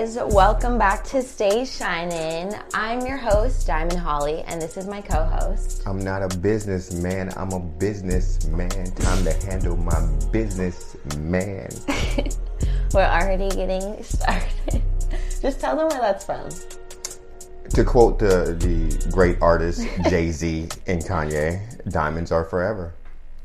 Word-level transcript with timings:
Guys. 0.00 0.16
Welcome 0.16 0.78
back 0.78 1.04
to 1.08 1.20
Stay 1.20 1.62
Shining. 1.62 2.54
I'm 2.72 3.04
your 3.04 3.18
host, 3.18 3.66
Diamond 3.66 3.98
Holly, 3.98 4.42
and 4.46 4.60
this 4.60 4.78
is 4.78 4.86
my 4.86 5.02
co 5.02 5.24
host. 5.24 5.82
I'm 5.86 5.98
not 5.98 6.22
a 6.22 6.38
businessman. 6.38 7.30
I'm 7.36 7.52
a 7.52 7.60
businessman. 7.60 8.70
Time 8.70 9.24
to 9.24 9.32
handle 9.44 9.76
my 9.76 10.00
business, 10.32 10.96
man. 11.18 11.68
We're 12.94 13.02
already 13.02 13.50
getting 13.50 14.02
started. 14.02 14.82
Just 15.42 15.60
tell 15.60 15.76
them 15.76 15.88
where 15.88 16.00
that's 16.00 16.24
from. 16.24 16.48
To 17.68 17.84
quote 17.84 18.18
the, 18.18 18.56
the 18.58 19.10
great 19.12 19.36
artist 19.42 19.86
Jay 20.08 20.30
Z 20.30 20.68
and 20.86 21.02
Kanye, 21.02 21.92
diamonds 21.92 22.32
are 22.32 22.46
forever. 22.46 22.94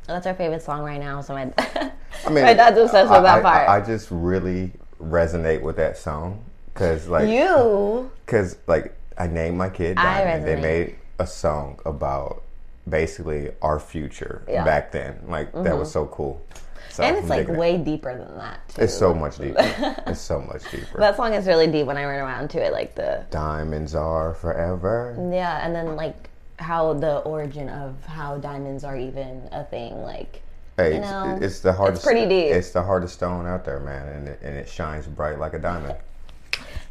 That's 0.08 0.26
our 0.26 0.34
favorite 0.34 0.62
song 0.62 0.84
right 0.84 1.02
now. 1.02 1.20
So 1.20 1.34
my, 1.34 1.52
I 1.58 2.30
mean, 2.30 2.46
my 2.46 2.54
dad's 2.54 2.77
obsessed 2.77 3.12
I, 3.12 3.18
with 3.18 3.24
that 3.26 3.40
I- 3.40 3.41
part. 3.41 3.70
I, 3.70 3.77
I 3.77 3.82
just 3.82 4.08
really 4.10 4.71
resonate 5.01 5.62
with 5.62 5.76
that 5.77 5.98
song 5.98 6.43
because, 6.74 7.07
like, 7.07 7.29
you, 7.29 8.12
because 8.26 8.57
like 8.68 8.96
I 9.18 9.27
named 9.27 9.57
my 9.57 9.70
kid 9.70 9.98
I 9.98 10.24
Diamond. 10.24 10.48
They 10.48 10.62
made 10.62 10.96
a 11.20 11.27
song 11.27 11.79
about 11.85 12.43
basically 12.87 13.52
our 13.62 13.79
future 13.79 14.43
Yeah. 14.48 14.57
Mm-hmm. 14.57 14.65
back 14.65 14.91
then. 14.91 15.20
Like 15.27 15.52
that 15.54 15.77
was 15.77 15.91
so 15.91 16.05
cool. 16.07 16.46
So 16.90 17.04
and 17.04 17.18
it's 17.18 17.27
like 17.27 17.49
it. 17.49 17.57
way 17.57 17.77
deeper 17.77 18.18
than 18.18 18.37
that. 18.37 18.70
Too. 18.70 18.82
It's 18.84 18.93
so 18.93 19.13
much 19.13 19.37
deeper. 19.37 19.55
it's 20.07 20.21
so 20.21 20.40
much 20.40 20.70
deeper. 20.71 20.98
that 20.99 21.18
song 21.18 21.34
is 21.34 21.46
really 21.46 21.68
deep 21.68 21.87
when 21.87 21.98
I 21.98 22.05
run 22.05 22.20
around 22.20 22.49
to 22.52 22.63
it, 22.63 22.71
like 22.71 22.96
the 22.96 23.26
Diamonds 23.32 23.96
are 23.96 24.34
forever. 24.35 25.15
yeah, 25.32 25.65
and 25.65 25.76
then 25.76 25.96
like 25.96 26.30
how 26.57 26.93
the 26.93 27.18
origin 27.20 27.68
of 27.68 28.05
how 28.05 28.37
diamonds 28.37 28.84
are 28.85 28.96
even 28.98 29.49
a 29.52 29.63
thing, 29.65 30.02
like. 30.04 30.41
Hey, 30.77 30.91
You 30.91 30.98
it's- 30.98 31.12
know, 31.12 31.37
it's 31.41 31.59
the 31.59 31.71
hardest. 31.73 32.04
It's 32.04 32.05
pretty 32.05 32.27
deep. 32.27 32.51
It's 32.54 32.71
the 32.71 32.84
hardest 32.84 33.13
stone 33.15 33.48
out 33.48 33.63
there, 33.63 33.79
man, 33.79 34.07
and 34.09 34.27
it, 34.27 34.40
and 34.43 34.55
it 34.55 34.68
shines 34.68 35.07
bright 35.07 35.40
like 35.40 35.54
a 35.54 35.59
diamond. 35.59 35.95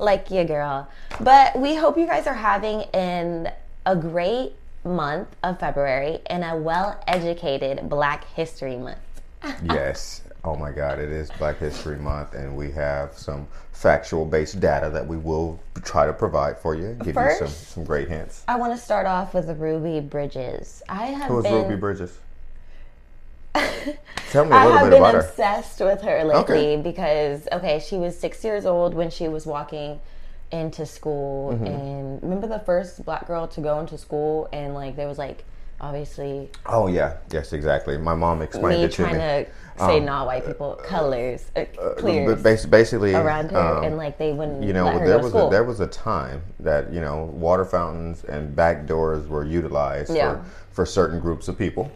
like 0.00 0.28
you 0.30 0.42
girl 0.44 0.88
but 1.20 1.56
we 1.56 1.77
hope 1.77 1.96
you 1.96 2.05
guys 2.05 2.27
are 2.27 2.34
having 2.34 2.82
an 2.94 3.48
a 3.86 3.94
great 3.94 4.52
month 4.84 5.28
of 5.44 5.58
february 5.60 6.18
and 6.27 6.42
a 6.42 6.56
well-educated 6.56 7.88
black 7.88 8.24
history 8.34 8.77
month 8.77 8.98
yes. 9.62 10.22
Oh 10.42 10.56
my 10.56 10.72
God! 10.72 10.98
It 10.98 11.08
is 11.10 11.30
Black 11.38 11.58
History 11.58 11.96
Month, 11.96 12.34
and 12.34 12.55
we 12.55 12.70
have 12.72 13.16
some 13.16 13.46
factual-based 13.72 14.60
data 14.60 14.90
that 14.90 15.06
we 15.06 15.16
will 15.16 15.58
try 15.84 16.05
to 16.06 16.12
provide 16.12 16.58
for 16.58 16.74
you. 16.74 16.96
Give 17.02 17.16
you 17.16 17.30
some 17.38 17.48
some 17.48 17.84
great 17.84 18.08
hints. 18.08 18.44
i 18.48 18.56
want 18.56 18.74
to 18.74 18.78
start 18.78 19.06
off 19.06 19.32
with 19.32 19.48
ruby 19.58 20.00
bridges 20.00 20.82
i 20.88 21.06
have 21.06 21.28
Who 21.28 21.38
is 21.38 21.44
been 21.44 21.62
Ruby 21.62 21.77
Bridges? 21.77 22.18
Tell 24.30 24.44
me 24.44 24.52
a 24.52 24.55
I 24.55 24.64
little 24.64 24.78
have 24.78 24.86
bit 24.86 24.91
been 24.91 24.98
about 25.02 25.14
her. 25.14 25.20
obsessed 25.20 25.80
with 25.80 26.02
her 26.02 26.24
lately 26.24 26.38
Okay. 26.74 26.77
because 26.77 27.47
okay, 27.52 27.78
she 27.78 27.96
was 27.96 28.19
six 28.19 28.42
years 28.44 28.66
old 28.66 28.94
when 28.94 29.11
she 29.11 29.28
was 29.28 29.46
walking 29.46 30.01
into 30.51 30.86
school, 30.86 31.52
Mm-hmm. 31.52 31.67
and 31.67 32.23
remember 32.23 32.46
the 32.46 32.61
first 32.61 33.05
black 33.05 33.27
girl 33.27 33.46
to 33.48 33.61
go 33.61 33.80
into 33.80 33.98
school, 33.98 34.48
and 34.52 34.74
like 34.74 34.96
there 34.96 35.08
was 35.08 35.18
like 35.18 35.45
obviously 35.80 36.48
Oh 36.67 36.86
yeah, 36.86 37.17
yes, 37.33 37.52
exactly. 37.52 37.96
My 37.98 38.14
mom 38.14 38.42
explained 38.42 38.80
me 38.80 38.84
it 38.86 38.90
to 38.92 38.96
trying 39.02 39.14
me. 39.14 39.18
to 39.20 39.46
say 39.84 39.98
Um, 39.98 40.05
not 40.05 40.27
white 40.27 40.46
people 40.46 40.80
colors, 40.84 41.50
uh, 41.56 41.64
But 42.00 42.42
basically, 42.42 43.14
around 43.14 43.50
her, 43.50 43.58
um, 43.58 43.84
and 43.84 43.96
like 43.96 44.17
they 44.18 44.33
wouldn't 44.33 44.62
you 44.62 44.73
know 44.73 44.98
there 44.98 45.18
was 45.18 45.34
a, 45.34 45.48
there 45.50 45.64
was 45.64 45.80
a 45.80 45.86
time 45.89 46.42
that 46.61 46.92
you 46.92 47.00
know 47.00 47.24
water 47.34 47.64
fountains 47.64 48.24
and 48.24 48.55
back 48.55 48.86
doors 48.86 49.27
were 49.29 49.45
utilized 49.45 50.14
Yeah. 50.14 50.36
for, 50.36 50.45
for 50.70 50.86
certain 50.86 51.20
groups 51.20 51.48
of 51.48 51.58
people 51.58 51.90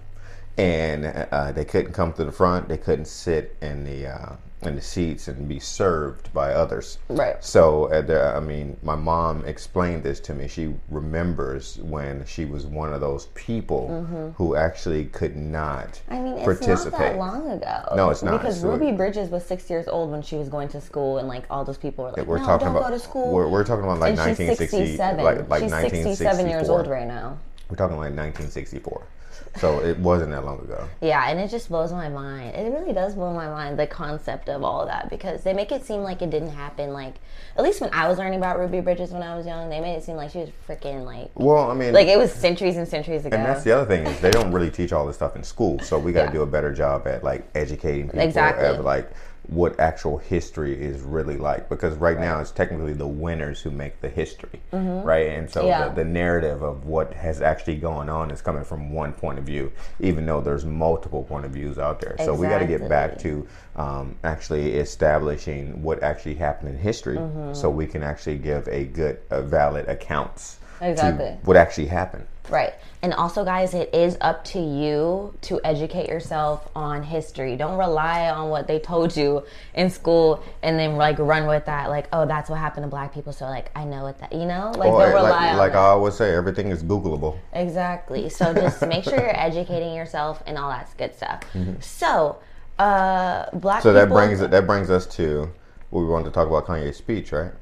and 0.58 1.06
uh, 1.32 1.52
they 1.52 1.64
couldn't 1.64 1.92
come 1.92 2.12
to 2.12 2.24
the 2.24 2.32
front 2.32 2.68
they 2.68 2.76
couldn't 2.78 3.06
sit 3.06 3.56
in 3.62 3.84
the 3.84 4.06
uh, 4.08 4.32
in 4.62 4.74
the 4.74 4.80
seats 4.82 5.28
and 5.28 5.48
be 5.48 5.60
served 5.60 6.32
by 6.34 6.52
others 6.52 6.98
Right. 7.08 7.36
so 7.44 7.84
uh, 7.92 8.34
i 8.36 8.40
mean 8.40 8.76
my 8.82 8.96
mom 8.96 9.44
explained 9.44 10.02
this 10.02 10.18
to 10.20 10.34
me 10.34 10.48
she 10.48 10.74
remembers 10.90 11.78
when 11.78 12.24
she 12.26 12.44
was 12.44 12.66
one 12.66 12.92
of 12.92 13.00
those 13.00 13.26
people 13.34 14.32
who 14.36 14.56
actually 14.56 15.04
could 15.06 15.36
not 15.36 15.68
Mm-hmm. 16.08 16.14
I 16.14 16.18
mean, 16.20 16.32
it's 16.34 16.44
participate 16.44 16.92
not 16.92 16.98
that 16.98 17.18
long 17.18 17.50
ago. 17.50 17.94
No, 17.94 18.10
it's 18.10 18.22
not. 18.22 18.40
Because 18.40 18.64
Ruby 18.64 18.90
Bridges 18.92 19.28
was 19.30 19.44
six 19.44 19.70
years 19.70 19.86
old 19.86 20.10
when 20.10 20.22
she 20.22 20.36
was 20.36 20.48
going 20.48 20.68
to 20.68 20.80
school, 20.80 21.18
and 21.18 21.28
like 21.28 21.44
all 21.50 21.64
those 21.64 21.78
people 21.78 22.04
were 22.04 22.10
like, 22.12 22.26
we're 22.26 22.38
"No, 22.38 22.44
talking 22.46 22.66
don't 22.66 22.76
about 22.76 22.88
go 22.88 22.94
to 22.94 22.98
school." 22.98 23.30
We're, 23.32 23.48
we're 23.48 23.64
talking 23.64 23.84
about 23.84 23.98
like 24.00 24.18
and 24.18 24.36
she's 24.36 24.58
67. 24.58 25.22
like 25.24 25.48
like 25.48 25.62
she's 25.62 25.70
1964 25.70 26.16
67 26.16 26.48
years 26.48 26.68
old 26.68 26.86
right 26.88 27.06
now. 27.06 27.38
We're 27.70 27.76
talking 27.76 27.96
like 27.96 28.14
1964. 28.16 29.06
So 29.56 29.80
it 29.82 29.98
wasn't 29.98 30.30
that 30.30 30.44
long 30.44 30.60
ago. 30.60 30.88
Yeah, 31.00 31.28
and 31.28 31.40
it 31.40 31.50
just 31.50 31.68
blows 31.68 31.92
my 31.92 32.08
mind. 32.08 32.54
It 32.54 32.72
really 32.72 32.92
does 32.92 33.14
blow 33.14 33.32
my 33.32 33.48
mind 33.48 33.78
the 33.78 33.86
concept 33.86 34.48
of 34.48 34.62
all 34.62 34.80
of 34.82 34.88
that 34.88 35.10
because 35.10 35.42
they 35.42 35.52
make 35.52 35.72
it 35.72 35.84
seem 35.84 36.02
like 36.02 36.22
it 36.22 36.30
didn't 36.30 36.50
happen. 36.50 36.92
Like 36.92 37.14
at 37.56 37.64
least 37.64 37.80
when 37.80 37.90
I 37.92 38.06
was 38.08 38.18
learning 38.18 38.38
about 38.38 38.58
Ruby 38.58 38.80
Bridges 38.80 39.10
when 39.10 39.22
I 39.22 39.36
was 39.36 39.46
young, 39.46 39.68
they 39.68 39.80
made 39.80 39.94
it 39.96 40.04
seem 40.04 40.16
like 40.16 40.30
she 40.30 40.38
was 40.38 40.50
freaking 40.68 41.04
like 41.04 41.30
Well, 41.34 41.70
I 41.70 41.74
mean, 41.74 41.92
like 41.92 42.06
it 42.08 42.18
was 42.18 42.32
centuries 42.32 42.76
and 42.76 42.86
centuries 42.86 43.26
ago. 43.26 43.36
and 43.36 43.44
that's 43.44 43.64
the 43.64 43.72
other 43.72 43.84
thing 43.86 44.06
is 44.06 44.20
they 44.20 44.30
don't 44.30 44.52
really 44.52 44.70
teach 44.70 44.92
all 44.92 45.06
this 45.06 45.16
stuff 45.16 45.34
in 45.34 45.42
school. 45.42 45.78
So 45.80 45.98
we 45.98 46.12
got 46.12 46.20
to 46.22 46.26
Yeah. 46.28 46.32
do 46.34 46.42
a 46.42 46.46
better 46.46 46.72
job 46.72 47.06
at 47.08 47.24
like 47.24 47.48
educating 47.54 48.06
people 48.06 48.20
Exactly. 48.20 48.66
of 48.66 48.84
like 48.84 49.10
what 49.48 49.80
actual 49.80 50.18
history 50.18 50.78
is 50.78 51.00
really 51.00 51.38
like 51.38 51.70
because 51.70 51.96
right, 51.96 52.20
now 52.20 52.38
it's 52.38 52.50
technically 52.50 52.92
the 52.92 53.06
winners 53.06 53.62
who 53.62 53.70
make 53.70 53.98
the 54.02 54.08
history, 54.08 54.60
right? 54.72 55.28
And 55.28 55.50
so 55.50 55.60
Mm-hmm. 55.60 55.68
Yeah. 55.68 55.88
the, 55.88 55.94
the 55.96 56.04
narrative 56.04 56.62
of 56.62 56.84
what 56.84 57.14
has 57.14 57.40
actually 57.40 57.76
gone 57.76 58.08
on 58.10 58.30
is 58.30 58.42
coming 58.42 58.62
from 58.64 58.92
one 58.92 59.12
point 59.14 59.38
of 59.38 59.44
view, 59.44 59.72
even 60.00 60.26
though 60.26 60.40
there's 60.42 60.64
multiple 60.66 61.22
point 61.24 61.46
of 61.46 61.52
views 61.52 61.78
out 61.78 61.98
there. 62.00 62.14
So 62.18 62.34
we 62.34 62.46
got 62.46 62.58
to 62.58 62.66
get 62.66 62.88
back 62.88 63.18
to 63.20 63.46
um, 63.76 64.16
actually 64.22 64.74
establishing 64.74 65.82
what 65.82 66.02
actually 66.02 66.34
happened 66.34 66.68
in 66.70 66.78
history, 66.78 67.16
Mm-hmm. 67.16 67.54
so 67.54 67.70
we 67.70 67.86
can 67.86 68.02
actually 68.02 68.36
give 68.38 68.68
a 68.68 68.84
good, 68.84 69.18
uh, 69.30 69.40
valid 69.42 69.88
accounts 69.88 70.58
Exactly. 70.80 71.26
to 71.26 71.38
what 71.44 71.56
actually 71.56 71.86
happened. 71.86 72.26
Right. 72.48 72.74
And 73.02 73.14
also, 73.14 73.44
guys, 73.44 73.74
it 73.74 73.94
is 73.94 74.16
up 74.20 74.44
to 74.46 74.58
you 74.58 75.34
to 75.42 75.60
educate 75.62 76.08
yourself 76.08 76.68
on 76.74 77.02
history. 77.02 77.56
Don't 77.56 77.78
rely 77.78 78.28
on 78.30 78.48
what 78.48 78.66
they 78.66 78.78
told 78.80 79.16
you 79.16 79.44
in 79.74 79.88
school 79.90 80.42
and 80.62 80.78
then 80.78 80.96
like 80.96 81.18
run 81.18 81.46
with 81.46 81.66
that. 81.66 81.90
Like, 81.90 82.08
oh, 82.12 82.26
that's 82.26 82.50
what 82.50 82.58
happened 82.58 82.84
to 82.84 82.88
black 82.88 83.14
people. 83.14 83.32
So 83.32 83.44
like, 83.44 83.70
I 83.76 83.84
know 83.84 84.02
what 84.02 84.18
that. 84.18 84.32
You 84.32 84.46
know, 84.46 84.72
like 84.76 84.90
don't 84.90 85.12
rely 85.12 85.30
like, 85.30 85.52
on 85.52 85.56
like 85.58 85.72
that. 85.72 85.78
I 85.78 85.88
always 85.88 86.14
say, 86.14 86.34
everything 86.34 86.70
is 86.70 86.82
Googleable. 86.82 87.38
Exactly. 87.52 88.28
So 88.28 88.52
just 88.52 88.84
make 88.86 89.04
sure 89.04 89.14
you're 89.14 89.38
educating 89.38 89.94
yourself 89.94 90.42
and 90.46 90.58
all 90.58 90.70
that 90.70 90.92
good 90.96 91.14
stuff. 91.14 91.42
So, 91.80 92.38
uh, 92.78 93.50
black. 93.52 93.78
Mm-hmm. 93.78 93.82
So 93.82 93.92
that 93.92 94.08
brings 94.08 94.40
it. 94.40 94.50
That 94.50 94.66
brings 94.66 94.90
us 94.90 95.06
to 95.16 95.50
what 95.90 96.00
we 96.00 96.06
wanted 96.06 96.24
to 96.24 96.30
talk 96.30 96.48
about 96.48 96.66
Kanye's 96.66 96.96
speech, 96.96 97.30
right? 97.32 97.52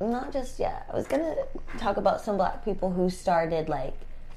Not 0.00 0.32
just 0.32 0.58
yet. 0.58 0.86
I 0.90 0.96
was 0.96 1.06
gonna 1.06 1.36
talk 1.78 1.96
about 1.96 2.20
some 2.20 2.36
black 2.36 2.64
people 2.64 2.90
who 2.90 3.10
started 3.10 3.68
like 3.68 3.94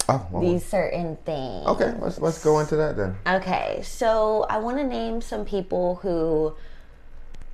Oh, 0.10 0.28
well, 0.32 0.42
these 0.42 0.66
certain 0.66 1.16
things. 1.26 1.66
okay. 1.66 1.94
Let's 2.00 2.20
let's 2.20 2.44
go 2.44 2.60
into 2.60 2.76
that 2.76 2.98
then. 2.98 3.16
Okay, 3.26 3.80
so 3.84 4.46
I 4.50 4.58
want 4.58 4.78
to 4.78 4.84
name 4.84 5.22
some 5.22 5.46
people 5.46 5.96
who 5.96 6.54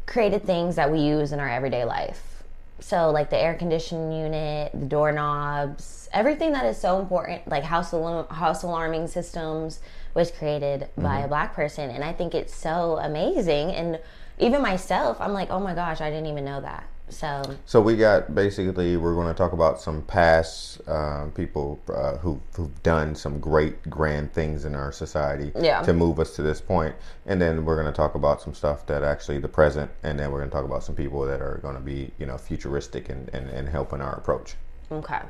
created 0.07 0.43
things 0.43 0.75
that 0.75 0.91
we 0.91 0.99
use 0.99 1.31
in 1.31 1.39
our 1.39 1.49
everyday 1.49 1.85
life. 1.85 2.43
So, 2.79 3.11
like 3.11 3.29
the 3.29 3.37
air 3.37 3.53
conditioning 3.53 4.11
unit, 4.11 4.71
the 4.73 4.85
doorknobs, 4.85 6.09
everything 6.11 6.53
that 6.53 6.65
is 6.65 6.77
so 6.77 6.99
important, 6.99 7.47
like 7.47 7.63
house 7.63 7.91
alarm, 7.91 8.25
house 8.29 8.63
alarming 8.63 9.07
systems, 9.07 9.79
was 10.15 10.31
created 10.31 10.81
mm-hmm. 10.81 11.03
by 11.03 11.19
a 11.19 11.27
black 11.27 11.53
person, 11.53 11.91
and 11.91 12.03
I 12.03 12.13
think 12.13 12.33
it's 12.33 12.55
so 12.55 12.97
amazing. 12.97 13.71
And 13.71 13.99
even 14.39 14.61
myself, 14.61 15.21
I'm 15.21 15.33
like, 15.33 15.51
oh 15.51 15.59
my 15.59 15.75
gosh, 15.75 16.01
I 16.01 16.09
didn't 16.09 16.27
even 16.27 16.45
know 16.45 16.61
that. 16.61 16.87
So, 17.09 17.41
So 17.65 17.81
we 17.81 17.95
got 17.95 18.33
basically 18.35 18.97
we're 18.97 19.15
going 19.15 19.27
to 19.27 19.33
talk 19.33 19.53
about 19.53 19.81
some 19.81 20.01
past 20.03 20.79
um, 20.87 21.31
people 21.31 21.79
uh, 21.93 22.17
who 22.17 22.39
who've 22.55 22.83
done 22.83 23.15
some 23.15 23.39
great 23.39 23.89
grand 23.89 24.31
things 24.33 24.65
in 24.65 24.75
our 24.75 24.91
society 24.91 25.51
Yeah. 25.59 25.81
to 25.83 25.93
move 25.93 26.19
us 26.19 26.35
to 26.35 26.41
this 26.41 26.61
point, 26.61 26.95
and 27.25 27.41
then 27.41 27.65
we're 27.65 27.75
going 27.81 27.91
to 27.91 27.95
talk 27.95 28.15
about 28.15 28.41
some 28.41 28.53
stuff 28.53 28.85
that 28.87 29.03
actually 29.03 29.39
the 29.39 29.47
present, 29.47 29.89
and 30.03 30.19
then 30.19 30.31
we're 30.31 30.39
going 30.39 30.49
to 30.49 30.55
talk 30.55 30.65
about 30.65 30.83
some 30.83 30.95
people 30.95 31.25
that 31.25 31.41
are 31.41 31.59
going 31.61 31.75
to 31.75 31.81
be 31.81 32.11
you 32.19 32.25
know 32.25 32.37
futuristic 32.37 33.09
and, 33.09 33.29
and, 33.33 33.49
and 33.49 33.69
helping 33.69 34.01
our 34.01 34.13
approach. 34.13 34.55
okay. 34.91 35.21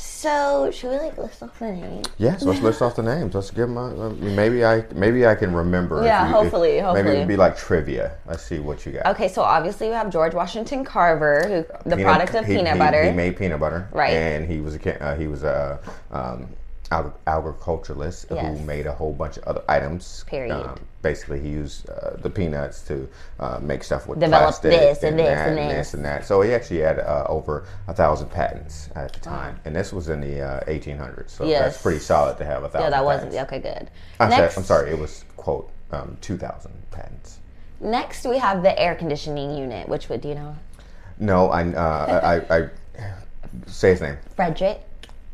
So, 0.00 0.70
should 0.72 0.90
we 0.90 0.96
like 0.98 1.18
list 1.18 1.42
off 1.42 1.58
the 1.58 1.72
names? 1.72 2.06
Yes, 2.18 2.42
let's 2.44 2.60
list 2.60 2.82
off 2.82 2.94
the 2.94 3.02
names. 3.02 3.34
Let's 3.34 3.50
give 3.50 3.68
them. 3.68 3.76
A, 3.76 4.10
maybe 4.10 4.64
I 4.64 4.84
maybe 4.94 5.26
I 5.26 5.34
can 5.34 5.52
remember. 5.52 6.04
Yeah, 6.04 6.26
you- 6.28 6.32
hopefully, 6.34 6.68
Maybe 6.74 6.80
hopefully. 6.82 7.16
it'd 7.16 7.28
be 7.28 7.36
like 7.36 7.56
trivia. 7.56 8.12
Let's 8.24 8.44
see 8.44 8.60
what 8.60 8.86
you 8.86 8.92
got. 8.92 9.06
Okay, 9.06 9.26
so 9.28 9.42
obviously 9.42 9.88
we 9.88 9.94
have 9.94 10.08
George 10.10 10.34
Washington 10.34 10.84
Carver, 10.84 11.40
who 11.48 11.88
the 11.90 11.96
Peanut- 11.96 12.04
product 12.06 12.34
of 12.36 12.44
he- 12.46 12.54
peanut 12.56 12.74
he- 12.74 12.78
butter. 12.78 13.04
He 13.04 13.10
made 13.12 13.36
peanut 13.36 13.58
butter, 13.58 13.88
Right. 13.92 14.10
And 14.12 14.48
he 14.48 14.60
was 14.60 14.76
a 14.76 15.02
uh, 15.04 15.16
he 15.16 15.26
was 15.26 15.42
a 15.42 15.80
um, 16.12 16.48
agriculturalist 16.90 18.26
Yes. 18.30 18.58
who 18.58 18.64
made 18.64 18.86
a 18.86 18.92
whole 18.92 19.12
bunch 19.12 19.36
of 19.36 19.44
other 19.44 19.62
items. 19.68 20.24
Period. 20.26 20.54
Um, 20.54 20.80
basically, 21.02 21.40
he 21.40 21.48
used 21.48 21.88
uh, 21.90 22.16
the 22.16 22.30
peanuts 22.30 22.82
to 22.82 23.08
uh, 23.40 23.58
make 23.60 23.84
stuff 23.84 24.06
with 24.06 24.20
Develop 24.20 24.44
plastic 24.44 24.70
this 24.70 25.02
and 25.02 25.18
this 25.18 25.26
that 25.26 25.48
and 25.48 25.58
and 25.58 25.70
this. 25.70 25.76
this 25.76 25.94
and 25.94 26.04
that. 26.04 26.26
So 26.26 26.40
he 26.42 26.52
actually 26.54 26.80
had 26.80 26.98
uh, 26.98 27.24
over 27.28 27.66
a 27.86 27.94
thousand 27.94 28.30
patents 28.30 28.88
at 28.94 29.12
the 29.12 29.20
time, 29.20 29.60
and 29.64 29.74
this 29.74 29.92
was 29.92 30.08
in 30.08 30.20
the 30.20 30.40
uh, 30.40 30.64
1800s. 30.64 31.30
So 31.30 31.44
Yes. 31.44 31.60
that's 31.62 31.82
pretty 31.82 32.00
solid 32.00 32.38
to 32.38 32.44
have 32.44 32.62
a 32.64 32.68
thousand. 32.68 32.86
yeah, 32.86 32.90
that 32.90 33.04
wasn't 33.04 33.34
okay. 33.34 33.58
Good. 33.60 33.90
I'm, 34.20 34.30
sorry, 34.30 34.50
I'm 34.56 34.64
sorry. 34.64 34.90
It 34.90 34.98
was 34.98 35.24
quote 35.36 35.70
um, 35.92 36.16
two 36.20 36.36
thousand 36.36 36.72
patents. 36.90 37.38
Next, 37.80 38.24
we 38.26 38.38
have 38.38 38.62
the 38.62 38.78
air 38.78 38.94
conditioning 38.94 39.56
unit, 39.56 39.88
which 39.88 40.08
would 40.08 40.20
do 40.20 40.28
you 40.28 40.34
know? 40.34 40.56
No, 41.20 41.48
I, 41.50 41.64
uh, 41.68 42.42
I, 42.50 42.56
I, 42.56 42.68
say 43.66 43.90
his 43.90 44.00
name. 44.00 44.16
Frederick 44.36 44.80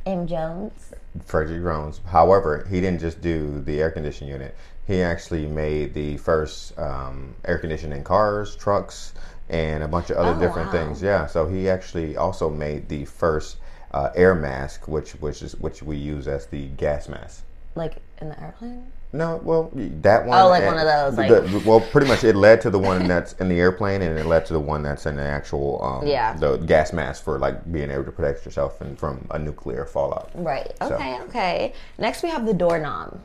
M. 0.06 0.27
Jones. 0.27 0.93
Frederick 1.25 1.62
Jones. 1.62 2.01
However, 2.06 2.67
he 2.71 2.81
didn't 2.81 3.01
just 3.01 3.21
do 3.21 3.61
the 3.61 3.81
air 3.81 3.91
conditioning 3.91 4.33
unit. 4.33 4.56
He 4.87 5.01
actually 5.03 5.47
made 5.47 5.95
the 5.95 6.19
first 6.19 6.79
um, 6.79 7.35
air 7.45 7.59
conditioning 7.59 8.05
cars, 8.05 8.55
trucks, 8.56 9.15
and 9.49 9.83
a 9.83 9.89
bunch 9.89 10.11
of 10.11 10.17
other 10.19 10.37
Oh, 10.37 10.41
different 10.41 10.73
wow. 10.73 10.73
things. 10.87 11.03
Yeah. 11.03 11.27
So 11.27 11.47
he 11.49 11.69
actually 11.71 12.17
also 12.17 12.51
made 12.51 12.89
the 12.89 13.05
first 13.06 13.56
uh, 13.93 14.11
air 14.15 14.35
mask, 14.35 14.89
which 14.89 15.12
which 15.12 15.41
is 15.43 15.56
which 15.56 15.83
we 15.83 15.97
use 15.97 16.29
as 16.29 16.47
the 16.47 16.67
gas 16.69 17.09
mask. 17.09 17.45
Like 17.75 18.03
in 18.21 18.29
the 18.29 18.41
airplane? 18.43 18.93
No, 19.15 19.41
well, 19.45 19.71
that 19.75 20.27
one. 20.27 20.37
Oh, 20.41 20.49
like 20.49 20.65
one 20.67 20.77
of 20.77 20.85
those, 20.87 21.17
like- 21.17 21.29
the- 21.31 21.63
well, 21.65 21.81
pretty 21.81 22.09
much 22.09 22.25
it 22.25 22.35
led 22.35 22.61
to 22.63 22.71
the 22.71 22.81
one 22.81 23.07
that's 23.07 23.35
in 23.35 23.49
the 23.49 23.61
airplane, 23.61 24.03
and 24.03 24.19
it 24.19 24.27
led 24.27 24.45
to 24.47 24.53
the 24.53 24.59
one 24.61 24.83
that's 24.83 25.07
in 25.07 25.15
the 25.15 25.23
actual, 25.23 25.81
um, 25.85 26.05
Yeah. 26.07 26.35
the 26.35 26.57
gas 26.57 26.93
mask 26.93 27.23
for 27.23 27.39
like 27.39 27.71
being 27.73 27.93
able 27.93 28.03
to 28.05 28.11
protect 28.11 28.45
yourself 28.45 28.81
and 28.81 28.99
from 28.99 29.25
a 29.31 29.39
nuclear 29.39 29.85
fallout. 29.87 30.31
Right. 30.35 30.73
So- 30.83 30.95
Okay, 30.97 31.19
okay. 31.29 31.73
Next, 31.97 32.25
we 32.25 32.29
have 32.31 32.45
the 32.45 32.55
doorknob 32.55 33.17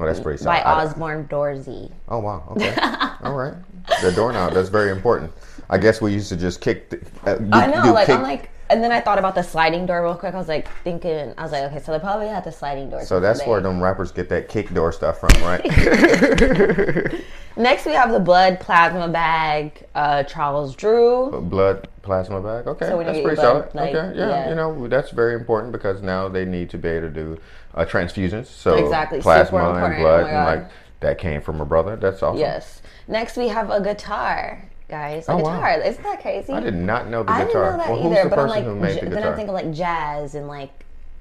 Oh, 0.00 0.06
that's 0.06 0.18
pretty. 0.18 0.44
by 0.44 0.62
solid. 0.62 0.68
I- 0.68 0.84
Osborne 0.84 1.26
Dorsey. 1.30 1.92
Oh 2.08 2.18
wow. 2.18 2.42
Okay. 2.50 2.74
All 3.22 3.34
right. 3.34 3.54
The 4.02 4.10
doorknob. 4.10 4.52
That's 4.54 4.68
very 4.68 4.90
important. 4.90 5.32
I 5.68 5.78
guess 5.78 6.00
we 6.00 6.12
used 6.12 6.28
to 6.30 6.36
just 6.36 6.60
kick. 6.60 6.90
The, 6.90 6.98
uh, 7.24 7.36
do- 7.36 7.48
I 7.52 7.66
know, 7.66 7.92
like, 7.92 8.06
kick- 8.06 8.16
I'm 8.16 8.22
like, 8.22 8.50
and 8.70 8.82
then 8.82 8.92
I 8.92 9.00
thought 9.00 9.18
about 9.18 9.34
the 9.34 9.42
sliding 9.42 9.84
door 9.86 10.02
real 10.02 10.14
quick. 10.14 10.34
I 10.34 10.38
was 10.38 10.48
like 10.48 10.68
thinking, 10.84 11.34
I 11.36 11.42
was 11.42 11.52
like, 11.52 11.64
okay, 11.64 11.80
so 11.80 11.92
they 11.92 11.98
probably 11.98 12.28
had 12.28 12.44
the 12.44 12.52
sliding 12.52 12.88
door. 12.90 13.04
So 13.04 13.20
that's 13.20 13.44
where 13.46 13.60
them 13.60 13.82
rappers 13.82 14.12
get 14.12 14.28
that 14.28 14.48
kick 14.48 14.72
door 14.72 14.92
stuff 14.92 15.20
from, 15.20 15.30
right? 15.42 15.64
Next, 17.56 17.84
we 17.84 17.92
have 17.92 18.12
the 18.12 18.20
blood 18.20 18.60
plasma 18.60 19.08
bag, 19.08 19.84
uh, 19.94 20.22
Charles 20.22 20.74
Drew. 20.76 21.40
blood 21.42 21.88
plasma 22.02 22.40
bag. 22.40 22.66
Okay, 22.68 22.86
So 22.86 22.98
that's 23.02 23.18
pretty 23.18 23.26
your 23.26 23.36
solid. 23.36 23.74
like, 23.74 23.94
okay, 23.94 24.16
yeah, 24.18 24.28
yeah. 24.28 24.48
you 24.50 24.54
know 24.54 24.86
that's 24.88 25.10
very 25.10 25.34
important 25.34 25.72
because 25.72 26.00
now 26.00 26.28
they 26.28 26.44
need 26.44 26.70
to 26.70 26.78
be 26.78 26.88
able 26.88 27.08
to 27.08 27.12
do 27.12 27.38
uh, 27.74 27.84
transfusions. 27.84 28.46
So 28.46 28.76
Exactly, 28.76 29.20
plasma 29.20 29.58
and 29.74 29.96
blood, 29.96 30.24
Oh 30.24 30.26
and 30.28 30.60
like 30.62 30.70
that 31.00 31.18
came 31.18 31.40
from 31.42 31.60
a 31.60 31.66
brother. 31.66 31.96
That's 31.96 32.22
awesome. 32.22 32.38
Yes. 32.38 32.82
Next, 33.08 33.36
we 33.36 33.48
have 33.48 33.70
a 33.70 33.80
guitar, 33.82 34.62
guys. 34.90 35.28
A 35.28 35.32
Oh, 35.32 35.36
wow. 35.38 35.54
guitar. 35.54 35.80
Isn't 35.80 36.02
that 36.02 36.20
crazy? 36.20 36.52
I 36.52 36.60
did 36.60 36.74
not 36.74 37.08
know 37.08 37.22
the 37.22 37.30
I 37.32 37.38
didn't 37.44 37.54
know 37.54 37.76
that 37.78 37.88
well, 37.90 38.12
either. 38.12 38.24
the 38.24 38.28
but 38.30 38.38
I'm 38.40 38.48
like, 38.48 38.64
j- 38.64 39.00
the 39.00 39.06
then 39.06 39.18
I 39.18 39.20
guitar? 39.20 39.36
think 39.36 39.48
of 39.48 39.54
like 39.54 39.72
jazz 39.72 40.34
and 40.34 40.48
like 40.48 40.70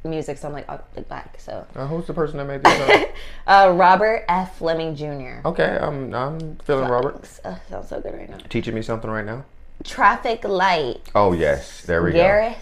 music. 0.04 0.38
So 0.38 0.48
I'm 0.48 0.54
like, 0.54 0.66
oh, 0.70 0.80
like 0.96 1.08
back. 1.08 1.36
So 1.40 1.66
uh, 1.76 1.88
who's 1.88 2.08
the 2.08 2.14
person 2.14 2.38
that 2.38 2.46
made 2.46 2.64
the 2.64 2.70
guitar? 2.70 3.06
uh, 3.70 3.72
Robert 3.74 4.26
F. 4.28 4.58
Fleming 4.58 4.96
Jr. 4.96 5.48
okay, 5.48 5.78
I'm 5.82 6.14
I'm 6.14 6.56
feeling 6.58 6.90
Robert. 6.90 7.28
Uh, 7.46 7.56
sounds 7.70 7.90
so 7.90 8.02
good 8.02 8.14
right 8.14 8.30
now. 8.30 8.38
Teaching 8.50 8.74
me 8.76 8.82
something 8.82 9.10
right 9.10 9.26
now. 9.26 9.46
Traffic 9.84 10.44
light. 10.44 11.02
Oh 11.16 11.32
yes, 11.34 11.84
there 11.84 12.04
we 12.04 12.12
go. 12.12 12.18
Garrett 12.18 12.58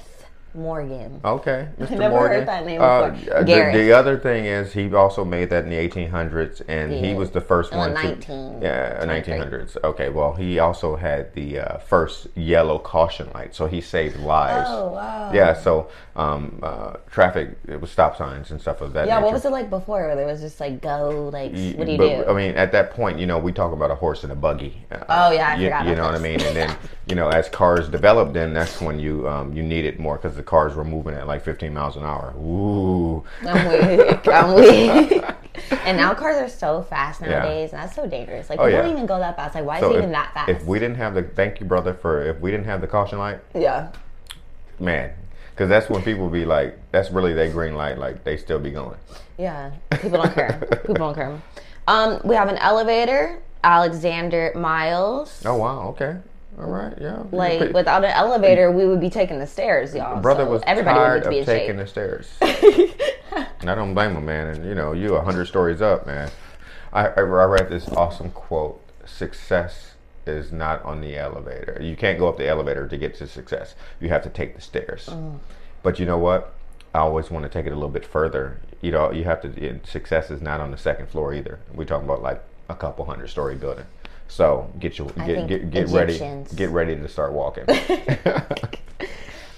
Morgan. 0.58 1.22
Okay, 1.24 1.68
Mr. 1.80 1.92
never 1.98 2.16
Morgan. 2.16 2.40
heard 2.40 2.48
that 2.48 2.66
name 2.66 2.82
Uh, 2.82 3.10
before. 3.12 3.44
the, 3.44 3.70
the 3.74 3.92
other 3.94 4.18
thing 4.18 4.46
is 4.46 4.74
he 4.74 4.94
also 4.94 5.24
made 5.24 5.50
that 5.52 5.64
in 5.64 5.70
the 5.70 5.76
1800s, 5.78 6.62
and 6.68 6.92
he 6.92 7.14
was 7.14 7.32
the 7.32 7.42
first 7.42 7.72
In 7.72 7.78
one 7.78 7.94
the 7.94 8.16
to 8.16 8.60
yeah, 8.62 8.98
uh, 9.00 9.06
23. 9.06 9.34
1900s. 9.36 9.78
Okay, 9.84 10.10
well 10.10 10.34
he 10.34 10.60
also 10.60 10.96
had 10.96 11.34
the 11.36 11.60
uh, 11.60 11.78
first 11.78 12.28
yellow 12.36 12.80
caution 12.80 13.30
light, 13.34 13.54
so 13.56 13.68
he 13.68 13.80
saved 13.82 14.18
lives. 14.20 14.68
Oh 14.70 14.90
wow. 14.94 15.32
Yeah, 15.34 15.54
so 15.54 15.90
um, 16.16 16.60
uh, 16.64 16.94
traffic 17.12 17.58
it 17.68 17.80
was 17.80 17.92
stop 17.92 18.18
signs 18.18 18.50
and 18.52 18.60
stuff 18.60 18.82
of 18.82 18.94
that. 18.94 19.06
Yeah, 19.08 19.16
nature. 19.16 19.26
what 19.26 19.34
was 19.34 19.46
it 19.46 19.52
like 19.52 19.70
before? 19.70 20.02
Where 20.08 20.16
there 20.16 20.26
was 20.26 20.42
just 20.42 20.60
like 20.60 20.82
go, 20.82 21.30
like 21.32 21.52
what 21.52 21.86
do 21.86 21.92
you 21.92 21.98
But, 21.98 22.26
do? 22.26 22.26
I 22.28 22.34
mean, 22.34 22.56
at 22.56 22.72
that 22.72 22.92
point, 22.92 23.20
you 23.20 23.28
know, 23.28 23.38
we 23.38 23.52
talk 23.52 23.72
about 23.74 23.92
a 23.92 23.96
horse 23.96 24.24
and 24.24 24.32
a 24.32 24.36
buggy. 24.36 24.84
Uh, 24.92 25.04
Oh, 25.10 25.32
yeah, 25.32 25.50
I 25.50 25.56
you, 25.56 25.66
forgot 25.68 25.86
you 25.88 25.96
know 25.96 26.04
what 26.06 26.16
I 26.16 26.20
mean. 26.20 26.42
And 26.42 26.56
then, 26.56 26.78
you 27.08 27.16
know, 27.16 27.30
as 27.30 27.48
cars 27.50 27.88
developed, 27.90 28.34
then 28.34 28.54
that's 28.54 28.82
when 28.82 29.00
you 29.00 29.28
um, 29.30 29.54
you 29.54 29.62
needed 29.64 30.00
more 30.00 30.16
because 30.18 30.36
the 30.36 30.44
cars 30.48 30.74
were 30.76 30.84
moving 30.86 31.14
at 31.14 31.28
like 31.28 31.44
15 31.44 31.72
miles 31.74 31.96
an 31.98 32.04
hour. 32.04 32.34
Ooh. 32.38 33.24
I'm 33.48 33.68
weak. 33.68 34.28
I'm 34.28 34.56
weak. 34.56 35.24
and 35.86 35.98
now 35.98 36.16
cars 36.16 36.38
are 36.38 36.50
so 36.50 36.82
fast 36.82 37.22
nowadays, 37.22 37.74
and 37.74 37.82
that's 37.84 37.96
so 37.96 38.08
dangerous. 38.08 38.50
Like 38.50 38.58
Oh, 38.60 38.64
people 38.66 38.72
yeah. 38.80 38.82
don't 38.84 38.92
even 38.94 39.06
go 39.06 39.20
that 39.20 39.36
fast. 39.36 39.54
Like 39.54 39.66
why 39.66 39.80
So 39.80 39.90
is 39.90 39.92
it 39.92 39.96
if, 39.98 40.00
even 40.00 40.12
that 40.14 40.34
fast? 40.34 40.50
if 40.50 40.64
we 40.66 40.80
didn't 40.80 40.98
have 40.98 41.14
the 41.14 41.22
thank 41.24 41.60
you, 41.60 41.66
brother, 41.68 41.94
for 41.94 42.24
if 42.24 42.40
we 42.40 42.50
didn't 42.50 42.66
have 42.66 42.82
the 42.82 42.88
caution 42.88 43.20
light, 43.20 43.40
yeah. 43.54 43.92
man, 44.80 45.12
because 45.52 45.70
that's 45.70 45.90
when 45.90 46.02
people 46.02 46.30
be 46.30 46.46
like, 46.46 46.80
that's 46.92 47.12
really 47.12 47.34
their 47.34 47.52
green 47.52 47.76
light. 47.76 47.98
Like 48.00 48.24
they 48.24 48.38
still 48.38 48.60
be 48.60 48.72
going. 48.72 48.98
Yeah. 49.38 49.72
People 49.92 50.22
don't 50.24 50.34
care. 50.34 50.60
People 50.82 50.96
don't 50.96 51.14
care. 51.14 51.42
Um, 51.88 52.22
we 52.24 52.36
have 52.36 52.48
an 52.50 52.58
elevator. 52.58 53.40
Alexander 53.64 54.54
Miles. 54.56 55.42
Oh 55.46 55.58
wow, 55.58 55.90
okay, 55.90 56.18
all 56.60 56.66
right, 56.66 56.94
yeah. 57.00 57.24
Like 57.32 57.72
without 57.74 58.04
an 58.04 58.12
elevator, 58.12 58.72
we 58.72 58.86
would 58.88 59.00
be 59.00 59.10
taking 59.10 59.38
the 59.38 59.46
stairs, 59.46 59.94
y'all. 59.94 60.20
brother 60.22 60.46
So 60.46 60.52
was 60.52 60.64
everybody 60.66 60.98
tired 60.98 61.24
would 61.24 61.30
be 61.30 61.40
of 61.40 61.46
taking 61.46 61.78
shape. 61.78 61.78
the 61.78 61.88
stairs. 61.88 62.30
and 63.62 63.70
I 63.70 63.76
don't 63.76 63.94
blame 63.94 64.16
him, 64.16 64.26
man. 64.26 64.48
And 64.48 64.66
you 64.66 64.74
know, 64.74 64.94
you 64.94 65.16
a 65.16 65.22
hundred 65.22 65.46
stories 65.46 65.82
up, 65.82 66.08
man. 66.08 66.32
I, 66.92 67.08
I 67.08 67.20
I 67.20 67.22
read 67.22 67.70
this 67.70 67.88
awesome 67.90 68.32
quote: 68.32 68.82
"Success 69.06 69.94
is 70.26 70.52
not 70.52 70.84
on 70.84 71.02
the 71.02 71.16
elevator. 71.16 71.78
You 71.80 71.96
can't 71.96 72.18
go 72.18 72.28
up 72.28 72.38
the 72.38 72.48
elevator 72.48 72.88
to 72.88 72.98
get 72.98 73.16
to 73.16 73.28
success. 73.28 73.76
You 74.00 74.10
have 74.10 74.24
to 74.24 74.30
take 74.30 74.56
the 74.56 74.62
stairs." 74.62 75.08
Mm. 75.12 75.40
But 75.84 76.00
you 76.00 76.08
know 76.08 76.18
what? 76.18 76.54
I 76.96 77.00
always 77.00 77.30
want 77.30 77.44
to 77.44 77.50
take 77.50 77.68
it 77.68 77.72
a 77.72 77.76
little 77.76 77.90
bit 77.90 78.06
further. 78.06 78.60
You 78.82 78.92
know, 78.92 79.12
you 79.12 79.26
have 79.26 79.42
to. 79.42 79.80
Success 79.86 80.32
is 80.32 80.42
not 80.42 80.60
on 80.60 80.72
the 80.72 80.78
second 80.78 81.10
floor 81.10 81.36
either. 81.36 81.60
We're 81.72 81.86
talking 81.86 82.06
about 82.06 82.24
like 82.24 82.42
a 82.70 82.76
couple 82.76 83.06
hundred 83.06 83.28
story 83.28 83.56
building. 83.56 83.86
So 84.28 84.70
get 84.80 84.98
your 84.98 85.08
get 85.10 85.48
get, 85.48 85.72
get 85.72 85.88
ready 85.90 86.20
get 86.56 86.70
ready 86.70 86.96
to 86.96 87.08
start 87.08 87.34
walking. 87.34 87.66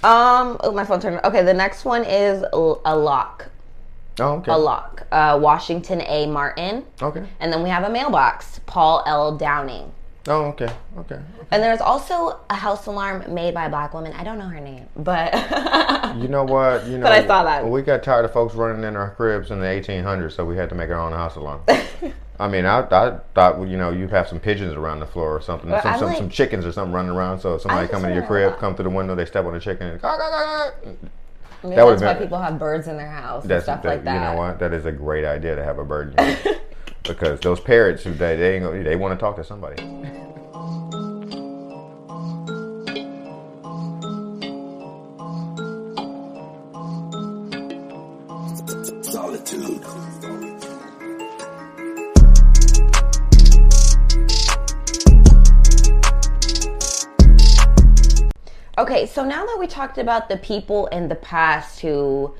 Um, 0.01 0.55
oh, 0.61 0.71
my 0.71 0.85
phone 0.85 1.01
turned. 1.01 1.19
Okay, 1.25 1.43
the 1.43 1.53
next 1.53 1.83
one 1.83 2.05
is 2.05 2.41
a 2.53 2.95
lock. 2.95 3.49
oh, 4.21 4.35
okay. 4.35 4.51
A 4.51 4.57
lock. 4.57 5.05
Uh, 5.11 5.38
Washington 5.41 6.01
A. 6.03 6.25
Martin. 6.25 6.85
Okay. 7.01 7.25
And 7.41 7.51
then 7.51 7.61
we 7.63 7.69
have 7.69 7.83
a 7.83 7.89
mailbox, 7.89 8.61
Paul 8.65 9.03
L. 9.05 9.35
Downing. 9.38 9.91
Oh, 10.27 10.45
okay. 10.45 10.69
Okay. 10.99 11.19
And 11.51 11.61
there's 11.61 11.81
also 11.81 12.39
a 12.49 12.55
house 12.55 12.85
alarm 12.85 13.33
made 13.33 13.53
by 13.53 13.65
a 13.65 13.69
black 13.69 13.93
woman. 13.93 14.13
I 14.13 14.23
don't 14.23 14.38
know 14.38 14.47
her 14.47 14.61
name, 14.61 14.88
but 14.95 15.33
You 16.17 16.29
know 16.29 16.45
what? 16.45 16.85
You 16.85 16.97
know, 16.99 17.03
But 17.03 17.11
I 17.11 17.27
saw 17.27 17.43
that. 17.43 17.67
We 17.67 17.81
got 17.81 18.01
tired 18.01 18.23
of 18.23 18.31
folks 18.31 18.55
running 18.55 18.85
in 18.85 18.95
our 18.95 19.11
cribs 19.11 19.51
in 19.51 19.59
the 19.59 19.65
1800s, 19.65 20.31
so 20.33 20.45
we 20.45 20.55
had 20.55 20.69
to 20.69 20.75
make 20.75 20.89
our 20.89 20.99
own 20.99 21.11
house 21.11 21.35
alarm. 21.35 21.61
I 22.39 22.48
mean, 22.48 22.65
I, 22.65 22.79
I 22.81 23.17
thought 23.36 23.60
you 23.67 23.77
know 23.77 23.91
you'd 23.91 24.12
have 24.12 24.27
some 24.27 24.39
pigeons 24.39 24.74
around 24.74 25.00
the 25.01 25.05
floor 25.05 25.36
or 25.36 25.41
something, 25.41 25.69
some 25.69 26.00
some, 26.00 26.08
like- 26.10 26.17
some 26.17 26.29
chickens 26.29 26.65
or 26.65 26.72
something 26.72 26.93
running 26.93 27.12
around. 27.12 27.39
So 27.39 27.58
somebody 27.58 27.88
come 27.89 28.03
into 28.05 28.15
your 28.15 28.25
crib, 28.25 28.58
come 28.60 28.75
through 28.75 28.84
the 28.86 28.89
window, 28.89 29.13
they 29.15 29.25
step 29.25 29.46
on 29.46 29.53
the 29.53 29.60
chicken, 29.60 29.88
and 29.88 30.00
That 31.62 31.75
that's 31.75 32.01
why 32.01 32.13
been- 32.13 32.24
people 32.24 32.39
have 32.39 32.58
birds 32.58 32.88
in 32.88 32.96
their 32.96 33.10
house 33.10 33.43
and 33.46 33.62
stuff 33.62 33.81
that- 33.84 33.89
like 33.89 34.03
that. 34.05 34.13
You 34.13 34.19
know 34.22 34.36
what? 34.38 34.60
That 34.60 34.74
is 34.74 34.86
a 34.86 34.91
great 34.91 35.25
idea 35.25 35.55
to 35.55 35.63
have 35.63 35.77
a 35.79 35.84
bird 35.86 36.17
in 36.17 36.38
your 36.43 36.55
because 37.03 37.39
those 37.41 37.60
parrots, 37.60 38.03
they 38.05 38.13
they, 38.36 38.60
they 38.84 38.96
want 38.96 39.17
to 39.17 39.22
talk 39.24 39.36
to 39.36 39.43
somebody. 39.43 39.84
Now 59.39 59.46
that 59.46 59.58
we 59.58 59.67
talked 59.67 59.98
about 59.98 60.27
the 60.27 60.36
people 60.36 60.88
in 60.88 61.08
the 61.08 61.15
past 61.15 61.79
who 61.79 62.34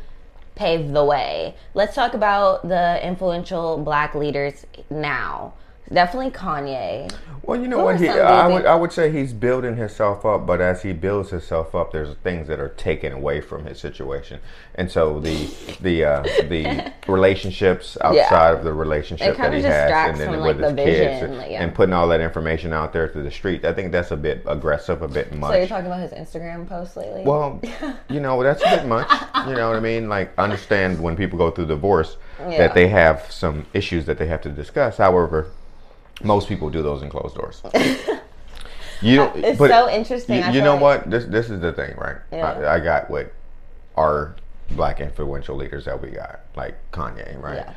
paved 0.56 0.94
the 0.94 1.06
way, 1.06 1.56
let's 1.74 1.96
talk 1.96 2.14
about 2.14 2.68
the 2.68 3.00
influential 3.08 3.78
black 3.78 4.14
leaders 4.16 4.66
now. 4.90 5.54
Definitely 5.92 6.32
Kanye. 6.32 7.12
Well, 7.50 7.60
you 7.60 7.68
know 7.68 7.84
what? 7.84 8.00
He, 8.00 8.06
some 8.06 8.16
do 8.16 8.22
you 8.22 8.26
I 8.28 8.48
would 8.48 8.66
I 8.68 8.76
would 8.76 8.92
say 8.92 9.12
he's 9.12 9.34
building 9.34 9.76
himself 9.76 10.24
up, 10.24 10.46
but 10.46 10.62
as 10.62 10.84
he 10.84 10.94
builds 10.94 11.32
himself 11.32 11.74
up, 11.74 11.92
there's 11.92 12.16
things 12.18 12.48
that 12.48 12.60
are 12.60 12.70
taken 12.70 13.12
away 13.12 13.42
from 13.42 13.66
his 13.66 13.80
situation, 13.80 14.40
and 14.76 14.92
so 14.92 15.20
the 15.20 15.50
the 15.82 16.04
uh, 16.04 16.22
the 16.22 16.94
relationships 17.08 17.98
outside 18.02 18.56
of 18.56 18.64
the 18.64 18.72
relationship 18.72 19.36
that 19.38 19.52
he 19.52 19.64
has, 19.64 20.12
and 20.12 20.20
then 20.20 20.34
from, 20.34 20.44
with 20.44 20.60
like, 20.60 20.68
his 20.68 20.76
the 20.76 20.84
kids, 20.84 21.00
vision, 21.00 21.26
and, 21.26 21.38
like, 21.40 21.50
yeah. 21.50 21.64
and 21.64 21.74
putting 21.74 21.94
all 21.94 22.08
that 22.08 22.22
information 22.22 22.72
out 22.72 22.94
there 22.94 23.08
to 23.08 23.24
the 23.24 23.32
street. 23.32 23.66
I 23.66 23.74
think 23.74 23.92
that's 23.92 24.12
a 24.12 24.18
bit 24.18 24.44
aggressive, 24.46 25.02
a 25.02 25.08
bit 25.08 25.34
much. 25.34 25.52
So 25.52 25.58
you're 25.58 25.68
talking 25.68 25.88
about 25.88 26.02
his 26.02 26.12
Instagram 26.12 26.68
posts 26.68 26.98
lately? 26.98 27.24
Well, 27.24 27.60
you 28.10 28.20
know, 28.20 28.44
that's 28.44 28.62
a 28.62 28.78
bit 28.78 28.86
much. 28.86 29.10
You 29.48 29.56
know 29.56 29.70
what 29.70 29.78
I 29.78 29.80
mean? 29.80 30.08
Like, 30.08 30.38
understand 30.38 31.02
when 31.02 31.16
people 31.16 31.40
go 31.40 31.50
through 31.50 31.66
divorce 31.66 32.18
Yeah. 32.40 32.60
that 32.60 32.76
they 32.76 32.90
have 32.90 33.32
some 33.32 33.66
issues 33.74 34.06
that 34.06 34.20
they 34.20 34.28
have 34.28 34.42
to 34.42 34.50
discuss. 34.50 34.98
However, 34.98 35.48
most 36.24 36.48
people 36.48 36.70
do 36.70 36.82
those 36.84 37.02
in 37.02 37.10
closed 37.10 37.36
doors. 37.36 37.62
You 39.02 39.16
don't, 39.16 39.36
It's 39.46 39.58
but 39.58 39.70
so 39.70 39.90
interesting. 39.90 40.44
You, 40.44 40.52
you 40.52 40.62
know 40.62 40.74
like- 40.74 40.82
what? 41.06 41.10
This 41.10 41.24
this 41.24 41.50
is 41.50 41.62
the 41.62 41.72
thing, 41.72 41.96
right? 41.96 42.18
Yeah. 42.34 42.52
I, 42.52 42.76
I 42.76 42.80
got 42.82 43.10
with 43.10 43.32
our 43.96 44.36
black 44.72 45.00
influential 45.00 45.56
leaders 45.56 45.86
that 45.86 46.02
we 46.02 46.10
got, 46.10 46.42
like 46.58 46.76
Kanye, 46.92 47.42
right? 47.42 47.60
Yeah. 47.66 47.74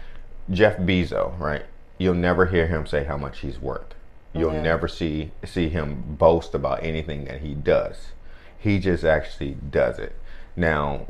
Jeff 0.50 0.78
Bezos, 0.78 1.38
right? 1.38 1.64
You'll 1.98 2.14
never 2.14 2.46
hear 2.46 2.66
him 2.66 2.86
say 2.88 3.04
how 3.04 3.16
much 3.16 3.38
he's 3.38 3.60
worth. 3.60 3.94
you'll 4.34 4.52
Yeah. 4.52 4.62
never 4.62 4.88
see 4.88 5.30
see 5.44 5.68
him 5.68 6.02
boast 6.18 6.54
about 6.56 6.82
anything 6.82 7.24
that 7.26 7.40
he 7.40 7.54
does. 7.54 8.08
He 8.58 8.80
just 8.80 9.04
actually 9.04 9.56
does 9.70 10.00
it. 10.00 10.16
Now, 10.56 11.06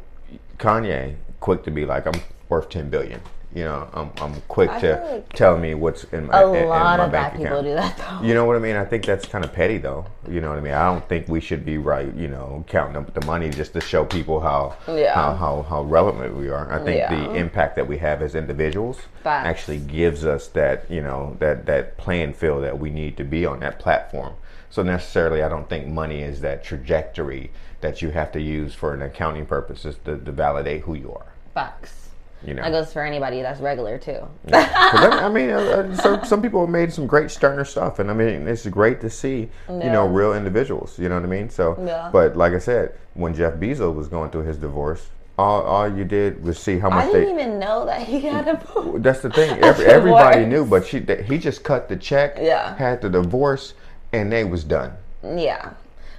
Kanye, 0.58 1.16
quick 1.40 1.62
to 1.64 1.70
be 1.70 1.86
like, 1.86 2.06
I'm 2.06 2.20
worth 2.50 2.68
ten 2.68 2.90
billion. 2.90 3.22
You 3.54 3.64
know, 3.64 3.88
I'm, 3.92 4.10
I'm 4.18 4.40
quick 4.48 4.70
I 4.70 4.80
to 4.80 4.92
like 5.12 5.32
tell 5.34 5.58
me 5.58 5.74
what's 5.74 6.04
in 6.04 6.26
my 6.26 6.40
A 6.40 6.48
in, 6.50 6.56
in 6.62 6.68
lot 6.68 6.98
my 6.98 7.04
of 7.04 7.10
black 7.10 7.32
bank 7.32 7.42
people 7.42 7.58
account. 7.58 7.66
do 7.66 7.74
that 7.74 7.98
though. 8.20 8.26
You 8.26 8.32
know 8.34 8.44
what 8.46 8.56
I 8.56 8.60
mean? 8.60 8.76
I 8.76 8.84
think 8.86 9.04
that's 9.04 9.26
kind 9.26 9.44
of 9.44 9.52
petty, 9.52 9.76
though. 9.78 10.06
You 10.26 10.40
know 10.40 10.48
what 10.48 10.58
I 10.58 10.62
mean? 10.62 10.72
I 10.72 10.86
don't 10.86 11.06
think 11.08 11.28
we 11.28 11.40
should 11.40 11.64
be 11.64 11.76
right. 11.76 12.14
You 12.14 12.28
know, 12.28 12.64
counting 12.68 12.96
up 12.96 13.12
the 13.12 13.24
money 13.26 13.50
just 13.50 13.74
to 13.74 13.80
show 13.82 14.04
people 14.06 14.40
how 14.40 14.76
Yeah. 14.88 15.14
how, 15.14 15.34
how 15.34 15.62
how 15.68 15.82
relevant 15.82 16.34
we 16.36 16.48
are. 16.48 16.72
I 16.72 16.78
think 16.82 16.96
Yeah. 16.98 17.14
the 17.14 17.34
impact 17.34 17.76
that 17.76 17.86
we 17.86 17.98
have 17.98 18.22
as 18.22 18.34
individuals 18.34 19.00
Facts. 19.22 19.46
actually 19.46 19.78
gives 19.78 20.24
us 20.24 20.46
that 20.48 20.90
you 20.90 21.02
know 21.02 21.36
that 21.40 21.66
that 21.66 21.98
playing 21.98 22.32
field 22.32 22.64
that 22.64 22.78
we 22.78 22.88
need 22.90 23.16
to 23.18 23.24
be 23.24 23.44
on 23.44 23.60
that 23.60 23.78
platform. 23.78 24.32
So 24.70 24.82
necessarily, 24.82 25.42
I 25.42 25.50
don't 25.50 25.68
think 25.68 25.86
money 25.86 26.22
is 26.22 26.40
that 26.40 26.64
trajectory 26.64 27.50
that 27.82 28.00
you 28.00 28.12
have 28.12 28.32
to 28.32 28.40
use 28.40 28.72
for 28.74 28.94
an 28.94 29.02
accounting 29.02 29.44
purposes 29.44 29.96
to, 30.06 30.16
to 30.16 30.32
validate 30.32 30.82
who 30.82 30.94
you 30.94 31.12
are. 31.12 31.26
Facts. 31.52 32.01
You 32.44 32.54
know, 32.54 32.62
That 32.62 32.70
goes 32.70 32.92
for 32.92 33.02
anybody 33.04 33.40
that's 33.42 33.60
regular 33.60 33.98
too. 33.98 34.18
I, 34.52 35.20
I 35.24 35.28
mean, 35.28 35.50
uh, 35.50 35.56
uh, 35.58 35.96
some, 35.96 36.24
some 36.24 36.42
people 36.42 36.60
have 36.60 36.70
made 36.70 36.92
some 36.92 37.06
great 37.06 37.30
Sterner 37.30 37.64
stuff, 37.64 37.98
and 37.98 38.10
I 38.10 38.14
mean, 38.14 38.48
it's 38.48 38.66
great 38.66 39.00
to 39.02 39.10
see, 39.10 39.48
you 39.68 39.74
know, 39.90 40.06
real 40.06 40.34
individuals. 40.34 40.98
You 40.98 41.08
know 41.08 41.14
what 41.16 41.24
I 41.24 41.28
mean? 41.28 41.48
So, 41.50 41.76
Yeah. 41.84 42.10
but 42.12 42.36
like 42.36 42.52
I 42.52 42.58
said, 42.58 42.94
when 43.14 43.34
Jeff 43.34 43.54
Bezos 43.54 43.94
was 43.94 44.08
going 44.08 44.30
through 44.30 44.42
his 44.44 44.56
divorce, 44.56 45.08
all, 45.38 45.62
all 45.62 45.88
you 45.88 46.04
did 46.04 46.42
was 46.42 46.58
see 46.58 46.78
how 46.78 46.90
much. 46.90 47.04
I 47.06 47.12
didn't 47.12 47.36
they. 47.36 47.42
even 47.42 47.58
know 47.58 47.86
that 47.86 48.02
he 48.02 48.20
had 48.20 48.48
a. 48.48 48.60
That's 48.98 49.20
the 49.20 49.30
thing. 49.30 49.58
Every, 49.62 49.86
everybody 49.98 50.44
knew, 50.44 50.64
but 50.66 50.86
she 50.86 51.00
he 51.26 51.38
just 51.38 51.62
cut 51.64 51.88
the 51.88 51.96
check, 51.96 52.36
Yeah. 52.40 52.76
had 52.76 53.00
the 53.00 53.08
divorce, 53.08 53.74
and 54.12 54.30
they 54.32 54.44
was 54.44 54.62
done. 54.64 54.92
Yeah. 55.24 55.70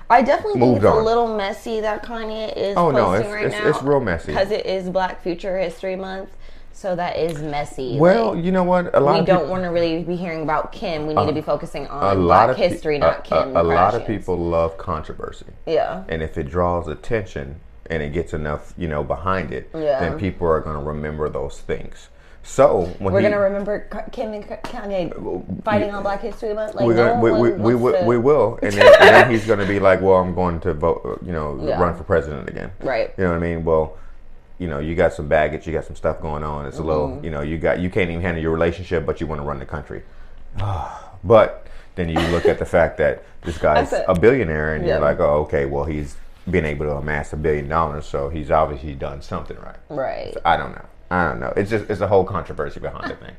I 0.09 0.21
definitely 0.21 0.59
think 0.59 0.77
it's 0.77 0.85
on. 0.85 0.97
a 0.97 1.01
little 1.03 1.35
messy 1.35 1.79
that 1.79 2.03
Kanye 2.03 2.55
is 2.55 2.77
Oh, 2.77 2.91
no, 2.91 3.13
it's- 3.13 3.31
right 3.31 3.45
it's- 3.45 3.61
now. 3.63 3.69
it's 3.69 3.81
real 3.81 3.99
messy. 3.99 4.27
Because 4.33 4.51
it 4.51 4.65
is 4.65 4.89
Black 4.89 5.21
Future 5.21 5.57
History 5.57 5.95
Month. 5.95 6.29
So 6.75 6.95
that 6.95 7.17
is 7.17 7.39
messy. 7.41 7.97
Well, 7.99 8.33
Like, 8.33 8.43
you 8.43 8.51
know 8.51 8.63
what? 8.63 8.93
A 8.95 8.99
lot 8.99 9.13
we 9.13 9.19
of 9.19 9.25
don't 9.27 9.47
want 9.47 9.63
to 9.63 9.69
really 9.69 10.03
be 10.03 10.15
hearing 10.15 10.41
about 10.41 10.71
Kim. 10.71 11.05
We 11.07 11.13
need 11.13 11.27
to 11.27 11.31
be 11.31 11.41
focusing 11.41 11.85
a 11.85 11.89
on 11.89 12.25
lot 12.25 12.47
Black 12.47 12.49
of 12.49 12.57
history, 12.57 12.95
a- 12.95 12.99
not 12.99 13.19
a, 13.19 13.21
Kim. 13.21 13.55
a 13.55 13.61
lot 13.63 13.93
of 13.93 14.05
people 14.07 14.37
love 14.37 14.77
controversy. 14.77 15.45
Yeah. 15.67 16.03
and 16.09 16.21
if 16.23 16.37
it 16.37 16.43
draws 16.49 16.87
attention 16.87 17.59
and 17.89 18.01
it 18.01 18.11
gets 18.11 18.33
enough, 18.33 18.73
you 18.77 18.87
know, 18.87 19.03
behind 19.03 19.53
it, 19.53 19.69
Yeah. 19.73 19.99
then 19.99 20.17
people 20.17 20.47
are 20.47 20.59
going 20.61 20.75
to 20.77 20.81
remember 20.83 21.29
those 21.29 21.59
things. 21.59 22.09
So 22.45 22.81
when 22.99 23.13
We're 23.13 23.21
he, 23.21 23.23
gonna 23.29 23.39
remember 23.39 23.87
Kim 24.11 24.33
and 24.33 24.43
Kanye 24.43 25.63
fighting 25.63 25.91
on 25.91 26.03
Black 26.03 26.21
History 26.21 26.53
Month. 26.53 26.75
Like 26.75 26.85
we're 26.85 26.93
no 26.93 27.13
gonna, 27.15 27.21
we, 27.21 27.31
we, 27.31 27.51
we, 27.57 27.75
will, 27.75 28.05
we 28.05 28.17
will, 28.29 28.59
and 28.61 28.73
then, 28.73 28.85
and 28.99 29.15
then 29.15 29.31
he's 29.31 29.45
going 29.45 29.59
to 29.59 29.65
be 29.65 29.79
like, 29.79 30.01
"Well, 30.01 30.15
I'm 30.15 30.35
going 30.35 30.59
to 30.61 30.73
vote, 30.73 31.01
uh, 31.05 31.25
you 31.25 31.31
know, 31.31 31.57
Yeah. 31.65 31.79
run 31.81 31.95
for 31.95 32.03
president 32.03 32.49
again." 32.49 32.71
Right. 32.81 33.13
You 33.17 33.23
know 33.23 33.29
what 33.31 33.37
I 33.37 33.39
mean? 33.39 33.63
Well, 33.63 33.97
you 34.59 34.67
know, 34.67 34.79
you 34.79 34.93
got 34.93 35.13
some 35.13 35.27
baggage, 35.29 35.65
you 35.65 35.71
got 35.73 35.85
some 35.85 35.95
stuff 35.95 36.19
going 36.21 36.43
on. 36.43 36.65
It's 36.65 36.79
a 36.79 36.83
little, 36.83 37.07
Mm-hmm. 37.09 37.23
you 37.25 37.31
know, 37.31 37.41
you 37.41 37.57
got 37.57 37.79
you 37.79 37.89
can't 37.89 38.09
even 38.09 38.21
handle 38.21 38.43
your 38.43 38.51
relationship, 38.51 39.05
but 39.05 39.21
you 39.21 39.25
want 39.27 39.39
to 39.39 39.45
run 39.45 39.59
the 39.59 39.65
country. 39.65 40.03
but 41.23 41.67
then 41.95 42.09
you 42.09 42.19
look 42.27 42.45
at 42.45 42.59
the 42.59 42.65
fact 42.65 42.97
that 42.97 43.23
this 43.43 43.57
guy's 43.67 43.89
said- 43.89 44.05
a 44.07 44.19
billionaire, 44.19 44.75
and 44.75 44.85
Yeah. 44.85 44.93
you're 44.95 45.01
like, 45.01 45.19
"Oh, 45.21 45.41
okay, 45.43 45.65
well, 45.65 45.85
he's 45.85 46.17
been 46.49 46.65
able 46.65 46.85
to 46.87 46.91
amass 46.97 47.31
a 47.31 47.37
billion 47.37 47.69
dollars, 47.69 48.05
so 48.05 48.27
he's 48.27 48.51
obviously 48.51 48.95
done 48.95 49.21
something 49.21 49.57
right." 49.57 49.77
Right. 49.89 50.35
I 50.43 50.57
don't 50.57 50.73
know. 50.75 50.85
I 51.13 51.29
don't 51.29 51.39
know. 51.39 51.53
It's 51.55 51.69
just 51.69 51.89
it's 51.91 52.01
a 52.01 52.07
whole 52.07 52.23
controversy 52.23 52.79
behind 52.79 53.11
the 53.11 53.15
thing. 53.15 53.35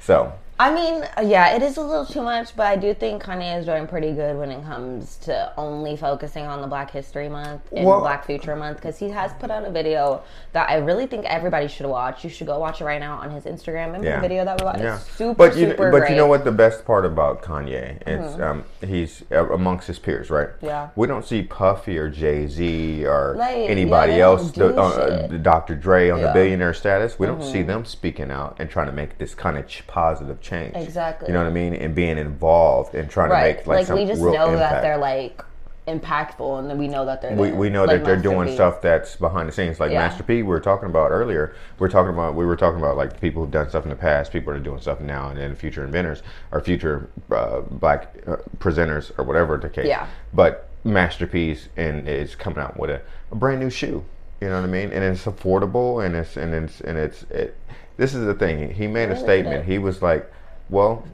So 0.00 0.34
I 0.58 0.74
mean, 0.74 1.02
uh, 1.18 1.20
yeah, 1.20 1.54
it 1.54 1.60
is 1.62 1.76
a 1.76 1.82
little 1.82 2.06
too 2.06 2.22
much, 2.22 2.56
but 2.56 2.66
I 2.66 2.76
do 2.76 2.94
think 2.94 3.22
Kanye 3.22 3.58
is 3.58 3.66
doing 3.66 3.86
pretty 3.86 4.12
good 4.12 4.38
when 4.38 4.50
it 4.50 4.64
comes 4.64 5.16
to 5.18 5.52
only 5.58 5.98
focusing 5.98 6.46
on 6.46 6.62
the 6.62 6.66
Black 6.66 6.90
History 6.90 7.28
Month 7.28 7.60
and 7.72 7.84
Well- 7.84 8.00
Black 8.00 8.24
Future 8.24 8.56
Month 8.56 8.78
because 8.78 8.96
he 8.98 9.10
has 9.10 9.34
put 9.34 9.50
out 9.50 9.66
a 9.66 9.70
video 9.70 10.22
that 10.52 10.70
I 10.70 10.76
really 10.76 11.06
think 11.06 11.26
everybody 11.26 11.68
should 11.68 11.84
watch. 11.84 12.24
You 12.24 12.30
should 12.30 12.46
go 12.46 12.58
watch 12.58 12.80
it 12.80 12.86
right 12.86 12.98
now 13.00 13.18
on 13.18 13.30
his 13.32 13.44
Instagram. 13.44 13.86
Remember 13.88 14.06
yeah, 14.06 14.16
the 14.16 14.22
video 14.22 14.46
that 14.46 14.58
we 14.58 14.64
watched? 14.64 14.80
Yeah. 14.80 14.96
It's 14.96 15.10
super, 15.12 15.34
but 15.34 15.56
you 15.58 15.68
super 15.70 15.90
but 15.90 15.98
great. 15.98 16.10
you 16.12 16.16
know 16.16 16.26
what 16.26 16.44
the 16.46 16.52
best 16.52 16.86
part 16.86 17.04
about 17.04 17.42
Kanye? 17.42 18.00
It's 18.06 18.40
um 18.40 18.64
he's 18.80 19.24
uh, 19.30 19.46
amongst 19.50 19.86
his 19.88 19.98
peers, 19.98 20.30
right? 20.30 20.48
Yeah. 20.62 20.88
We 20.96 21.06
don't 21.06 21.24
see 21.26 21.42
Puffy 21.42 21.98
or 21.98 22.08
Jay 22.08 22.46
Z 22.46 23.04
or 23.06 23.34
Like, 23.36 23.56
anybody 23.68 24.12
they 24.12 24.22
else, 24.22 24.52
don't 24.52 24.74
the, 24.74 24.80
uh, 24.80 25.26
Dr. 25.42 25.74
Dre 25.74 26.08
on 26.08 26.22
the 26.22 26.30
billionaire 26.32 26.72
status. 26.72 27.18
We 27.18 27.26
don't 27.26 27.42
see 27.42 27.58
Mm-hmm. 27.58 27.66
them 27.68 27.84
speaking 27.84 28.30
out 28.30 28.56
and 28.58 28.70
trying 28.70 28.86
to 28.86 28.92
make 28.92 29.18
this 29.18 29.34
kind 29.34 29.58
of 29.58 29.66
ch- 29.68 29.86
positive 29.86 30.40
change. 30.46 30.74
Exactly. 30.76 31.28
You 31.28 31.34
know 31.34 31.40
what 31.40 31.48
I 31.48 31.52
mean? 31.52 31.74
And 31.74 31.94
being 31.94 32.18
involved 32.18 32.94
and 32.94 33.10
trying 33.10 33.30
Right. 33.30 33.52
to 33.52 33.56
make 33.58 33.66
like, 33.66 33.76
Like, 33.78 33.86
some 33.86 33.98
we 33.98 34.06
just 34.06 34.22
real 34.22 34.32
know 34.34 34.48
impact. 34.52 34.72
that 34.74 34.82
they're 34.82 34.96
like 34.98 35.42
impactful 35.86 36.58
and 36.58 36.68
then 36.68 36.78
we 36.78 36.88
know 36.88 37.04
that 37.06 37.22
they're 37.22 37.32
we, 37.36 37.52
we 37.52 37.70
know 37.70 37.84
Like 37.84 37.98
that 37.98 38.04
they're 38.04 38.16
Master 38.16 38.28
doing 38.30 38.48
P. 38.48 38.54
stuff 38.54 38.82
that's 38.82 39.14
behind 39.14 39.48
the 39.48 39.52
scenes 39.52 39.78
like 39.78 39.92
Yeah. 39.92 40.00
master 40.00 40.24
p 40.24 40.36
we 40.38 40.42
were 40.42 40.58
talking 40.58 40.88
about 40.88 41.12
earlier 41.12 41.54
we're 41.78 41.88
talking 41.88 42.12
about 42.12 42.34
we 42.34 42.44
were 42.44 42.56
talking 42.56 42.80
about 42.80 42.96
like 42.96 43.20
people 43.20 43.42
who've 43.42 43.52
done 43.52 43.68
stuff 43.68 43.84
in 43.84 43.90
the 43.90 43.94
past 43.96 44.32
people 44.32 44.52
that 44.52 44.58
are 44.58 44.62
doing 44.64 44.80
stuff 44.80 45.00
now 45.00 45.28
and 45.28 45.38
then 45.38 45.54
future 45.54 45.84
inventors 45.84 46.24
or 46.50 46.60
future 46.60 47.08
uh, 47.30 47.60
black 47.60 48.16
uh, 48.26 48.34
presenters 48.58 49.16
or 49.16 49.22
whatever 49.24 49.56
the 49.58 49.68
case 49.68 49.86
Yeah. 49.86 50.08
but 50.34 50.68
Master 50.82 51.24
P's 51.24 51.68
and 51.76 52.08
is 52.08 52.34
coming 52.34 52.58
out 52.58 52.76
with 52.76 52.90
a, 52.90 53.00
a 53.30 53.36
brand 53.36 53.60
new 53.60 53.70
shoe 53.70 54.04
you 54.40 54.48
know 54.48 54.56
what 54.56 54.64
i 54.64 54.66
mean 54.66 54.90
and 54.92 55.04
it's 55.04 55.24
affordable 55.24 56.04
and 56.04 56.16
it's 56.16 56.36
and 56.36 56.52
it's 56.52 56.80
and 56.80 56.98
it's 56.98 57.22
it, 57.30 57.56
this 57.96 58.12
is 58.12 58.26
the 58.26 58.34
thing 58.34 58.74
he 58.74 58.88
made 58.88 59.08
a 59.10 59.16
statement 59.16 59.64
he 59.64 59.78
was 59.78 60.02
like 60.02 60.30
well 60.70 61.04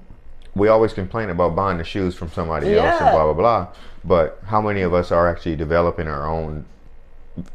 we 0.54 0.68
always 0.68 0.92
complain 0.92 1.30
about 1.30 1.54
buying 1.56 1.78
the 1.78 1.84
shoes 1.84 2.14
from 2.14 2.28
somebody 2.30 2.74
else 2.74 3.00
and 3.00 3.10
blah 3.10 3.24
blah 3.24 3.32
blah. 3.32 3.68
But 4.04 4.38
how 4.46 4.60
many 4.60 4.82
of 4.82 4.92
us 4.92 5.10
are 5.10 5.26
actually 5.28 5.56
developing 5.56 6.08
our 6.08 6.28
own, 6.28 6.66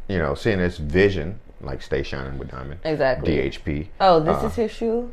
you 0.08 0.18
know, 0.18 0.34
seeing 0.34 0.58
this 0.58 0.78
vision 0.78 1.38
like 1.60 1.80
Stay 1.82 2.02
Shining 2.02 2.38
with 2.38 2.50
Diamond, 2.50 2.80
Exactly. 2.84 3.36
DHP. 3.36 3.88
Oh, 4.00 4.18
this 4.18 4.42
Uh, 4.42 4.46
is 4.46 4.54
his 4.56 4.70
shoe? 4.72 5.12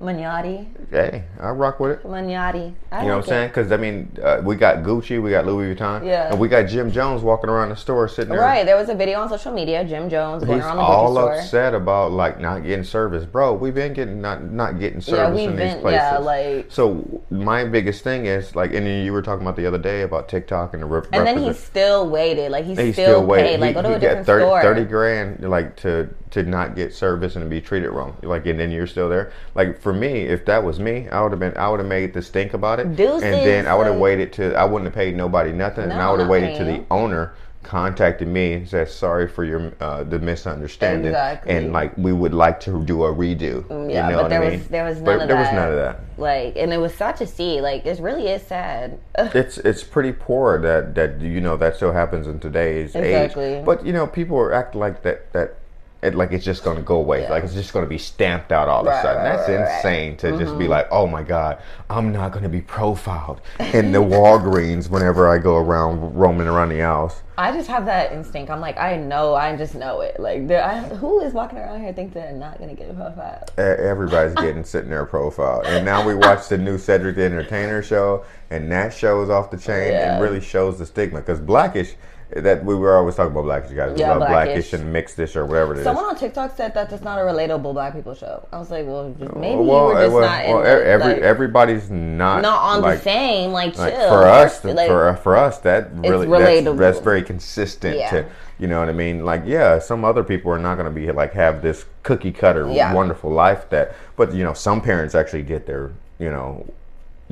Magnati. 0.00 0.66
Hey, 0.90 1.24
I 1.40 1.50
rock 1.50 1.78
with 1.80 1.92
it. 1.92 2.02
Magnati. 2.04 2.74
I 2.90 3.02
You 3.02 3.08
know 3.08 3.16
like 3.16 3.16
what 3.16 3.16
I'm 3.16 3.22
saying? 3.24 3.48
Because 3.48 3.72
I 3.72 3.76
mean, 3.76 4.16
uh, 4.22 4.40
we 4.44 4.56
got 4.56 4.78
Gucci, 4.78 5.22
we 5.22 5.30
got 5.30 5.46
Louis 5.46 5.74
Vuitton, 5.74 6.04
Yeah. 6.04 6.30
and 6.30 6.38
we 6.40 6.48
got 6.48 6.64
Jim 6.64 6.90
Jones 6.90 7.22
walking 7.22 7.48
around 7.48 7.68
the 7.70 7.76
store 7.76 8.08
sitting 8.08 8.30
there. 8.32 8.40
Right. 8.40 8.66
There 8.66 8.76
was 8.76 8.88
a 8.88 8.94
video 8.94 9.20
on 9.20 9.28
social 9.28 9.52
media, 9.52 9.84
Jim 9.84 10.08
Jones 10.10 10.44
going 10.44 10.60
around 10.60 10.76
the 10.76 10.82
all 10.82 11.12
store. 11.12 11.34
upset 11.34 11.74
about 11.74 12.10
like 12.12 12.40
not 12.40 12.64
getting 12.64 12.84
service, 12.84 13.24
bro. 13.24 13.54
We've 13.54 13.74
been 13.74 13.92
getting 13.92 14.20
not 14.20 14.42
not 14.50 14.78
getting 14.80 15.00
service 15.00 15.40
Yeah, 15.40 15.48
in 15.50 15.56
these 15.56 15.72
been- 15.74 15.80
places. 15.80 16.00
yeah, 16.02 16.18
like- 16.18 16.66
so 16.70 17.22
my 17.30 17.64
biggest 17.64 18.02
thing 18.02 18.26
is 18.26 18.56
like, 18.56 18.74
and 18.74 18.86
you 18.86 19.12
were 19.12 19.22
talking 19.22 19.42
about 19.42 19.56
the 19.56 19.66
other 19.66 19.78
day 19.78 20.02
about 20.02 20.28
TikTok 20.28 20.74
and 20.74 20.82
the 20.82 20.86
rep- 20.86 21.06
And 21.12 21.26
then 21.26 21.38
he 21.38 21.52
still 21.52 22.08
waited. 22.10 22.50
Like 22.50 22.64
he 22.64 22.74
still, 22.74 22.92
still 22.92 23.24
waited. 23.26 23.46
paid. 23.46 23.60
Like 23.60 23.68
he, 23.68 23.74
go 23.74 23.82
to 23.82 23.88
he 23.90 23.94
a 23.94 23.98
different 24.00 24.26
30, 24.26 24.44
store. 24.44 24.62
30 24.62 24.84
grand 24.84 25.48
like 25.48 25.76
to 25.76 26.08
to 26.34 26.42
not 26.42 26.74
get 26.74 26.92
service 26.92 27.36
and 27.36 27.48
be 27.48 27.60
treated 27.60 27.90
wrong. 27.90 28.16
Like 28.22 28.46
and 28.46 28.58
then 28.58 28.70
you're 28.70 28.88
still 28.88 29.08
there. 29.08 29.32
Like 29.54 29.80
for 29.80 29.92
me, 29.92 30.22
if 30.22 30.44
that 30.46 30.62
was 30.64 30.80
me, 30.80 31.08
I 31.08 31.22
would 31.22 31.30
have 31.30 31.38
been 31.40 31.56
I 31.56 31.68
would 31.68 31.78
have 31.80 31.88
made 31.88 32.12
the 32.12 32.22
stink 32.22 32.54
about 32.54 32.80
it. 32.80 32.96
Deuces, 32.96 33.22
and 33.22 33.34
then 33.46 33.66
I 33.66 33.74
would 33.74 33.86
have 33.86 33.96
waited 33.98 34.32
to 34.34 34.54
I 34.54 34.64
wouldn't 34.64 34.86
have 34.86 34.94
paid 34.94 35.16
nobody 35.16 35.52
nothing 35.52 35.84
and 35.84 35.92
I 35.92 36.10
would 36.10 36.20
have 36.20 36.28
waited 36.28 36.56
to 36.58 36.64
the 36.64 36.84
owner 36.90 37.34
contacted 37.62 38.28
me 38.28 38.52
and 38.52 38.68
said 38.68 38.88
sorry 38.90 39.26
for 39.26 39.42
your 39.42 39.72
uh, 39.80 40.04
the 40.04 40.18
misunderstanding 40.18 41.06
Exactly. 41.06 41.52
Mm, 41.52 41.56
and 41.56 41.72
like 41.72 41.96
we 41.96 42.12
would 42.12 42.34
like 42.34 42.60
to 42.60 42.84
do 42.84 43.04
a 43.04 43.14
redo. 43.14 43.64
yeah, 43.90 44.08
you 44.10 44.14
know 44.16 44.22
but 44.22 44.28
there 44.28 44.42
I 44.42 44.50
mean? 44.50 44.58
was 44.58 44.68
there 44.68 44.84
was 44.84 44.96
none 44.96 45.04
but 45.04 45.22
of 45.22 45.28
there 45.28 45.36
that. 45.36 45.42
was 45.46 45.52
none 45.54 45.68
of 45.70 45.76
that. 45.76 46.00
Like, 46.18 46.56
and 46.56 46.72
it 46.72 46.78
was 46.78 46.94
sad 46.94 47.16
to 47.16 47.26
see. 47.26 47.60
Like, 47.60 47.86
it 47.86 47.98
really 47.98 48.28
is 48.28 48.42
sad. 48.42 49.00
it's 49.18 49.56
it's 49.58 49.82
pretty 49.82 50.12
poor 50.12 50.60
that 50.60 50.94
that 50.94 51.20
you 51.20 51.40
know 51.40 51.56
that 51.56 51.76
still 51.76 51.92
happens 51.92 52.26
in 52.26 52.38
today's 52.38 52.94
Exactly. 52.94 53.44
age. 53.44 53.64
But 53.64 53.86
you 53.86 53.92
know, 53.92 54.06
people 54.06 54.36
are 54.38 54.52
acting 54.52 54.80
like 54.80 55.02
that 55.02 55.32
that. 55.32 55.56
It, 56.04 56.14
like 56.14 56.32
it's 56.32 56.44
just 56.44 56.64
going 56.64 56.76
to 56.76 56.82
go 56.82 56.96
away. 56.96 57.22
Yeah. 57.22 57.30
Like 57.30 57.44
it's 57.44 57.54
just 57.54 57.72
going 57.72 57.84
to 57.84 57.88
be 57.88 57.98
stamped 57.98 58.52
out 58.52 58.68
all 58.68 58.86
of 58.86 58.86
a 58.86 59.02
sudden. 59.02 59.22
right, 59.22 59.36
That's 59.36 59.48
right, 59.48 59.60
right. 59.60 59.76
insane 59.76 60.16
to 60.18 60.30
just 60.38 60.58
be 60.58 60.64
mm-hmm. 60.64 60.72
like, 60.72 60.88
oh 60.90 61.06
my 61.06 61.22
god, 61.22 61.62
I'm 61.88 62.12
not 62.12 62.32
going 62.32 62.42
to 62.42 62.48
be 62.48 62.60
profiled 62.60 63.40
in 63.72 63.92
the 63.92 64.00
Walgreens 64.00 64.90
whenever 64.90 65.28
I 65.28 65.38
go 65.38 65.56
around 65.56 66.14
roaming 66.14 66.46
around 66.46 66.68
the 66.68 66.80
house. 66.80 67.22
I 67.36 67.50
just 67.50 67.68
have 67.68 67.86
that 67.86 68.12
instinct. 68.12 68.50
I'm 68.50 68.60
like, 68.60 68.78
I 68.78 68.96
know, 68.96 69.34
I 69.34 69.56
just 69.56 69.74
know 69.74 70.02
it. 70.02 70.20
Like, 70.20 70.46
there, 70.46 70.62
I, 70.62 70.80
who 70.80 71.20
is 71.20 71.32
walking 71.32 71.58
around 71.58 71.80
here 71.80 71.92
think 71.92 72.12
they're 72.12 72.32
not 72.32 72.58
gonna 72.58 72.74
get 72.74 72.94
profiled? 72.94 73.50
Everybody's 73.58 74.34
getting 74.34 74.62
sitting 74.62 74.90
there 74.90 75.04
profiled, 75.04 75.66
and 75.66 75.84
now 75.84 76.06
we 76.06 76.14
watch 76.14 76.48
the 76.48 76.58
new 76.58 76.78
Cedric 76.78 77.16
the 77.16 77.24
Entertainer 77.24 77.82
show, 77.82 78.24
and 78.50 78.70
that 78.70 78.94
show 78.94 79.22
is 79.22 79.30
off 79.30 79.50
the 79.50 79.56
chain 79.56 79.92
Yeah. 79.92 80.14
and 80.14 80.22
really 80.22 80.40
shows 80.40 80.78
the 80.78 80.86
stigma. 80.86 81.20
Because 81.20 81.40
Blackish, 81.40 81.94
that 82.34 82.64
we 82.64 82.74
were 82.74 82.96
always 82.96 83.14
talking 83.14 83.32
about 83.32 83.44
Blackish, 83.44 83.70
you 83.70 83.76
guys. 83.76 83.92
We 83.92 84.00
Yeah, 84.00 84.10
love 84.10 84.28
Blackish. 84.28 84.70
Blackish 84.70 84.72
and 84.72 84.94
Mixedish 84.94 85.36
or 85.36 85.46
whatever 85.46 85.74
it 85.74 85.78
is. 85.78 85.84
Someone 85.84 86.04
on 86.04 86.16
TikTok 86.16 86.56
said 86.56 86.74
that 86.74 86.90
that's 86.90 87.02
not 87.02 87.18
a 87.18 87.22
relatable 87.22 87.72
black 87.72 87.94
people 87.94 88.14
show. 88.14 88.46
I 88.52 88.58
was 88.58 88.70
like, 88.70 88.86
well, 88.86 89.14
maybe 89.36 89.56
well, 89.56 89.88
you 89.88 89.94
were 89.94 89.98
eh, 89.98 90.04
just 90.04 90.14
well, 90.14 90.20
not 90.22 90.46
well, 90.46 90.58
in 90.58 90.64
the, 90.64 90.86
every 90.86 91.12
like, 91.14 91.22
everybody's 91.22 91.90
not 91.90 92.42
not 92.42 92.60
on 92.60 92.82
like, 92.82 92.98
the 92.98 93.04
same. 93.04 93.52
Like, 93.52 93.78
like, 93.78 93.94
chill. 93.94 94.08
for 94.08 94.24
us, 94.24 94.60
for 94.60 95.16
for 95.22 95.36
us, 95.36 95.58
that 95.58 95.94
really 95.94 96.26
that's, 96.26 96.78
that's 96.78 96.98
very 97.00 97.22
consistent. 97.22 97.96
Yeah. 97.96 98.10
To 98.10 98.26
you 98.58 98.68
know 98.68 98.80
what 98.80 98.88
I 98.88 98.92
mean? 98.92 99.24
Like, 99.24 99.42
yeah, 99.46 99.78
some 99.78 100.04
other 100.04 100.22
people 100.24 100.52
are 100.52 100.58
not 100.58 100.76
going 100.76 100.86
to 100.86 100.92
be 100.92 101.10
like 101.12 101.32
have 101.32 101.62
this 101.62 101.84
cookie 102.02 102.32
cutter 102.32 102.70
Yeah. 102.70 102.92
wonderful 102.92 103.30
life 103.30 103.68
that, 103.70 103.94
but 104.16 104.32
you 104.32 104.44
know, 104.44 104.54
some 104.54 104.80
parents 104.80 105.14
actually 105.14 105.42
get 105.42 105.66
their 105.66 105.92
you 106.18 106.30
know 106.30 106.66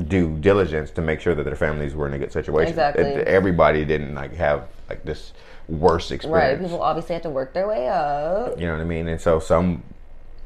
due 0.09 0.37
diligence 0.39 0.91
to 0.91 1.03
make 1.03 1.21
sure 1.21 1.35
that 1.35 1.45
their 1.45 1.57
families 1.57 1.95
were 1.95 2.07
in 2.07 2.15
a 2.15 2.19
good 2.19 2.33
situation. 2.33 2.71
Exactly. 2.71 3.05
It- 3.05 3.29
everybody 3.29 3.85
didn't 3.85 4.15
like 4.15 4.35
have 4.35 4.69
like 4.93 5.05
this 5.05 5.33
worst 5.69 6.13
experience. 6.13 6.61
Right. 6.61 6.61
People 6.69 6.83
obviously 6.83 7.15
have 7.15 7.23
to 7.23 7.31
work 7.31 7.55
their 7.55 7.67
way 7.67 7.89
up. 7.89 8.59
You 8.61 8.67
know 8.67 8.73
what 8.75 8.81
I 8.83 8.85
mean? 8.85 9.09
And 9.09 9.21
so 9.21 9.39
some, 9.41 9.83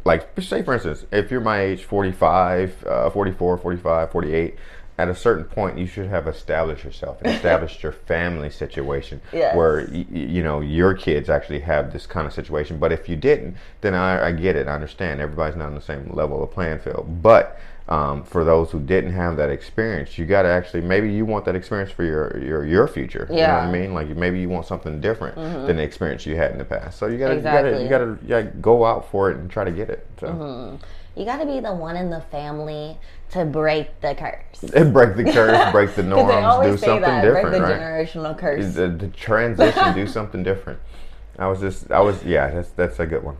like, 0.05 0.29
say 0.41 0.63
for 0.63 0.75
instance, 0.75 1.05
if 1.11 1.31
you're 1.31 1.41
my 1.41 1.61
age, 1.61 1.85
45, 1.85 2.85
uh, 2.87 3.11
44, 3.11 3.59
45, 3.59 4.11
48, 4.13 4.55
at 4.99 5.09
a 5.09 5.15
certain 5.15 5.45
point, 5.45 5.77
you 5.79 5.87
should 5.87 6.07
have 6.07 6.27
established 6.27 6.85
yourself 6.85 7.21
and 7.21 7.31
established 7.35 7.83
your 7.83 7.93
family 7.93 8.49
situation 8.49 9.21
Yes. 9.33 9.55
where, 9.57 9.87
y- 9.93 10.07
you 10.11 10.43
know, 10.43 10.61
your 10.61 10.95
kids 10.95 11.29
actually 11.29 11.61
have 11.61 11.93
this 11.93 12.07
kind 12.07 12.27
of 12.27 12.33
situation. 12.33 12.79
But 12.79 12.93
if 12.93 13.09
you 13.09 13.17
didn't, 13.17 13.57
then 13.81 13.95
I, 13.95 14.29
I 14.29 14.33
get 14.33 14.55
it. 14.57 14.69
I 14.69 14.75
understand. 14.75 15.21
Everybody's 15.21 15.57
not 15.57 15.67
on 15.67 15.75
the 15.75 15.83
same 15.83 16.09
level 16.15 16.43
of 16.43 16.51
playing 16.53 16.79
field. 16.79 17.21
But 17.23 17.59
um, 17.89 18.25
for 18.25 18.45
those 18.45 18.71
who 18.73 18.81
didn't 18.81 19.13
have 19.13 19.37
that 19.37 19.49
experience, 19.49 20.19
you 20.19 20.27
got 20.27 20.43
to 20.43 20.49
actually, 20.49 20.81
maybe 20.81 21.13
you 21.13 21.25
want 21.25 21.45
that 21.45 21.55
experience 21.55 21.91
for 21.93 22.03
your, 22.03 22.37
your, 22.43 22.67
your 22.67 22.89
future. 22.89 23.29
You 23.31 23.37
know 23.37 23.55
what 23.55 23.63
I 23.63 23.71
mean? 23.71 23.95
Like 23.95 24.09
maybe 24.09 24.41
you 24.41 24.49
want 24.49 24.67
something 24.67 25.01
different 25.01 25.37
than 25.37 25.77
the 25.77 25.83
experience 25.83 26.27
you 26.27 26.37
had 26.37 26.51
in 26.51 26.59
the 26.59 26.65
past. 26.65 26.99
So 26.99 27.07
you 27.07 27.19
gotta, 27.19 27.35
Exactly. 27.35 27.83
you 27.85 27.89
gotta, 27.89 28.19
you 28.23 28.29
gotta, 28.29 28.45
go 28.61 28.85
out 28.85 29.11
for 29.11 29.31
it 29.31 29.37
and 29.37 29.49
try 29.49 29.63
to 29.63 29.71
get 29.71 29.89
it. 29.89 30.07
So 30.19 30.79
You 31.15 31.25
got 31.25 31.39
to 31.39 31.47
be 31.47 31.61
the 31.61 31.73
one 31.73 31.97
in 31.97 32.11
the 32.11 32.21
family 32.23 32.99
to 33.31 33.45
break 33.45 34.01
the 34.01 34.15
curse. 34.15 34.71
and 34.75 34.93
break 34.93 35.17
the 35.17 35.25
curse, 35.25 35.73
break 35.73 35.95
the 35.95 36.03
norms, 36.15 36.67
do 36.67 36.77
something 36.77 37.03
that, 37.03 37.23
different, 37.23 37.51
break 37.51 37.61
the 37.61 37.69
right? 37.69 37.81
generational 37.81 38.37
curse. 38.37 38.75
The, 38.75 38.89
the 38.89 39.09
transition, 39.09 39.95
do 39.95 40.07
something 40.09 40.43
different. 40.43 40.81
I 41.39 41.47
was 41.49 41.61
just, 41.61 41.91
I 41.91 42.01
was, 42.01 42.25
yeah, 42.25 42.51
that's 42.51 42.71
that's 42.71 42.99
a 42.99 43.07
good 43.07 43.23
one. 43.23 43.37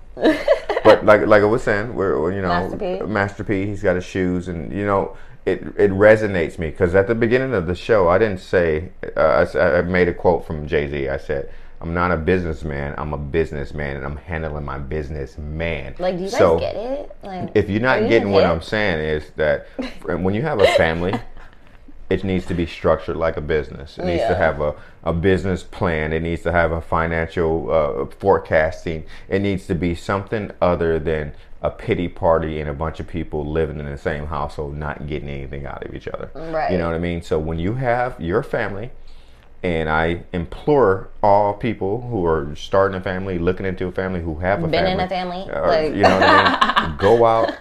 but 0.85 1.05
like 1.05 1.27
like 1.27 1.43
I 1.43 1.47
was 1.47 1.63
saying, 1.63 1.95
we're 1.95 2.33
you 2.33 2.43
know 2.43 2.49
Master 2.49 2.77
P. 2.77 3.01
Master 3.07 3.45
P. 3.45 3.67
He's 3.67 3.83
got 3.83 3.97
his 3.97 4.05
shoes, 4.05 4.49
and 4.49 4.73
you 4.73 4.85
know 4.85 5.17
it 5.47 5.63
it 5.77 5.91
resonates 5.93 6.59
me 6.59 6.71
because 6.71 6.95
at 6.95 7.07
the 7.07 7.15
beginning 7.15 7.55
of 7.55 7.67
the 7.67 7.75
show, 7.75 8.09
I 8.09 8.19
didn't 8.19 8.41
say 8.41 8.91
uh, 9.17 9.47
I 9.55 9.79
I 9.79 9.83
made 9.83 10.09
a 10.09 10.15
quote 10.15 10.47
from 10.47 10.67
Jay 10.67 10.89
Z. 10.89 11.09
I 11.09 11.17
said. 11.17 11.51
I'm 11.79 11.93
not 11.93 12.11
a 12.11 12.17
businessman. 12.17 12.95
I'm 12.97 13.13
a 13.13 13.19
businessman, 13.19 13.97
and 13.97 14.07
I'm 14.07 14.17
handling 14.17 14.65
my 14.65 14.79
business 14.79 15.37
man. 15.37 15.95
like, 15.99 16.17
do 16.17 16.25
you 16.25 16.31
guys 16.31 16.39
So, 16.39 16.59
get 16.59 16.75
it? 16.75 17.15
Like, 17.23 17.51
if 17.55 17.69
you're 17.69 17.83
not 17.83 18.01
you 18.01 18.09
getting 18.09 18.31
what? 18.31 18.45
I'm 18.47 18.63
saying 18.63 19.01
is 19.01 19.31
that 19.37 19.67
when 20.07 20.33
you 20.33 20.41
have 20.41 20.59
a 20.59 20.67
family, 20.69 21.13
it 22.09 22.25
needs 22.25 22.47
to 22.47 22.55
be 22.55 22.65
structured 22.65 23.17
like 23.17 23.37
a 23.37 23.43
business. 23.43 23.99
It 23.99 24.07
needs 24.07 24.23
to 24.23 24.35
have 24.35 24.63
a, 24.63 24.75
a 25.07 25.13
business 25.13 25.63
plan. 25.63 26.13
It 26.13 26.21
needs 26.21 26.43
to 26.43 26.51
have 26.53 26.73
a 26.73 26.81
financial 26.81 27.71
uh, 27.71 28.07
forecasting. 28.19 29.05
It 29.29 29.41
needs 29.41 29.67
to 29.69 29.75
be 29.77 29.95
something 29.95 30.51
other 30.61 30.99
than 30.99 31.33
a 31.63 31.71
pity 31.71 32.09
party 32.09 32.61
and 32.61 32.69
a 32.69 32.75
bunch 32.75 32.99
of 32.99 33.07
people 33.07 33.45
living 33.47 33.79
in 33.79 33.87
the 33.87 33.97
same 33.97 34.27
household 34.27 34.77
not 34.77 35.07
getting 35.07 35.29
anything 35.29 35.65
out 35.65 35.87
of 35.87 35.95
each 35.95 36.09
other. 36.09 36.31
Right. 36.35 36.73
You 36.73 36.79
know 36.79 36.87
what 36.89 36.97
I 36.97 36.99
mean? 36.99 37.23
So 37.23 37.39
when 37.39 37.59
you 37.61 37.75
have 37.75 38.21
your 38.21 38.43
family, 38.43 38.91
and 39.63 39.89
I 39.89 40.25
implore 40.33 41.09
all 41.23 41.55
people 41.55 42.03
who 42.03 42.27
are 42.27 42.55
starting 42.57 42.99
a 42.99 43.01
family, 43.01 43.39
looking 43.39 43.65
into 43.65 43.87
a 43.87 43.93
family, 43.93 44.21
who 44.21 44.41
have 44.41 44.59
a 44.63 44.67
Been 44.67 44.85
family, 44.85 44.93
in 44.93 45.01
a 45.01 45.09
family, 45.09 45.47
or, 45.53 45.67
like- 45.69 45.95
you 45.95 46.03
know 46.03 46.19
what 46.19 46.23
I 46.29 46.89
mean, 46.89 46.97
go 46.99 47.25
out, 47.25 47.57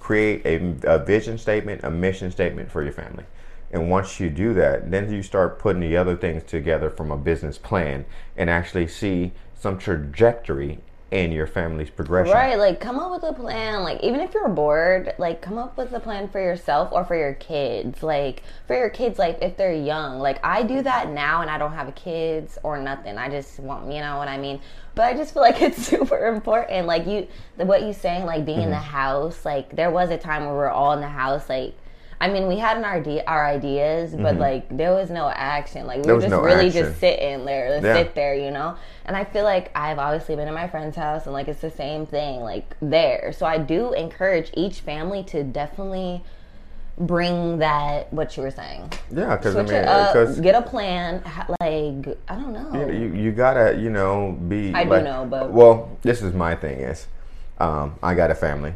create 0.00 0.44
a, 0.46 0.94
a 0.94 1.04
vision 1.04 1.36
statement, 1.36 1.84
a 1.84 1.90
mission 1.90 2.30
statement 2.30 2.70
for 2.70 2.82
your 2.82 2.92
family. 2.92 3.24
And 3.74 3.90
once 3.90 4.20
you 4.20 4.30
do 4.30 4.54
that, 4.54 4.90
then 4.90 5.12
you 5.12 5.22
start 5.22 5.58
putting 5.58 5.82
the 5.82 5.96
other 5.98 6.16
things 6.16 6.44
together 6.44 6.90
from 6.90 7.10
a 7.10 7.18
business 7.18 7.58
plan 7.58 8.06
and 8.36 8.48
actually 8.48 8.86
see 8.88 9.32
some 9.54 9.78
trajectory 9.78 10.78
in 11.10 11.32
your 11.32 11.46
family's 11.48 11.90
progression. 11.90 12.32
Right, 12.34 12.56
like 12.58 12.80
come 12.80 12.98
up 13.00 13.10
with 13.12 13.24
a 13.24 13.32
plan. 13.34 13.82
Like 13.82 14.02
even 14.02 14.20
if 14.20 14.34
you're 14.34 14.48
bored, 14.48 15.14
like 15.18 15.42
come 15.42 15.58
up 15.58 15.76
with 15.76 15.92
a 15.92 16.00
plan 16.00 16.28
for 16.28 16.40
yourself 16.40 16.90
or 16.92 17.04
for 17.04 17.16
your 17.16 17.34
kids. 17.34 18.02
Like 18.02 18.44
for 18.66 18.76
your 18.76 18.90
kids, 18.90 19.18
like 19.18 19.38
if 19.42 19.56
they're 19.56 19.74
young. 19.74 20.20
Like 20.20 20.44
I 20.44 20.62
do 20.64 20.82
that 20.82 21.10
now, 21.10 21.42
and 21.42 21.50
I 21.50 21.58
don't 21.58 21.72
have 21.72 21.94
kids 21.96 22.58
or 22.64 22.78
nothing. 22.80 23.18
I 23.18 23.28
just 23.28 23.60
want, 23.60 23.92
you 23.92 24.00
know 24.00 24.18
what 24.18 24.28
I 24.28 24.38
mean. 24.38 24.60
But 24.94 25.04
I 25.06 25.14
just 25.16 25.34
feel 25.34 25.42
like 25.48 25.62
it's 25.62 25.84
super 25.86 26.26
important. 26.28 26.86
Like 26.86 27.06
you, 27.06 27.28
what 27.56 27.82
you 27.82 27.92
saying, 27.92 28.24
like 28.26 28.44
being 28.46 28.62
in 28.62 28.70
the 28.70 28.76
Mm-hmm. 28.76 28.84
house. 28.86 29.44
Like 29.44 29.76
there 29.76 29.90
was 29.90 30.10
a 30.10 30.18
time 30.18 30.44
where 30.46 30.54
we're 30.54 30.70
all 30.70 30.92
in 30.92 31.00
the 31.00 31.08
house, 31.08 31.48
like. 31.48 31.74
I 32.20 32.28
mean, 32.28 32.46
we 32.46 32.56
had 32.58 32.76
an 32.78 32.84
idea, 32.84 33.24
our 33.26 33.44
ideas, 33.46 34.14
but 34.14 34.36
like 34.38 34.74
there 34.74 34.92
was 34.94 35.10
no 35.10 35.28
action. 35.28 35.86
Like 35.86 35.98
we 35.98 36.02
Mm-hmm. 36.02 36.06
There 36.06 36.14
were 36.14 36.20
just 36.20 36.30
no 36.30 36.40
really 36.42 36.66
action. 36.68 36.84
just 36.84 37.00
sitting 37.00 37.44
there, 37.44 37.80
Yeah. 37.82 37.94
sit 37.96 38.14
there, 38.14 38.34
you 38.34 38.50
know. 38.50 38.76
And 39.04 39.16
I 39.16 39.24
feel 39.24 39.44
like 39.44 39.70
I've 39.76 39.98
obviously 39.98 40.36
been 40.36 40.48
in 40.48 40.54
my 40.54 40.68
friend's 40.68 40.96
house, 40.96 41.24
and 41.24 41.32
like 41.32 41.48
it's 41.48 41.60
the 41.60 41.70
same 41.70 42.06
thing, 42.06 42.40
like 42.40 42.76
there. 42.80 43.32
So 43.36 43.44
I 43.46 43.58
do 43.58 43.92
encourage 43.92 44.50
each 44.54 44.80
family 44.80 45.22
to 45.24 45.42
definitely 45.44 46.22
bring 46.96 47.58
that 47.58 48.12
what 48.12 48.36
you 48.36 48.42
were 48.44 48.50
saying. 48.52 48.92
Yeah, 49.10 49.36
because 49.36 49.56
I 49.56 49.62
mean, 49.62 49.74
up, 49.74 50.40
get 50.42 50.54
a 50.54 50.62
plan. 50.62 51.20
ha- 51.22 51.46
Like 51.60 52.16
I 52.28 52.34
don't 52.36 52.52
know. 52.52 52.88
you, 52.88 53.12
you 53.12 53.32
gotta, 53.32 53.76
you 53.76 53.90
know, 53.90 54.32
be. 54.48 54.72
I 54.72 54.84
do 54.84 54.90
like- 54.90 55.04
know, 55.04 55.26
but- 55.28 55.50
well, 55.50 55.98
this 56.02 56.22
is 56.22 56.32
my 56.32 56.54
thing 56.54 56.78
is, 56.80 57.08
um, 57.58 57.96
I 58.02 58.14
got 58.14 58.30
a 58.30 58.34
family, 58.34 58.74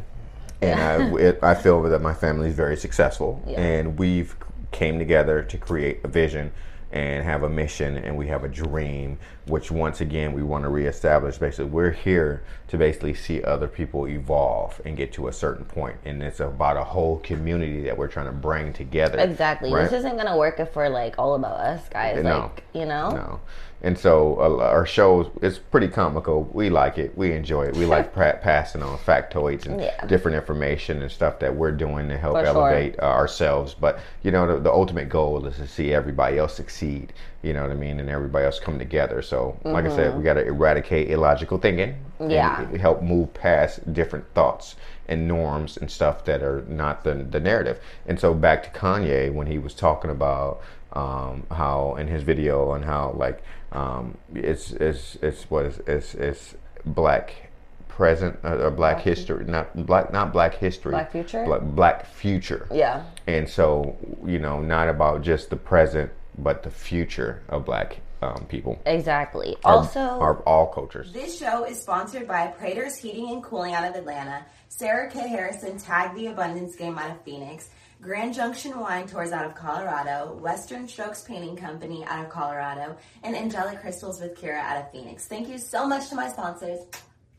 and 0.61 0.79
I, 0.79 1.19
it, 1.19 1.39
I 1.41 1.55
feel 1.55 1.81
that 1.83 2.01
my 2.01 2.13
family 2.13 2.49
is 2.49 2.55
very 2.55 2.77
successful, 2.77 3.41
Yeah. 3.47 3.59
and 3.59 3.97
we've 3.97 4.35
came 4.71 4.99
together 4.99 5.41
to 5.43 5.57
create 5.57 6.01
a 6.03 6.07
vision 6.07 6.51
and 6.91 7.23
have 7.23 7.43
a 7.43 7.49
mission, 7.49 7.97
and 7.97 8.17
we 8.17 8.27
have 8.27 8.43
a 8.43 8.47
dream, 8.47 9.19
which 9.49 9.71
once 9.71 9.99
again 10.01 10.33
we 10.33 10.43
want 10.43 10.63
to 10.63 10.69
reestablish. 10.69 11.37
Basically, 11.37 11.65
we're 11.65 11.91
here 11.91 12.43
to 12.67 12.77
basically 12.77 13.13
see 13.13 13.43
other 13.43 13.67
people 13.67 14.07
evolve 14.07 14.79
and 14.85 14.95
get 14.95 15.11
to 15.13 15.27
a 15.27 15.33
certain 15.33 15.65
point, 15.65 15.97
and 16.05 16.21
it's 16.21 16.39
about 16.39 16.77
a 16.77 16.83
whole 16.83 17.17
community 17.19 17.81
that 17.83 17.97
we're 17.97 18.07
trying 18.07 18.27
to 18.27 18.31
bring 18.31 18.71
together. 18.73 19.17
Exactly. 19.19 19.73
right? 19.73 19.83
This 19.83 19.93
isn't 19.99 20.17
gonna 20.17 20.37
work 20.37 20.59
if 20.59 20.75
we're 20.75 20.89
like 20.89 21.15
all 21.17 21.35
about 21.35 21.59
us 21.59 21.89
guys. 21.89 22.23
No. 22.23 22.39
Like 22.55 22.63
you 22.73 22.85
know. 22.85 23.09
No. 23.09 23.39
And 23.81 23.97
so 23.97 24.35
uh, 24.41 24.57
our 24.61 24.85
shows 24.85 25.27
it's 25.41 25.57
pretty 25.57 25.87
comical. 25.87 26.43
We 26.53 26.69
like 26.69 26.97
it. 26.97 27.17
We 27.17 27.31
enjoy 27.31 27.67
it. 27.67 27.77
We 27.77 27.85
like 27.85 28.13
pra- 28.17 28.37
passing 28.41 28.83
on 28.83 28.97
factoids 28.97 29.65
and 29.67 29.79
Yeah. 29.81 30.05
different 30.05 30.35
information 30.35 31.01
and 31.01 31.09
stuff 31.09 31.39
that 31.39 31.55
we're 31.55 31.71
doing 31.71 32.09
to 32.09 32.17
help 32.17 32.35
For 32.35 32.45
sure. 32.45 32.69
elevate 32.69 32.99
uh, 32.99 33.03
ourselves. 33.03 33.73
But 33.79 33.99
you 34.21 34.31
know, 34.31 34.45
the, 34.53 34.59
the 34.59 34.71
ultimate 34.71 35.07
goal 35.07 35.45
is 35.45 35.55
to 35.57 35.67
see 35.67 35.93
everybody 35.93 36.37
else 36.37 36.55
succeed. 36.55 37.13
You 37.41 37.53
know 37.53 37.61
what 37.61 37.71
I 37.71 37.75
mean? 37.75 37.99
And 37.99 38.09
everybody 38.09 38.45
else 38.45 38.59
come 38.59 38.77
together. 38.79 39.21
So, 39.21 39.57
like 39.63 39.85
I 39.85 39.95
said, 39.95 40.17
we 40.17 40.23
got 40.23 40.33
to 40.33 40.45
eradicate 40.45 41.09
illogical 41.09 41.57
thinking. 41.57 41.95
and 42.19 42.29
Mm-hmm. 42.31 42.31
Yeah. 42.31 42.77
help 42.81 43.01
move 43.01 43.33
past 43.33 43.93
different 43.93 44.25
thoughts 44.33 44.75
and 45.07 45.25
norms 45.25 45.77
and 45.77 45.89
stuff 45.89 46.25
that 46.25 46.43
are 46.43 46.65
not 46.67 47.05
the, 47.05 47.13
the 47.15 47.39
narrative. 47.39 47.79
And 48.05 48.19
so 48.19 48.33
back 48.33 48.63
to 48.63 48.69
Kanye 48.77 49.33
when 49.33 49.47
he 49.47 49.57
was 49.57 49.73
talking 49.73 50.11
about 50.11 50.59
um, 50.91 51.43
how 51.49 51.95
in 51.97 52.07
his 52.07 52.23
video 52.23 52.73
and 52.73 52.83
how 52.83 53.13
like 53.15 53.41
um, 53.71 54.17
it's 54.35 54.71
it's 54.73 55.15
it's 55.21 55.43
what 55.49 55.65
is 55.67 55.79
it's 55.87 56.13
it's 56.15 56.55
black 56.85 57.49
present 57.87 58.37
uh, 58.43 58.57
or 58.57 58.71
black 58.71 58.99
history 59.01 59.45
not 59.45 59.85
black 59.85 60.11
not 60.11 60.31
black 60.33 60.55
history 60.55 60.91
Black 60.91 61.11
future? 61.11 61.43
black, 61.45 61.61
black 61.61 62.05
future 62.05 62.67
Yeah. 62.71 63.03
and 63.27 63.47
so 63.47 63.97
you 64.25 64.39
know 64.39 64.59
not 64.61 64.87
about 64.89 65.21
just 65.21 65.49
the 65.49 65.55
present 65.57 66.09
but 66.43 66.63
the 66.63 66.71
future 66.71 67.41
of 67.49 67.65
black 67.65 67.99
um, 68.21 68.45
people 68.49 68.77
Exactly. 68.85 69.55
Our- 69.63 69.75
also, 69.75 69.99
our 69.99 70.35
all 70.43 70.67
cultures 70.67 71.11
This 71.13 71.37
show 71.39 71.63
is 71.65 71.81
sponsored 71.81 72.27
by 72.27 72.47
Prater's 72.47 72.97
Heating 72.97 73.29
and 73.31 73.41
Cooling 73.43 73.73
out 73.73 73.87
of 73.87 73.95
Atlanta, 73.95 74.45
Sarah 74.67 75.09
K. 75.09 75.27
Harrison 75.27 75.77
Tag 75.77 76.15
the 76.15 76.27
Abundance 76.27 76.75
Game 76.75 76.97
out 76.97 77.11
of 77.11 77.21
Phoenix, 77.23 77.69
Grand 78.01 78.33
Junction 78.33 78.77
Wine 78.79 79.07
Tours 79.07 79.31
out 79.31 79.45
of 79.45 79.55
Colorado, 79.55 80.37
Western 80.41 80.87
Strokes 80.87 81.21
Painting 81.23 81.55
Company 81.55 82.03
out 82.05 82.25
of 82.25 82.29
Colorado, 82.31 82.97
and 83.23 83.35
Angelic 83.35 83.79
Crystals 83.81 84.19
with 84.21 84.35
Kira 84.39 84.59
out 84.59 84.77
of 84.81 84.91
Phoenix. 84.91 85.25
Thank 85.27 85.47
you 85.47 85.57
so 85.57 85.87
much 85.87 86.09
to 86.09 86.15
my 86.15 86.27
sponsors 86.29 86.79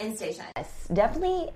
and 0.01 0.17
stay 0.17 0.33
shiny. 0.33 0.67
definitely 0.93 1.51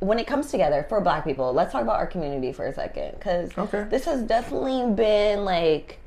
when 0.00 0.18
it 0.18 0.26
comes 0.26 0.50
together 0.50 0.84
for 0.90 1.00
black 1.00 1.24
people 1.24 1.52
let's 1.54 1.72
talk 1.72 1.82
about 1.82 1.96
our 1.96 2.06
community 2.06 2.52
for 2.52 2.66
a 2.66 2.72
second 2.74 3.12
because 3.14 3.50
Okay. 3.58 3.84
this 3.90 4.04
has 4.04 4.22
definitely 4.22 4.94
been 4.94 5.44
like 5.44 5.98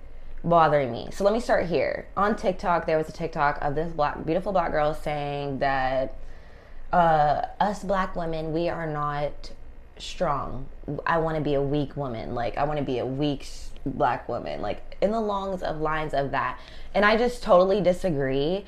bothering 0.44 0.92
me. 0.92 1.10
So 1.12 1.24
let 1.24 1.34
me 1.34 1.40
start 1.40 1.68
here. 1.68 2.08
On 2.18 2.36
tiktok 2.36 2.86
there 2.86 2.98
was 2.98 3.10
a 3.10 3.12
tiktok 3.12 3.60
of 3.62 3.76
this 3.76 3.92
black 3.94 4.26
beautiful 4.26 4.52
black 4.52 4.72
girl 4.72 4.94
saying 4.94 5.60
that 5.60 6.16
uh, 6.92 7.46
us 7.60 7.84
black 7.84 8.16
women 8.16 8.54
we 8.54 8.70
are 8.70 8.88
not 8.88 9.52
strong. 9.98 10.68
I 11.06 11.20
want 11.20 11.38
to 11.38 11.42
be 11.42 11.54
a 11.54 11.62
weak 11.62 11.96
woman. 11.96 12.34
Like 12.34 12.58
i 12.58 12.64
want 12.64 12.80
to 12.80 12.86
be 12.86 13.00
a 13.00 13.06
weak 13.06 13.48
black 13.86 14.28
woman. 14.28 14.62
Like 14.62 14.98
in 15.02 15.12
the 15.12 15.22
longs 15.22 15.62
of 15.62 15.80
lines 15.80 16.14
of 16.14 16.32
that. 16.32 16.60
And 16.94 17.06
i 17.06 17.16
just 17.18 17.44
totally 17.44 17.82
disagree. 17.82 18.66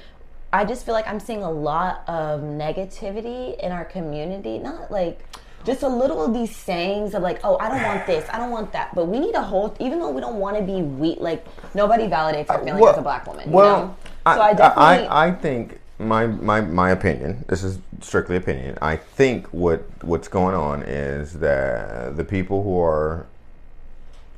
I 0.52 0.66
just 0.66 0.86
feel 0.86 0.94
like 0.94 1.08
I'm 1.08 1.20
seeing 1.20 1.42
a 1.42 1.50
lot 1.50 2.04
of 2.08 2.42
negativity 2.42 3.58
in 3.60 3.72
our 3.72 3.84
community. 3.84 4.60
Not 4.60 4.92
like 4.92 5.26
just 5.66 5.84
a 5.84 5.88
little 5.88 6.24
of 6.24 6.34
these 6.34 6.56
sayings 6.56 7.14
of 7.14 7.22
like, 7.22 7.40
oh, 7.44 7.58
I 7.60 7.70
don't 7.70 7.84
want 7.84 8.06
this, 8.06 8.28
I 8.32 8.38
don't 8.38 8.52
want 8.52 8.72
that. 8.74 8.94
But 8.96 9.06
we 9.06 9.20
need 9.20 9.36
a 9.36 9.42
whole, 9.42 9.76
even 9.80 10.00
though 10.00 10.10
we 10.10 10.22
don't 10.22 10.36
want 10.40 10.58
to 10.58 10.64
be 10.64 10.82
weak, 10.82 11.20
like 11.20 11.46
nobody 11.74 12.08
validates 12.08 12.50
our 12.50 12.62
uh, 12.62 12.66
feelings 12.66 12.88
as 12.88 12.98
a 12.98 13.02
black 13.02 13.26
woman. 13.28 13.48
you 13.50 13.56
know? 13.56 13.96
I, 14.26 14.36
so 14.36 14.42
I 14.42 14.54
definitely, 14.54 15.08
I, 15.08 15.28
I 15.28 15.32
think 15.32 15.80
my, 16.00 16.28
my 16.28 16.62
my 16.62 16.90
opinion. 16.92 17.46
This 17.48 17.64
is 17.64 17.80
strictly 18.02 18.36
opinion. 18.36 18.78
I 18.82 18.96
think 18.98 19.48
what 19.48 19.84
what's 20.04 20.28
going 20.28 20.56
on 20.56 20.84
is 20.84 21.34
that 21.40 22.18
the 22.18 22.24
people 22.24 22.64
who 22.64 22.80
are 22.80 23.28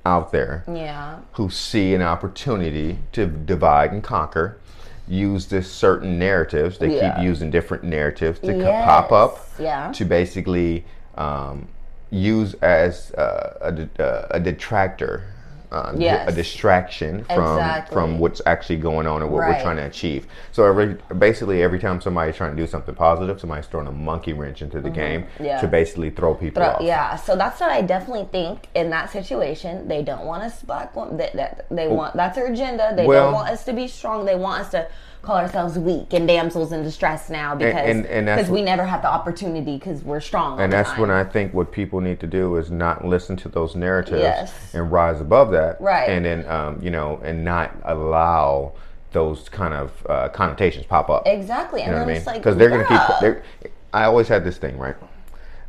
out 0.06 0.32
there 0.32 0.64
Yeah. 0.68 1.20
who 1.34 1.50
see 1.50 1.96
an 1.96 2.02
opportunity 2.04 3.00
to 3.14 3.26
divide 3.26 3.92
and 3.92 4.04
conquer, 4.04 4.58
use 5.08 5.48
this 5.48 5.72
certain 5.72 6.20
narratives. 6.20 6.78
They 6.78 6.96
Yeah. 6.96 7.16
keep 7.16 7.24
using 7.24 7.50
different 7.50 7.84
narratives 7.84 8.40
to 8.42 8.54
co- 8.54 8.72
pop 8.84 9.12
up 9.12 9.48
yeah. 9.58 9.92
to 9.94 10.06
basically 10.06 10.86
um, 11.16 11.68
use 12.12 12.54
as 12.56 13.12
uh, 13.14 13.58
a, 14.00 14.04
uh, 14.04 14.28
a 14.32 14.40
detractor. 14.40 15.24
Uh, 15.72 15.92
Yes. 15.98 16.30
a 16.30 16.32
distraction 16.32 17.26
from 17.26 17.58
Exactly. 17.58 17.94
from 17.94 18.20
what's 18.20 18.42
actually 18.46 18.78
going 18.78 19.08
on 19.08 19.22
and 19.22 19.30
what 19.32 19.40
we're 19.46 19.60
trying 19.62 19.76
to 19.76 19.84
achieve. 19.86 20.26
So 20.54 20.64
every, 20.64 20.96
basically, 21.18 21.64
every 21.64 21.80
time 21.80 22.00
somebody's 22.00 22.38
trying 22.38 22.56
to 22.56 22.62
do 22.62 22.66
something 22.68 22.96
positive, 22.96 23.42
somebody's 23.42 23.66
throwing 23.66 23.88
a 23.88 23.92
monkey 23.92 24.32
wrench 24.32 24.62
into 24.62 24.80
the 24.80 24.92
game 24.92 25.24
Mm-hmm. 25.24 25.44
Yeah. 25.46 25.60
to 25.62 25.68
basically 25.68 26.12
throw 26.12 26.34
people 26.36 26.62
But, 26.64 26.76
off. 26.76 26.82
yeah, 26.82 27.16
so 27.18 27.36
that's 27.36 27.60
what 27.60 27.72
I 27.72 27.82
definitely 27.82 28.28
think 28.32 28.70
in 28.74 28.90
that 28.92 29.10
situation. 29.12 29.88
They 29.90 30.02
don't 30.02 30.24
want 30.26 30.44
us 30.44 30.62
black 30.62 30.96
women. 30.96 31.18
That, 31.18 31.34
that 31.34 31.66
they 31.70 31.88
want 31.88 32.16
that's 32.16 32.38
their 32.38 32.48
agenda. 32.48 32.94
They 32.96 33.06
Well- 33.06 33.26
don't 33.26 33.34
want 33.34 33.50
us 33.50 33.66
to 33.66 33.74
be 33.74 33.88
strong. 33.90 34.24
They 34.24 34.36
want 34.36 34.62
us 34.62 34.72
to 34.72 34.88
call 35.26 35.38
ourselves 35.38 35.78
weak 35.78 36.14
and 36.14 36.28
damsels 36.28 36.72
in 36.72 36.84
distress 36.84 37.30
now 37.30 37.56
because 37.56 37.74
and- 37.76 38.06
and 38.06 38.28
because 38.28 38.50
we 38.50 38.60
what- 38.60 38.66
never 38.66 38.84
had 38.86 39.02
the 39.02 39.08
opportunity 39.12 39.76
because 39.78 40.04
we're 40.04 40.20
strong. 40.20 40.60
And 40.60 40.72
that's 40.72 40.92
time. 40.92 41.02
when 41.02 41.12
I 41.12 41.24
think 41.24 41.54
what 41.54 41.72
people 41.72 42.00
need 42.00 42.20
to 42.22 42.28
do 42.28 42.56
is 42.58 42.70
not 42.72 43.04
listen 43.04 43.36
to 43.38 43.50
those 43.50 43.76
narratives 43.76 44.22
Yes. 44.22 44.54
and 44.74 44.92
rise 44.92 45.20
above 45.22 45.52
that. 45.52 45.82
Right. 45.82 46.10
And 46.10 46.24
then, 46.26 46.48
um, 46.48 46.80
you 46.82 46.92
know, 46.92 47.20
and 47.24 47.44
not 47.44 47.72
allow 47.84 48.74
those 49.12 49.50
kind 49.50 49.74
of 49.74 49.92
uh, 50.10 50.30
connotations 50.30 50.86
pop 50.86 51.10
up. 51.10 51.24
exactly. 51.26 51.82
You 51.82 51.86
And 51.88 51.94
know 51.96 52.00
what 52.00 52.04
I 52.04 52.08
mean? 52.08 52.18
it's 52.18 52.28
like 52.28 52.44
they're 52.44 52.70
going 52.70 52.86
to 52.86 52.88
keep. 52.88 53.20
They're, 53.22 53.44
I 53.94 54.04
always 54.04 54.28
had 54.28 54.44
this 54.44 54.58
thing, 54.58 54.78
right? 54.78 54.96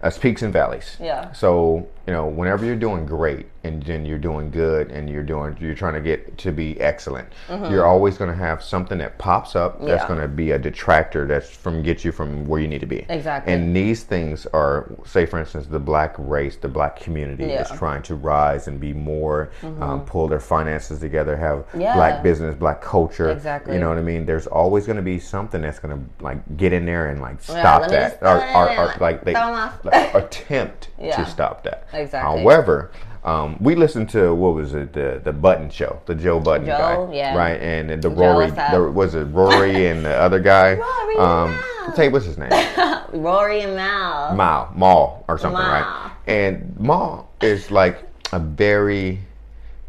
As 0.03 0.19
peaks 0.19 0.43
and 0.43 0.53
valleys. 0.53 0.97
Yeah. 1.01 1.33
So 1.33 1.87
you 2.07 2.13
know, 2.13 2.27
whenever 2.27 2.65
you're 2.65 2.77
doing 2.77 3.05
great 3.05 3.47
and 3.65 3.83
then 3.83 4.07
you're 4.07 4.17
doing 4.19 4.49
good 4.51 4.93
and 4.93 5.11
you're 5.11 5.25
doing, 5.25 5.57
you're 5.61 5.75
trying 5.75 5.95
to 5.95 6.01
get 6.01 6.39
to 6.39 6.53
be 6.53 6.81
excellent. 6.81 7.29
You're 7.51 7.85
always 7.85 8.17
going 8.17 8.31
to 8.31 8.37
have 8.37 8.63
something 8.63 8.99
that 8.99 9.19
pops 9.19 9.57
up 9.57 9.81
that's 9.81 9.87
Mm-hmm. 9.97 10.03
Yeah. 10.03 10.09
going 10.09 10.21
to 10.21 10.29
be 10.29 10.51
a 10.53 10.59
detractor 10.59 11.27
that's 11.27 11.51
from 11.51 11.83
get 11.83 12.05
you 12.05 12.13
from 12.13 12.45
where 12.47 12.61
you 12.61 12.69
need 12.69 12.81
to 12.81 12.87
be. 12.87 13.05
Exactly. 13.09 13.53
And 13.53 13.75
these 13.75 14.05
things 14.05 14.47
are, 14.53 14.93
say, 15.05 15.27
for 15.27 15.41
instance, 15.41 15.67
the 15.67 15.81
black 15.81 16.15
race, 16.19 16.57
the 16.57 16.69
black 16.69 17.01
community 17.01 17.45
is 17.45 17.51
Yeah. 17.51 17.63
Mm-hmm. 17.65 17.77
trying 17.79 18.03
to 18.03 18.15
rise 18.15 18.69
and 18.69 18.79
be 18.79 18.93
more, 18.93 19.51
um, 19.81 20.05
pull 20.05 20.29
their 20.29 20.39
finances 20.41 21.01
together, 21.01 21.37
have 21.37 21.65
Yeah. 21.77 21.95
black 21.95 22.23
business, 22.23 22.55
black 22.55 22.81
culture. 22.81 23.31
Exactly. 23.31 23.75
You 23.75 23.81
know 23.81 23.89
what 23.89 23.99
I 23.99 24.03
mean? 24.03 24.27
There's 24.27 24.47
always 24.47 24.87
going 24.87 24.97
to 24.97 25.03
be 25.03 25.19
something 25.19 25.61
that's 25.61 25.81
going 25.81 25.97
to 25.99 26.25
like 26.25 26.57
get 26.57 26.73
in 26.73 26.87
there 26.87 27.09
and 27.09 27.21
like 27.21 27.43
stop 27.43 27.89
that, 27.91 28.19
or, 28.23 28.39
or, 28.55 28.71
or 28.79 28.95
like 29.01 29.25
they 29.25 29.33
Throw 29.33 29.49
'em 29.49 29.55
off. 29.55 29.85
like, 29.85 30.15
attempt 30.15 30.91
to 31.01 31.27
stop 31.27 31.65
that. 31.65 31.89
Exactly. 31.97 32.43
However, 32.43 32.91
um, 33.25 33.57
we 33.61 33.75
listened 33.75 34.09
to 34.11 34.35
what 34.35 34.55
was 34.55 34.75
it 34.75 34.93
the 34.93 35.21
the 35.25 35.33
Budden 35.33 35.69
show, 35.71 36.01
the 36.07 36.15
Joe 36.15 36.39
Budden 36.39 36.67
Joe, 36.67 37.09
guy, 37.11 37.15
yeah. 37.15 37.37
right? 37.37 37.61
And 37.61 38.01
the 38.03 38.09
Rory, 38.11 38.51
the, 38.51 38.91
was 38.95 39.15
it 39.15 39.25
Rory 39.25 39.87
and 39.89 40.05
the 40.05 40.15
other 40.15 40.39
guy? 40.39 40.75
Rory 40.77 41.17
um, 41.17 41.51
Mal. 41.51 41.93
tell 41.95 42.05
you 42.05 42.11
what's 42.13 42.27
his 42.27 42.39
name? 42.39 42.51
Rory 43.13 43.63
and 43.63 43.75
Mal. 43.75 44.35
Mal, 44.35 44.73
Maul, 44.77 45.25
or 45.29 45.39
something, 45.39 45.59
Mao. 45.61 45.73
right? 45.73 46.13
And 46.27 46.79
Maul 46.79 47.29
is 47.41 47.71
like 47.71 48.03
a 48.33 48.39
very, 48.39 49.21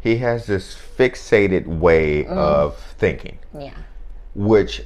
he 0.00 0.16
has 0.18 0.46
this 0.46 0.74
fixated 0.96 1.66
way 1.66 2.24
Mm. 2.24 2.30
of 2.36 2.76
thinking, 2.98 3.38
Yeah. 3.58 3.70
which 4.34 4.82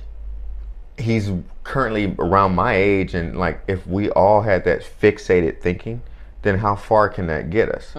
he's 0.98 1.30
currently 1.64 2.14
around 2.18 2.54
my 2.54 2.74
age. 2.74 3.14
And 3.14 3.36
like, 3.38 3.60
if 3.68 3.86
we 3.86 4.10
all 4.10 4.42
had 4.42 4.64
that 4.64 4.80
fixated 4.82 5.60
thinking, 5.60 6.02
then 6.42 6.58
how 6.58 6.74
far 6.76 7.08
can 7.08 7.26
that 7.28 7.50
get 7.50 7.68
us? 7.68 7.92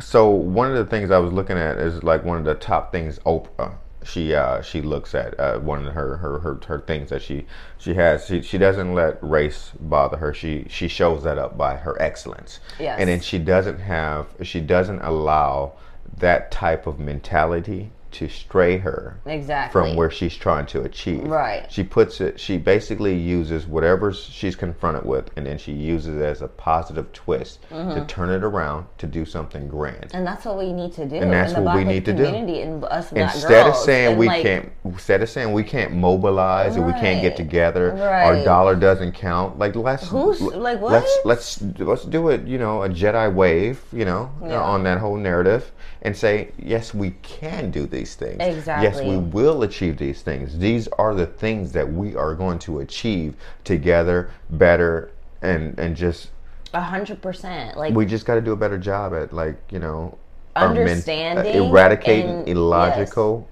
So 0.00 0.28
one 0.30 0.70
of 0.70 0.76
the 0.76 0.84
things 0.86 1.10
I 1.10 1.18
was 1.18 1.32
looking 1.32 1.58
at 1.58 1.76
is 1.78 2.02
like 2.02 2.24
one 2.24 2.38
of 2.38 2.44
the 2.44 2.54
top 2.54 2.92
things 2.92 3.18
Oprah 3.20 3.74
she 4.02 4.34
uh, 4.34 4.62
she 4.62 4.80
looks 4.80 5.14
at 5.14 5.38
uh, 5.38 5.58
one 5.58 5.86
of 5.86 5.92
her, 5.92 6.16
her 6.16 6.38
her 6.38 6.58
her 6.66 6.80
things 6.80 7.10
that 7.10 7.20
she 7.20 7.44
she 7.78 7.94
has 7.94 8.24
she 8.26 8.40
she 8.42 8.56
doesn't 8.56 8.94
let 8.94 9.22
race 9.22 9.72
bother 9.78 10.16
her 10.16 10.32
she 10.32 10.64
she 10.70 10.88
shows 10.88 11.22
that 11.22 11.36
up 11.38 11.58
by 11.58 11.76
her 11.76 12.00
excellence 12.00 12.60
Yes. 12.78 12.98
and 12.98 13.08
then 13.10 13.20
she 13.20 13.38
doesn't 13.38 13.78
have 13.80 14.26
she 14.42 14.60
doesn't 14.60 15.00
allow 15.00 15.72
that 16.16 16.50
type 16.50 16.86
of 16.86 16.98
mentality 16.98 17.90
to 18.12 18.28
stray 18.28 18.78
her 18.78 19.18
Exactly. 19.26 19.72
from 19.72 19.96
where 19.96 20.10
she's 20.10 20.36
trying 20.36 20.66
to 20.66 20.82
achieve. 20.82 21.24
Right. 21.24 21.70
She 21.70 21.82
puts 21.84 22.20
it. 22.20 22.38
She 22.40 22.56
basically 22.58 23.14
uses 23.16 23.66
whatever 23.66 24.12
she's 24.12 24.56
confronted 24.56 25.04
with, 25.04 25.30
and 25.36 25.46
then 25.46 25.58
she 25.58 25.72
uses 25.72 26.16
it 26.16 26.22
as 26.22 26.42
a 26.42 26.48
positive 26.48 27.12
twist 27.12 27.58
Mm-hmm. 27.70 27.94
to 27.98 28.04
turn 28.06 28.30
it 28.30 28.42
around 28.44 28.86
to 28.98 29.06
do 29.06 29.24
something 29.24 29.68
grand. 29.68 30.10
And 30.12 30.26
that's 30.26 30.44
what 30.44 30.58
we 30.58 30.72
need 30.72 30.92
to 30.94 31.06
do. 31.06 31.16
And 31.16 31.32
that's 31.32 31.54
what 31.54 31.74
we 31.76 31.84
need 31.84 32.04
to 32.06 32.12
do. 32.12 32.24
And 32.24 32.84
us 32.84 33.12
Instead 33.12 33.66
of 33.66 33.76
saying 33.76 34.16
we 34.18 34.26
like, 34.26 34.42
can't, 34.42 34.72
instead 34.84 35.22
of 35.22 35.28
saying 35.30 35.52
we 35.52 35.62
can't 35.62 35.92
mobilize 35.92 36.76
and 36.76 36.86
we 36.86 36.92
can't 36.92 37.20
get 37.22 37.30
Right. 37.30 37.36
together, 37.36 37.92
our 38.02 38.42
dollar 38.44 38.74
doesn't 38.74 39.12
count. 39.12 39.58
Like 39.58 39.76
let's 39.76 40.08
Who's- 40.08 40.40
like, 40.40 40.80
what? 40.80 40.92
Let's 40.92 41.18
let's 41.24 41.62
let's 41.78 42.04
do 42.04 42.28
it. 42.28 42.46
You 42.46 42.58
know, 42.58 42.82
a 42.82 42.88
Jedi 42.88 43.32
wave. 43.32 43.82
You 43.92 44.04
know, 44.04 44.30
Yeah. 44.42 44.60
on 44.60 44.82
that 44.84 44.98
whole 44.98 45.16
narrative, 45.16 45.70
and 46.02 46.16
say 46.16 46.50
yes, 46.58 46.92
we 46.94 47.10
can 47.22 47.70
do 47.70 47.86
these 48.00 48.14
things. 48.14 48.66
Yes, 48.66 49.00
we 49.00 49.16
will 49.16 49.62
achieve 49.62 49.98
these 49.98 50.22
things. 50.22 50.58
These 50.58 50.88
are 50.98 51.14
the 51.14 51.26
things 51.26 51.72
that 51.72 51.90
we 51.92 52.16
are 52.16 52.34
going 52.34 52.58
to 52.60 52.80
achieve 52.80 53.34
together, 53.64 54.30
better, 54.50 55.10
and 55.42 55.78
and 55.78 55.94
just 55.96 56.30
A 56.72 56.80
hundred 56.80 57.20
percent. 57.22 57.76
Like 57.76 57.94
we 57.94 58.06
just 58.06 58.24
got 58.26 58.36
to 58.36 58.40
do 58.40 58.52
a 58.52 58.56
better 58.56 58.78
job 58.78 59.12
at 59.14 59.32
like 59.32 59.56
you 59.70 59.78
know 59.78 60.16
men- 60.56 60.64
uh, 60.64 60.68
Understanding 60.68 61.54
eradicating 61.68 62.30
and- 62.30 62.48
illogical 62.48 63.46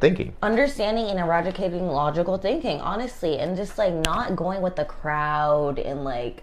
thinking. 0.00 0.34
understanding 0.42 1.06
and 1.06 1.18
eradicating 1.18 1.86
logical 1.88 2.36
thinking, 2.36 2.80
honestly, 2.80 3.38
and 3.38 3.56
just 3.56 3.78
like 3.78 3.94
not 3.94 4.36
going 4.36 4.60
with 4.60 4.76
the 4.76 4.84
crowd 4.84 5.78
and 5.78 6.04
like 6.04 6.42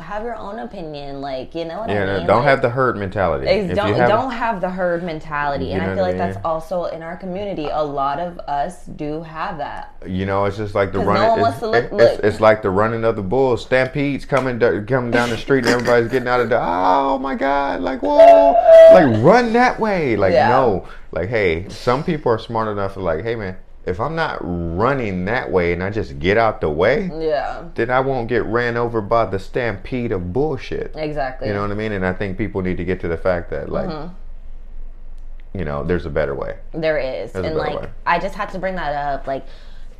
have 0.00 0.22
your 0.24 0.34
own 0.36 0.58
opinion. 0.58 1.20
Like 1.20 1.54
you 1.54 1.64
know 1.64 1.80
what 1.80 1.90
Yeah, 1.90 2.02
I 2.02 2.06
no, 2.06 2.18
mean? 2.18 2.26
don't 2.26 2.36
Like, 2.38 2.44
have 2.48 2.62
the 2.62 2.70
herd 2.70 2.96
mentality. 2.96 3.46
Don't 3.74 3.88
you 3.88 3.94
have- 3.94 4.08
don't 4.08 4.30
have 4.32 4.60
the 4.60 4.70
herd 4.70 5.02
mentality, 5.02 5.72
and 5.72 5.82
I 5.82 5.94
feel 5.94 6.02
like 6.02 6.16
that's 6.16 6.38
also 6.44 6.84
in 6.86 7.02
our 7.02 7.16
community. 7.16 7.68
A 7.70 7.82
lot 7.82 8.18
of 8.18 8.38
us 8.40 8.84
do 8.86 9.22
have 9.22 9.58
that. 9.58 9.94
You 10.06 10.26
know, 10.26 10.44
it's 10.46 10.56
just 10.56 10.74
like 10.74 10.92
the 10.92 10.98
no 10.98 11.04
running. 11.04 11.40
one 11.40 11.52
it's, 11.52 11.62
look- 11.62 11.92
it's, 11.92 12.20
it's 12.24 12.40
like 12.40 12.62
the 12.62 12.70
running 12.70 13.04
of 13.04 13.16
the 13.16 13.22
bulls. 13.22 13.62
Stampedes 13.62 14.24
coming 14.24 14.58
coming 14.86 15.10
down 15.10 15.30
the 15.30 15.36
street, 15.36 15.64
and 15.66 15.74
everybody's 15.74 16.10
getting 16.10 16.28
out 16.28 16.40
of 16.40 16.48
the. 16.48 16.58
Oh 16.60 17.18
my 17.18 17.34
God! 17.34 17.80
Like 17.80 18.02
whoa! 18.02 18.52
Like 18.92 19.22
run 19.22 19.52
that 19.52 19.78
way! 19.78 20.16
Like 20.16 20.32
Yeah. 20.32 20.48
no! 20.48 20.88
Like 21.12 21.28
hey, 21.28 21.68
some 21.68 22.04
people 22.04 22.32
are 22.32 22.38
smart 22.38 22.68
enough 22.68 22.94
to 22.94 23.00
like, 23.00 23.22
hey 23.24 23.34
man, 23.36 23.56
if 23.86 23.98
I'm 23.98 24.14
not 24.14 24.38
running 24.42 25.24
that 25.24 25.50
way 25.50 25.72
and 25.72 25.82
I 25.82 25.90
just 25.90 26.18
get 26.18 26.36
out 26.36 26.60
the 26.60 26.68
way, 26.70 27.10
Yeah, 27.18 27.64
then 27.74 27.90
I 27.90 28.00
won't 28.00 28.28
get 28.28 28.44
ran 28.44 28.76
over 28.76 29.00
by 29.00 29.24
the 29.26 29.38
stampede 29.38 30.12
of 30.12 30.32
bullshit. 30.32 30.92
exactly. 30.96 31.48
You 31.48 31.54
know 31.54 31.62
what 31.62 31.70
I 31.70 31.74
mean? 31.74 31.92
And 31.92 32.04
I 32.04 32.12
think 32.12 32.36
people 32.38 32.60
need 32.62 32.76
to 32.76 32.84
get 32.84 33.00
to 33.00 33.08
the 33.08 33.16
fact 33.16 33.50
that 33.50 33.70
like, 33.70 33.88
Mm-hmm. 33.88 35.58
you 35.58 35.64
know, 35.64 35.82
there's 35.82 36.06
a 36.06 36.10
better 36.10 36.34
way. 36.34 36.56
There 36.72 36.98
is, 36.98 37.32
There's 37.32 37.46
and 37.46 37.56
like 37.56 37.80
way. 37.80 37.88
I 38.06 38.18
just 38.18 38.34
had 38.34 38.50
to 38.50 38.58
bring 38.58 38.76
that 38.76 38.92
up, 38.94 39.26
like 39.26 39.44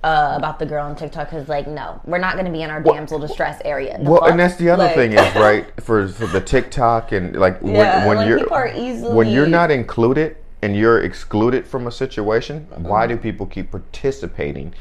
uh, 0.04 0.34
about 0.36 0.58
the 0.58 0.66
girl 0.66 0.84
on 0.86 0.94
TikTok, 0.96 1.28
because 1.30 1.48
like 1.48 1.66
no, 1.66 2.00
we're 2.04 2.18
not 2.18 2.34
going 2.34 2.46
to 2.46 2.52
be 2.52 2.62
in 2.62 2.70
our 2.70 2.80
damsel 2.82 3.18
distress 3.18 3.60
area. 3.64 3.98
The 3.98 4.10
Well, 4.10 4.20
fuck? 4.20 4.30
and 4.30 4.38
that's 4.40 4.56
the 4.56 4.70
other 4.70 4.84
Like- 4.84 4.94
thing 4.94 5.12
is 5.12 5.34
right 5.36 5.66
for, 5.82 6.06
for 6.08 6.26
the 6.26 6.40
TikTok 6.40 7.12
and 7.12 7.34
like 7.36 7.60
when, 7.62 7.74
Yeah, 7.74 8.06
when 8.06 8.16
like, 8.18 8.28
you're 8.28 8.38
people 8.40 8.56
are 8.56 9.14
when 9.14 9.28
you're 9.28 9.46
not 9.46 9.70
included 9.70 10.36
and 10.62 10.76
you're 10.76 11.00
excluded 11.00 11.66
from 11.66 11.86
a 11.86 11.90
situation, 11.92 12.66
why 12.76 13.06
Mm-hmm. 13.06 13.16
do 13.16 13.22
people 13.22 13.46
keep 13.46 13.70
participating 13.70 14.74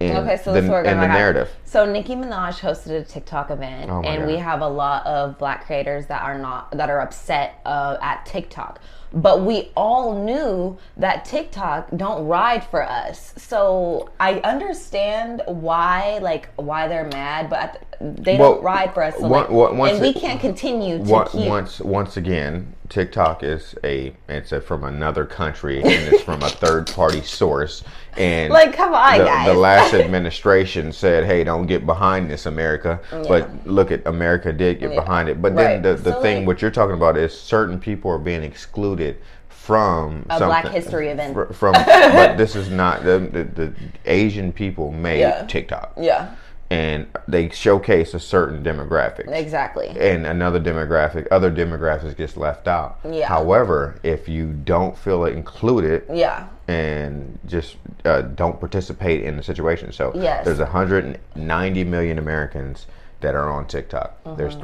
in 0.00 0.16
Okay, 0.16 0.36
so 0.36 0.52
the, 0.52 0.60
this 0.60 0.64
is 0.64 0.70
what 0.70 0.84
we're 0.84 0.90
in 0.90 0.98
the 1.00 1.06
narrative? 1.06 1.48
So 1.64 1.90
Nicki 1.90 2.14
Minaj 2.16 2.58
hosted 2.60 2.90
a 3.00 3.04
TikTok 3.04 3.50
event, 3.50 3.90
Oh 3.90 4.02
and 4.02 4.22
God. 4.22 4.26
we 4.28 4.36
have 4.36 4.60
a 4.60 4.68
lot 4.68 5.06
of 5.06 5.38
Black 5.38 5.64
creators 5.66 6.06
that 6.06 6.22
are 6.22 6.38
not 6.38 6.70
that 6.72 6.90
are 6.90 7.00
upset 7.00 7.60
uh, 7.64 7.96
at 8.02 8.26
TikTok. 8.26 8.80
But 9.14 9.42
we 9.42 9.70
all 9.76 10.24
knew 10.24 10.78
that 10.96 11.24
TikTok 11.24 11.88
don't 11.96 12.26
ride 12.26 12.64
for 12.64 12.82
us. 12.82 13.34
So 13.36 14.10
I 14.18 14.34
understand 14.40 15.42
why, 15.46 16.18
like, 16.22 16.48
why 16.56 16.88
they're 16.88 17.08
mad, 17.08 17.50
but 17.50 17.82
they 18.00 18.36
Well, 18.38 18.54
don't 18.54 18.64
ride 18.64 18.94
for 18.94 19.02
us. 19.02 19.14
So, 19.18 19.28
one- 19.28 19.52
like, 19.54 19.72
once 19.74 19.92
and 19.94 20.02
we 20.02 20.12
can't 20.14 20.40
continue 20.40 20.98
to 20.98 21.04
What, 21.04 21.30
keep. 21.30 21.46
once 21.48 21.80
once 21.80 22.16
again, 22.16 22.74
TikTok 22.88 23.42
is 23.44 23.74
a 23.84 24.12
it's 24.28 24.52
a, 24.52 24.60
from 24.60 24.82
another 24.84 25.24
country 25.24 25.76
and 25.82 25.86
it's 26.12 26.22
from 26.22 26.42
a 26.42 26.48
third 26.62 26.86
party 26.92 27.22
source. 27.22 27.84
And 28.16 28.52
Like, 28.52 28.74
come 28.74 28.92
on, 28.92 29.18
the, 29.18 29.24
guys. 29.24 29.46
the 29.46 29.54
last 29.54 29.94
administration 30.26 30.92
said, 30.92 31.24
"Hey, 31.24 31.44
don't 31.44 31.66
get 31.66 31.86
behind 31.86 32.30
this, 32.30 32.44
America." 32.44 33.00
But 33.28 33.48
look 33.66 33.90
at 33.90 34.06
America 34.06 34.52
did 34.52 34.80
get 34.80 34.90
Yeah. 34.92 35.00
behind 35.00 35.28
it. 35.30 35.40
But 35.40 35.54
then 35.56 35.64
Right. 35.74 35.82
the, 35.82 35.94
the 35.94 36.12
So, 36.14 36.20
thing 36.22 36.38
like- 36.38 36.46
what 36.48 36.62
you're 36.62 36.70
talking 36.72 36.94
about 36.96 37.16
is 37.16 37.32
certain 37.38 37.78
people 37.78 38.10
are 38.10 38.18
being 38.18 38.42
excluded 38.42 39.01
from 39.48 40.26
A 40.30 40.38
Black 40.38 40.66
History 40.68 41.08
event. 41.08 41.34
fr- 41.34 41.52
From 41.52 41.72
but 41.86 42.36
this 42.36 42.56
is 42.56 42.68
not 42.70 43.04
the, 43.04 43.18
the, 43.20 43.44
the 43.44 43.72
Asian 44.06 44.52
people 44.52 44.90
made 44.90 45.20
Yeah. 45.20 45.46
TikTok 45.46 45.92
yeah. 45.96 46.34
and 46.70 47.06
they 47.28 47.48
showcase 47.50 48.12
a 48.14 48.18
certain 48.18 48.64
demographic 48.64 49.28
Exactly. 49.30 49.88
and 49.88 50.26
another 50.26 50.58
demographic 50.58 51.28
other 51.30 51.50
demographics 51.50 52.16
gets 52.16 52.36
left 52.36 52.66
out 52.66 52.98
Yeah. 53.08 53.28
however 53.28 54.00
if 54.02 54.28
you 54.28 54.52
don't 54.52 54.96
feel 54.98 55.26
included 55.26 56.02
Yeah. 56.12 56.48
and 56.66 57.38
just 57.46 57.76
uh, 58.04 58.22
don't 58.22 58.58
participate 58.58 59.22
in 59.22 59.36
the 59.36 59.42
situation. 59.44 59.92
So 59.92 60.10
Yes. 60.16 60.44
there's 60.44 60.58
190 60.58 61.84
million 61.84 62.18
Americans 62.18 62.86
that 63.20 63.36
are 63.36 63.48
on 63.48 63.66
TikTok. 63.66 64.24
Mm-hmm. 64.24 64.36
There's 64.38 64.56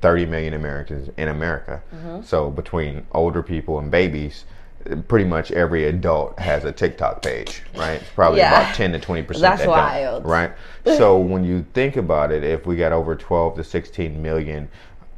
330 0.00 0.26
million 0.30 0.54
Americans 0.54 1.10
in 1.16 1.28
America. 1.28 1.82
Mm-hmm. 1.94 2.22
So 2.22 2.50
between 2.50 3.06
older 3.12 3.42
people 3.42 3.78
and 3.78 3.90
babies, 3.90 4.44
pretty 5.08 5.24
much 5.24 5.50
every 5.52 5.84
adult 5.86 6.38
has 6.38 6.64
a 6.64 6.72
TikTok 6.72 7.22
page, 7.22 7.62
right? 7.76 8.00
It's 8.00 8.10
probably 8.14 8.38
Yeah. 8.38 8.60
about 8.62 8.74
10 8.74 8.92
to 8.92 8.98
20 9.00 9.22
percent. 9.22 9.42
That's 9.42 9.62
that 9.62 9.68
wild. 9.68 10.24
right? 10.24 10.52
so 10.86 11.18
when 11.18 11.44
you 11.44 11.66
think 11.74 11.96
about 11.96 12.30
it, 12.32 12.44
if 12.44 12.64
we 12.66 12.76
got 12.76 12.92
over 12.92 13.14
12 13.16 13.56
to 13.56 13.64
16 13.64 14.22
million 14.22 14.68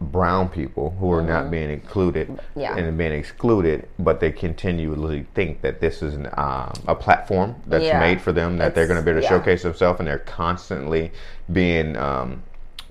brown 0.00 0.48
people 0.48 0.96
who 0.98 1.12
are 1.12 1.20
not 1.20 1.50
being 1.50 1.68
included 1.68 2.26
Mm-hmm. 2.28 2.60
Yeah. 2.60 2.74
and 2.78 2.96
being 2.96 3.12
excluded, 3.12 3.86
but 3.98 4.18
they 4.18 4.32
continually 4.32 5.26
think 5.34 5.60
that 5.60 5.78
this 5.82 6.02
is 6.02 6.14
an, 6.14 6.26
um, 6.38 6.72
a 6.88 6.94
platform 6.94 7.54
that's 7.66 7.84
Yeah. 7.84 8.00
made 8.00 8.18
for 8.18 8.32
them, 8.32 8.56
that 8.56 8.74
they're 8.74 8.86
going 8.86 8.98
to 8.98 9.04
be 9.04 9.10
able 9.10 9.20
to 9.20 9.26
showcase 9.28 9.62
themselves, 9.62 9.98
and 10.00 10.08
they're 10.08 10.18
constantly 10.20 11.12
being 11.52 11.96
um, 11.98 12.42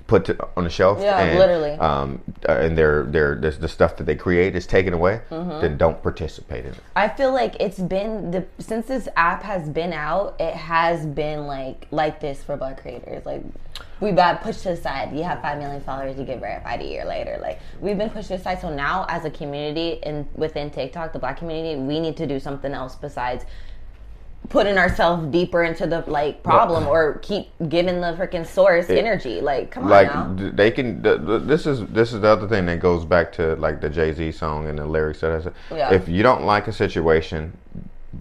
put 0.09 0.25
to, 0.25 0.47
on 0.57 0.63
the 0.65 0.69
shelf. 0.69 0.99
Yeah, 0.99 1.19
and, 1.19 1.39
literally. 1.39 1.71
Um, 1.73 2.21
uh, 2.47 2.53
and 2.53 2.77
their 2.77 3.03
their 3.03 3.35
the, 3.35 3.51
the 3.51 3.67
stuff 3.69 3.95
that 3.97 4.05
they 4.05 4.15
create 4.15 4.55
is 4.55 4.65
taken 4.65 4.93
away. 4.93 5.21
Mm-hmm. 5.29 5.61
Then 5.61 5.77
don't 5.77 6.01
participate 6.01 6.65
in 6.65 6.71
it. 6.71 6.79
I 6.95 7.07
feel 7.07 7.31
like 7.31 7.55
it's 7.59 7.79
been 7.79 8.31
the 8.31 8.45
since 8.57 8.87
this 8.87 9.07
app 9.15 9.43
has 9.43 9.69
been 9.69 9.93
out, 9.93 10.35
it 10.39 10.55
has 10.55 11.05
been 11.05 11.45
like 11.45 11.87
like 11.91 12.19
this 12.19 12.43
for 12.43 12.57
black 12.57 12.81
creators. 12.81 13.25
Like 13.25 13.43
we 14.01 14.11
got 14.11 14.41
pushed 14.41 14.63
to 14.63 14.69
the 14.69 14.77
side. 14.77 15.15
You 15.15 15.23
have 15.23 15.41
five 15.41 15.59
million 15.59 15.81
followers, 15.81 16.17
you 16.17 16.25
get 16.25 16.39
verified 16.39 16.81
a 16.81 16.85
year 16.85 17.05
later. 17.05 17.37
Like 17.39 17.59
we've 17.79 17.97
been 17.97 18.09
pushed 18.09 18.29
to 18.29 18.37
the 18.37 18.43
side. 18.43 18.59
So 18.59 18.73
now, 18.73 19.05
as 19.09 19.25
a 19.25 19.29
community 19.29 20.03
and 20.03 20.27
within 20.35 20.71
TikTok, 20.71 21.13
the 21.13 21.19
black 21.19 21.37
community, 21.37 21.79
we 21.79 21.99
need 21.99 22.17
to 22.17 22.25
do 22.25 22.39
something 22.39 22.73
else 22.73 22.95
besides 22.95 23.45
putting 24.47 24.77
ourselves 24.77 25.27
deeper 25.27 25.63
into 25.63 25.85
the 25.85 25.99
like 26.07 26.41
problem 26.41 26.87
or 26.87 27.19
keep 27.21 27.49
giving 27.67 28.01
the 28.01 28.13
freaking 28.13 28.45
source 28.47 28.89
energy. 28.89 29.41
Like 29.41 29.69
come 29.69 29.83
on 29.83 29.89
like 29.89 30.07
now. 30.07 30.33
they 30.53 30.71
can 30.71 31.03
th- 31.03 31.19
th- 31.25 31.41
this 31.43 31.65
is 31.67 31.85
this 31.87 32.13
is 32.13 32.21
the 32.21 32.27
other 32.29 32.47
thing 32.47 32.65
that 32.65 32.79
goes 32.79 33.05
back 33.05 33.31
to 33.33 33.55
like 33.57 33.81
the 33.81 33.89
jay-z 33.89 34.31
song 34.31 34.67
and 34.67 34.79
the 34.79 34.85
lyrics 34.85 35.19
that 35.19 35.31
i 35.31 35.41
said 35.41 35.53
Yeah. 35.71 35.93
if 35.93 36.07
you 36.09 36.23
don't 36.23 36.45
like 36.45 36.67
a 36.67 36.73
situation 36.73 37.55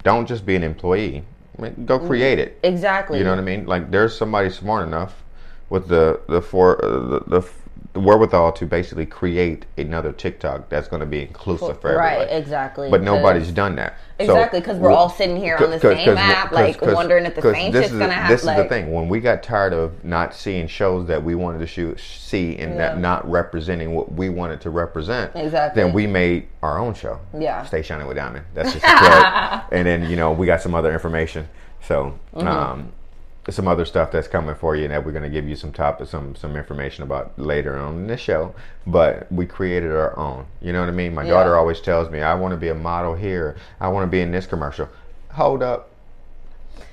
don't 0.03 0.27
just 0.27 0.45
be 0.45 0.55
an 0.55 0.63
employee 0.63 1.23
I 1.57 1.61
mean, 1.63 1.85
go 1.85 1.97
create 1.99 2.37
it 2.37 2.59
Exactly. 2.63 3.17
you 3.17 3.23
know 3.23 3.31
what 3.31 3.39
i 3.39 3.43
mean 3.43 3.65
like 3.65 3.89
there's 3.89 4.15
somebody 4.15 4.49
smart 4.49 4.87
enough 4.87 5.23
with 5.69 5.87
the 5.87 6.19
the 6.29 6.41
for 6.41 6.83
uh, 6.85 7.19
the, 7.27 7.49
the 7.93 7.99
wherewithal 7.99 8.51
to 8.51 8.65
basically 8.67 9.05
create 9.05 9.65
another 9.77 10.11
tiktok 10.11 10.69
that's 10.69 10.87
going 10.87 10.99
to 10.99 11.05
be 11.07 11.21
inclusive 11.21 11.81
for 11.81 11.87
everyone. 11.89 11.97
Right, 11.97 12.11
everybody 12.19 12.39
exactly. 12.39 12.89
but 12.91 13.01
nobody's 13.01 13.51
done 13.51 13.75
that 13.77 13.97
So, 14.19 14.25
Exactly, 14.25 14.61
'cause 14.61 14.77
we're 14.77 14.91
all 14.91 15.09
sitting 15.09 15.37
here 15.37 15.55
on 15.57 15.71
the 15.71 15.79
same 15.79 16.05
'cause- 16.05 16.17
app, 16.17 16.49
'cause- 16.49 16.51
like, 16.51 16.77
'cause- 16.79 16.93
wondering 16.93 17.25
if 17.25 17.35
the 17.35 17.41
same 17.41 17.71
shit's 17.71 17.87
is 17.87 17.91
gonna 17.93 18.07
the- 18.07 18.13
hap- 18.13 18.29
This 18.29 18.41
is 18.41 18.55
the 18.55 18.65
thing. 18.65 18.93
When 18.93 19.07
we 19.09 19.19
got 19.21 19.41
tired 19.41 19.73
of 19.73 20.03
not 20.05 20.35
seeing 20.35 20.67
shows 20.67 21.07
that 21.07 21.23
we 21.23 21.33
wanted 21.35 21.59
to 21.59 21.67
shoot, 21.67 21.99
see, 21.99 22.57
and 22.59 22.77
that 22.79 22.99
not 22.99 23.29
representing 23.29 23.95
what 23.95 24.11
we 24.13 24.29
wanted 24.29 24.61
to 24.61 24.69
represent, 24.69 25.31
Exactly. 25.35 25.81
then 25.81 25.91
we 25.93 26.05
made 26.05 26.47
our 26.61 26.77
own 26.77 26.93
show. 26.93 27.19
Yeah. 27.37 27.63
Stay 27.63 27.81
shining 27.81 28.05
with 28.07 28.17
Diamond. 28.17 28.45
That's 28.53 28.73
just 28.73 28.85
a 28.85 28.87
plug. 28.97 29.61
and 29.71 29.87
then 29.87 30.03
you 30.09 30.15
know 30.15 30.31
we 30.31 30.45
got 30.45 30.61
some 30.61 30.75
other 30.75 30.91
information. 30.93 31.47
So. 31.81 32.13
Mm-hmm. 32.35 32.47
Um, 32.47 32.91
some 33.53 33.67
other 33.67 33.85
stuff 33.85 34.11
that's 34.11 34.27
coming 34.27 34.55
for 34.55 34.75
you 34.75 34.83
and 34.85 34.93
that 34.93 35.05
we're 35.05 35.11
going 35.11 35.23
to 35.23 35.29
give 35.29 35.47
you 35.47 35.55
some 35.55 35.71
top 35.71 36.05
some 36.07 36.35
some 36.35 36.55
information 36.55 37.03
about 37.03 37.37
later 37.37 37.77
on 37.77 37.95
in 37.95 38.07
this 38.07 38.19
show 38.21 38.53
but 38.87 39.31
we 39.31 39.45
created 39.45 39.91
our 39.91 40.17
own. 40.17 40.45
You 40.61 40.73
know 40.73 40.79
what 40.79 40.89
i 40.89 40.91
mean? 40.93 41.13
My 41.13 41.23
Yeah. 41.23 41.31
daughter 41.31 41.55
always 41.55 41.79
tells 41.81 42.09
me 42.09 42.21
i 42.21 42.33
want 42.33 42.51
to 42.53 42.57
be 42.57 42.69
a 42.69 42.75
model 42.75 43.15
here. 43.15 43.55
I 43.79 43.87
want 43.89 44.05
to 44.05 44.09
be 44.11 44.21
in 44.21 44.31
this 44.31 44.45
commercial. 44.45 44.89
Hold 45.31 45.61
up. 45.63 45.89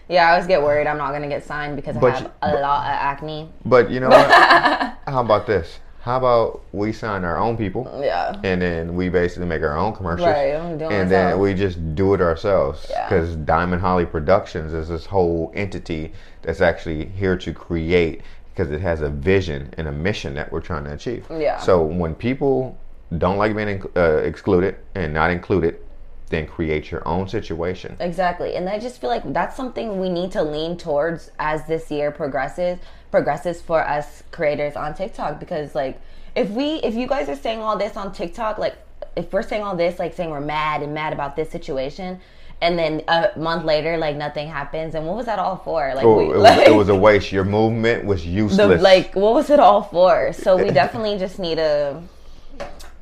Yeah, 0.08 0.28
I 0.28 0.32
always 0.32 0.46
get 0.46 0.62
worried 0.62 0.86
I'm 0.86 0.98
not 0.98 1.12
gonna 1.12 1.28
get 1.28 1.44
signed 1.44 1.74
because 1.76 1.96
But 1.96 2.06
I 2.06 2.10
have 2.16 2.22
you- 2.22 2.28
a 2.42 2.50
but- 2.52 2.60
lot 2.62 2.86
of 2.86 2.92
acne. 2.92 3.50
but 3.64 3.90
you 3.90 4.00
know 4.00 4.08
what? 4.08 4.30
How 5.06 5.20
about 5.20 5.46
this 5.46 5.78
how 6.06 6.16
about 6.18 6.62
we 6.72 6.92
sign 6.92 7.24
our 7.24 7.36
own 7.36 7.56
people 7.56 7.82
Yeah. 8.02 8.40
and 8.44 8.62
then 8.62 8.94
we 8.94 9.08
basically 9.08 9.46
make 9.46 9.62
our 9.62 9.76
own 9.76 9.92
commercials 9.92 10.28
Right, 10.28 10.54
I'm 10.54 10.78
doing 10.78 10.92
and 10.92 11.10
then 11.10 11.40
we 11.40 11.52
just 11.52 11.96
do 11.96 12.14
it 12.14 12.20
ourselves 12.20 12.86
Yeah. 12.88 13.08
because 13.08 13.34
diamond 13.34 13.82
holly 13.82 14.06
productions 14.06 14.72
is 14.72 14.88
this 14.88 15.04
whole 15.04 15.50
entity 15.54 16.12
that's 16.42 16.60
actually 16.60 17.06
here 17.06 17.36
to 17.38 17.52
create 17.52 18.20
because 18.54 18.70
it 18.70 18.80
has 18.80 19.00
a 19.02 19.08
vision 19.08 19.74
and 19.76 19.88
a 19.88 19.92
mission 19.92 20.32
that 20.34 20.52
we're 20.52 20.60
trying 20.60 20.84
to 20.84 20.92
achieve 20.92 21.26
Yeah. 21.28 21.58
so 21.58 21.82
when 21.82 22.14
people 22.14 22.78
don't 23.18 23.36
like 23.36 23.56
being 23.56 23.82
uh, 23.96 24.18
excluded 24.30 24.76
and 24.94 25.12
not 25.12 25.30
included 25.30 25.80
then 26.28 26.46
create 26.46 26.90
your 26.90 27.06
own 27.06 27.28
situation 27.28 27.96
Exactly. 28.00 28.56
And 28.56 28.68
I 28.68 28.80
just 28.80 29.00
feel 29.00 29.10
like 29.10 29.22
that's 29.32 29.54
something 29.56 30.00
we 30.00 30.08
need 30.08 30.32
to 30.32 30.42
lean 30.42 30.76
towards 30.76 31.30
as 31.38 31.66
this 31.68 31.88
year 31.88 32.10
progresses 32.10 32.78
progresses 33.10 33.60
for 33.60 33.86
us 33.86 34.22
creators 34.30 34.76
on 34.76 34.94
TikTok 34.94 35.40
because 35.40 35.74
like 35.74 36.00
if 36.34 36.50
we 36.50 36.74
if 36.76 36.94
you 36.94 37.06
guys 37.06 37.28
are 37.28 37.36
saying 37.36 37.60
all 37.60 37.78
this 37.78 37.96
on 37.96 38.12
TikTok 38.12 38.58
like 38.58 38.76
if 39.16 39.32
we're 39.32 39.42
saying 39.42 39.62
all 39.62 39.76
this 39.76 39.98
like 39.98 40.14
saying 40.14 40.30
we're 40.30 40.40
mad 40.40 40.82
and 40.82 40.92
mad 40.92 41.12
about 41.12 41.36
this 41.36 41.50
situation 41.50 42.20
and 42.60 42.78
then 42.78 43.02
a 43.08 43.30
month 43.36 43.64
later 43.64 43.96
like 43.96 44.16
nothing 44.16 44.48
happens 44.48 44.94
and 44.94 45.06
what 45.06 45.16
was 45.16 45.26
that 45.26 45.38
all 45.38 45.58
for? 45.58 45.92
Like 45.94 46.04
oh, 46.04 46.16
we, 46.16 46.24
it, 46.34 46.38
was, 46.38 46.58
it 46.68 46.74
was 46.74 46.88
a 46.88 46.94
waste. 46.94 47.32
Your 47.32 47.44
movement 47.44 48.04
was 48.04 48.22
the, 48.22 48.30
useless. 48.30 48.82
like 48.82 49.14
what 49.14 49.34
was 49.34 49.50
it 49.50 49.60
all 49.60 49.82
for? 49.82 50.32
So 50.32 50.56
we 50.56 50.70
definitely 50.82 51.18
just 51.18 51.38
need 51.38 51.56
to 51.56 52.02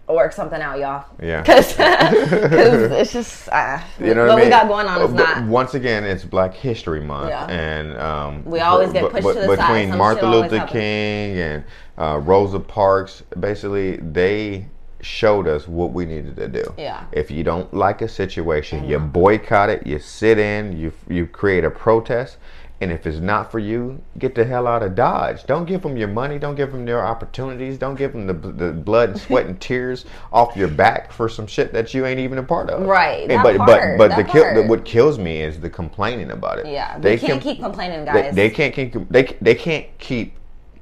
work 0.09 0.33
something 0.33 0.61
out 0.61 0.79
y'all 0.79 1.05
Yeah. 1.23 1.41
because 1.43 2.91
it's 2.93 3.13
just 3.13 3.49
uh, 3.51 3.81
You 3.99 4.15
know 4.15 4.27
what 4.27 4.29
what 4.29 4.31
I 4.33 4.37
mean? 4.37 4.45
we 4.47 4.51
got 4.51 4.69
going 4.69 4.87
on 4.87 5.01
is 5.03 5.13
But 5.13 5.17
not 5.41 5.49
Once 5.49 5.75
again, 5.75 6.05
it's 6.05 6.25
Black 6.25 6.55
History 6.55 7.01
Month, 7.01 7.31
Yeah. 7.31 7.47
and 7.47 7.97
um, 7.99 8.45
We 8.45 8.61
always 8.61 8.93
get 8.93 9.11
pushed 9.11 9.27
to 9.27 9.33
the 9.35 9.57
side. 9.57 9.57
between 9.57 9.97
Martin 9.97 10.31
Luther. 10.31 10.67
King 10.67 11.39
and 11.39 11.65
uh, 11.99 12.19
Rosa 12.23 12.61
Parks. 12.61 13.23
Basically, 13.41 13.97
they 13.97 14.67
showed 15.01 15.47
us 15.47 15.69
what 15.69 15.93
we 15.93 16.05
needed 16.07 16.35
to 16.37 16.49
do. 16.49 16.65
Yeah. 16.79 17.05
If 17.13 17.31
you 17.31 17.45
don't 17.45 17.73
like 17.75 18.03
a 18.03 18.09
situation, 18.09 18.85
you 18.89 18.99
boycott 18.99 19.69
it. 19.71 19.87
You 19.87 19.99
sit 19.99 20.39
in. 20.39 20.77
You 20.77 20.93
you 21.09 21.27
create 21.27 21.65
a 21.65 21.71
protest. 21.71 22.39
And 22.85 22.93
if 22.93 23.07
it's 23.07 23.19
not 23.19 23.51
for 23.51 23.59
you, 23.59 24.03
get 24.19 24.35
the 24.35 24.45
hell 24.45 24.67
out 24.67 24.83
of 24.83 24.95
Dodge. 24.95 25.45
Don't 25.47 25.65
give 25.65 25.81
them 25.81 25.97
your 25.97 26.09
money. 26.09 26.39
Don't 26.39 26.55
give 26.55 26.71
them 26.71 26.85
their 26.85 27.03
opportunities. 27.03 27.79
Don't 27.79 27.95
give 27.95 28.13
them 28.13 28.27
the, 28.27 28.35
the 28.35 28.73
blood 28.73 29.09
and 29.09 29.19
sweat 29.23 29.47
and 29.47 29.59
tears 29.69 30.05
off 30.31 30.55
your 30.55 30.69
back 30.69 31.11
for 31.11 31.27
some 31.31 31.47
shit 31.47 31.73
that 31.73 31.95
you 31.95 32.05
ain't 32.05 32.21
even 32.21 32.37
a 32.37 32.43
part 32.43 32.69
of. 32.69 32.83
Right, 32.87 33.23
And 33.23 33.31
that 33.31 33.43
but 33.43 33.57
part, 33.57 33.97
but 33.97 34.09
but 34.11 34.17
the 34.17 34.25
kill, 34.25 34.55
the, 34.55 34.65
what 34.69 34.85
kills 34.85 35.19
me 35.19 35.41
is 35.41 35.59
the 35.59 35.71
complaining 35.71 36.31
about 36.31 36.59
it. 36.59 36.67
Yeah, 36.67 36.99
they 36.99 37.17
can't 37.17 37.41
can- 37.41 37.55
keep 37.55 37.63
complaining, 37.63 38.05
They, 38.05 38.13
guys. 38.13 38.35
they 38.35 38.51
can't 38.51 38.75
keep 38.75 39.09
they 39.09 39.35
they 39.41 39.55
can't 39.55 39.87
keep 39.97 40.35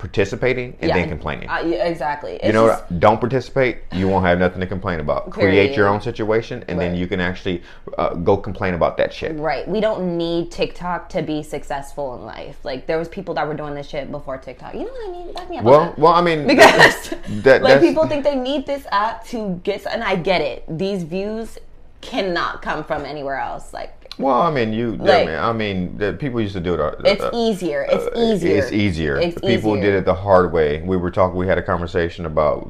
participating 0.02 0.76
and 0.80 0.88
Yeah. 0.88 0.96
then 0.96 1.08
complaining. 1.08 1.48
Uh, 1.48 1.62
yeah, 1.64 1.86
exactly. 1.86 2.32
It's 2.32 2.46
you 2.46 2.52
know, 2.52 2.66
just- 2.66 2.90
what? 2.90 2.98
don't 2.98 3.20
participate. 3.20 3.78
You 3.92 4.08
won't 4.08 4.26
have 4.26 4.40
nothing 4.40 4.58
to 4.60 4.66
complain 4.66 4.98
about. 4.98 5.30
Create 5.30 5.76
your 5.76 5.86
own 5.86 6.00
situation, 6.00 6.64
and 6.66 6.76
then 6.80 6.96
you 6.96 7.06
can 7.06 7.20
actually 7.20 7.62
uh, 7.96 8.14
go 8.14 8.36
complain 8.36 8.74
about 8.74 8.96
that 8.96 9.12
shit. 9.12 9.38
right. 9.38 9.66
We 9.68 9.80
don't 9.80 10.18
need 10.18 10.50
TikTok 10.50 11.08
to 11.10 11.22
be 11.22 11.44
successful 11.44 12.16
in 12.16 12.24
life. 12.26 12.56
Like 12.64 12.88
there 12.88 12.98
was 12.98 13.08
people 13.08 13.32
that 13.34 13.46
were 13.46 13.54
doing 13.54 13.74
this 13.76 13.88
shit 13.88 14.10
before 14.10 14.38
TikTok. 14.38 14.74
You 14.74 14.80
know 14.80 14.92
what 14.98 15.08
I 15.08 15.12
mean? 15.12 15.32
Back 15.34 15.48
me 15.48 15.58
up 15.58 15.64
Well, 15.64 15.94
well, 15.96 16.12
I 16.14 16.20
mean, 16.20 16.46
because 16.52 17.14
that, 17.44 17.62
like 17.62 17.80
people 17.80 18.08
think 18.08 18.24
they 18.24 18.34
need 18.34 18.66
this 18.66 18.84
app 18.90 19.24
to 19.28 19.60
get, 19.62 19.86
and 19.86 20.02
I 20.02 20.16
get 20.16 20.40
it. 20.40 20.64
These 20.68 21.04
views 21.04 21.58
cannot 22.00 22.60
come 22.60 22.82
from 22.82 23.04
anywhere 23.04 23.36
else. 23.36 23.72
Like 23.72 24.01
Well, 24.18 24.40
I 24.40 24.50
mean, 24.50 24.72
you. 24.74 24.92
I 25.00 25.04
Like- 25.04 25.26
mean, 25.26 25.36
I 25.38 25.52
mean, 25.52 25.96
the 25.98 26.12
people 26.12 26.40
used 26.40 26.52
to 26.54 26.60
do 26.60 26.74
it. 26.74 26.80
uh, 26.80 26.92
it's 27.04 27.22
uh, 27.22 27.30
easier. 27.32 27.86
It's 27.90 28.04
uh, 28.14 28.20
easier. 28.20 28.56
It's 28.58 28.70
easier. 28.72 29.16
It's 29.16 29.40
People 29.40 29.76
easier. 29.76 29.90
did 29.90 29.94
it 29.94 30.04
the 30.04 30.14
hard 30.14 30.52
way. 30.52 30.82
We 30.82 30.96
were 30.98 31.10
talking. 31.10 31.36
We 31.36 31.46
had 31.46 31.56
a 31.58 31.62
conversation 31.62 32.26
about 32.26 32.68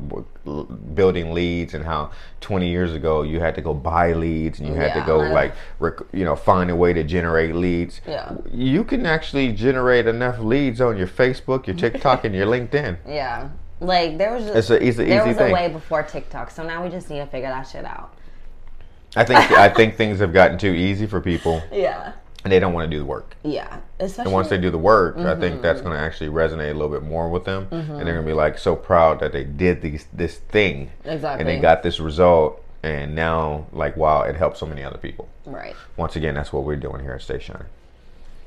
building 0.95 1.33
leads 1.33 1.75
and 1.75 1.85
how 1.85 2.11
20 2.41 2.69
years 2.69 2.93
ago 2.95 3.23
you 3.23 3.41
had 3.41 3.55
to 3.57 3.61
go 3.61 3.75
buy 3.75 4.13
leads 4.13 4.59
and 4.61 4.69
you 4.69 4.75
had 4.75 4.93
to 4.95 5.01
go 5.07 5.19
like, 5.19 5.53
rec- 5.79 6.01
you 6.13 6.25
know, 6.25 6.37
find 6.37 6.71
a 6.71 6.77
way 6.77 6.93
to 6.93 7.03
generate 7.05 7.55
leads. 7.55 8.01
Yeah. 8.07 8.33
You 8.53 8.85
can 8.85 9.07
actually 9.07 9.53
generate 9.53 10.07
enough 10.07 10.39
leads 10.39 10.81
on 10.81 10.97
your 10.97 11.07
Facebook, 11.09 11.67
your 11.67 11.77
TikTok, 11.77 12.25
and 12.25 12.35
your 12.35 12.47
LinkedIn. 12.47 12.97
Yeah. 13.07 13.49
Like 13.81 14.17
there 14.17 14.33
was 14.33 14.47
It's 14.47 14.71
a- 14.71 14.81
it's 14.85 14.99
a 14.99 15.05
there 15.05 15.19
easy 15.21 15.29
was 15.31 15.37
thing. 15.39 15.51
a 15.51 15.55
way 15.55 15.69
before 15.69 16.05
TikTok, 16.05 16.53
so 16.53 16.63
now 16.63 16.85
we 16.85 16.89
just 16.89 17.11
need 17.11 17.19
to 17.19 17.27
figure 17.27 17.49
that 17.49 17.67
shit 17.67 17.85
out. 17.85 18.15
I 19.17 19.25
think 19.25 19.39
I 19.53 19.69
think 19.69 19.97
things 19.97 20.21
have 20.21 20.33
gotten 20.33 20.57
too 20.59 20.73
easy 20.73 21.07
for 21.07 21.21
people, 21.21 21.63
Yeah. 21.73 22.13
and 22.45 22.53
they 22.53 22.59
don't 22.59 22.73
want 22.73 22.91
to 22.91 22.95
do 22.95 22.99
the 22.99 23.05
work. 23.05 23.37
Yeah. 23.43 23.79
Especially 24.01 24.25
And 24.25 24.33
once 24.33 24.49
they 24.49 24.59
do 24.59 24.71
the 24.71 24.79
work, 24.79 25.17
I 25.19 25.35
think 25.39 25.55
Mm-hmm. 25.55 25.63
that's 25.63 25.81
going 25.81 25.93
to 25.93 25.99
actually 26.01 26.31
resonate 26.31 26.71
a 26.71 26.75
little 26.75 26.89
bit 26.89 27.03
more 27.03 27.29
with 27.29 27.45
them, 27.45 27.69
and 27.71 27.89
they're 27.91 28.15
going 28.15 28.25
to 28.27 28.31
be 28.31 28.33
like 28.33 28.59
so 28.59 28.75
proud 28.75 29.21
that 29.21 29.33
they 29.33 29.45
did 29.45 29.83
these 29.83 30.07
this 30.13 30.39
thing, 30.39 30.91
and 31.05 31.47
they 31.47 31.59
got 31.61 31.83
this 31.83 32.01
result, 32.01 32.63
and 32.83 33.15
now 33.15 33.67
like 33.73 33.97
wow, 33.97 34.23
it 34.23 34.35
helped 34.37 34.57
so 34.59 34.67
many 34.67 34.83
other 34.83 34.99
people. 34.99 35.29
right. 35.47 35.77
Once 35.97 36.17
again, 36.17 36.35
that's 36.35 36.53
what 36.53 36.65
we're 36.65 36.77
doing 36.77 37.01
here 37.01 37.13
at 37.13 37.23
Stay 37.23 37.39
Shining. 37.39 37.67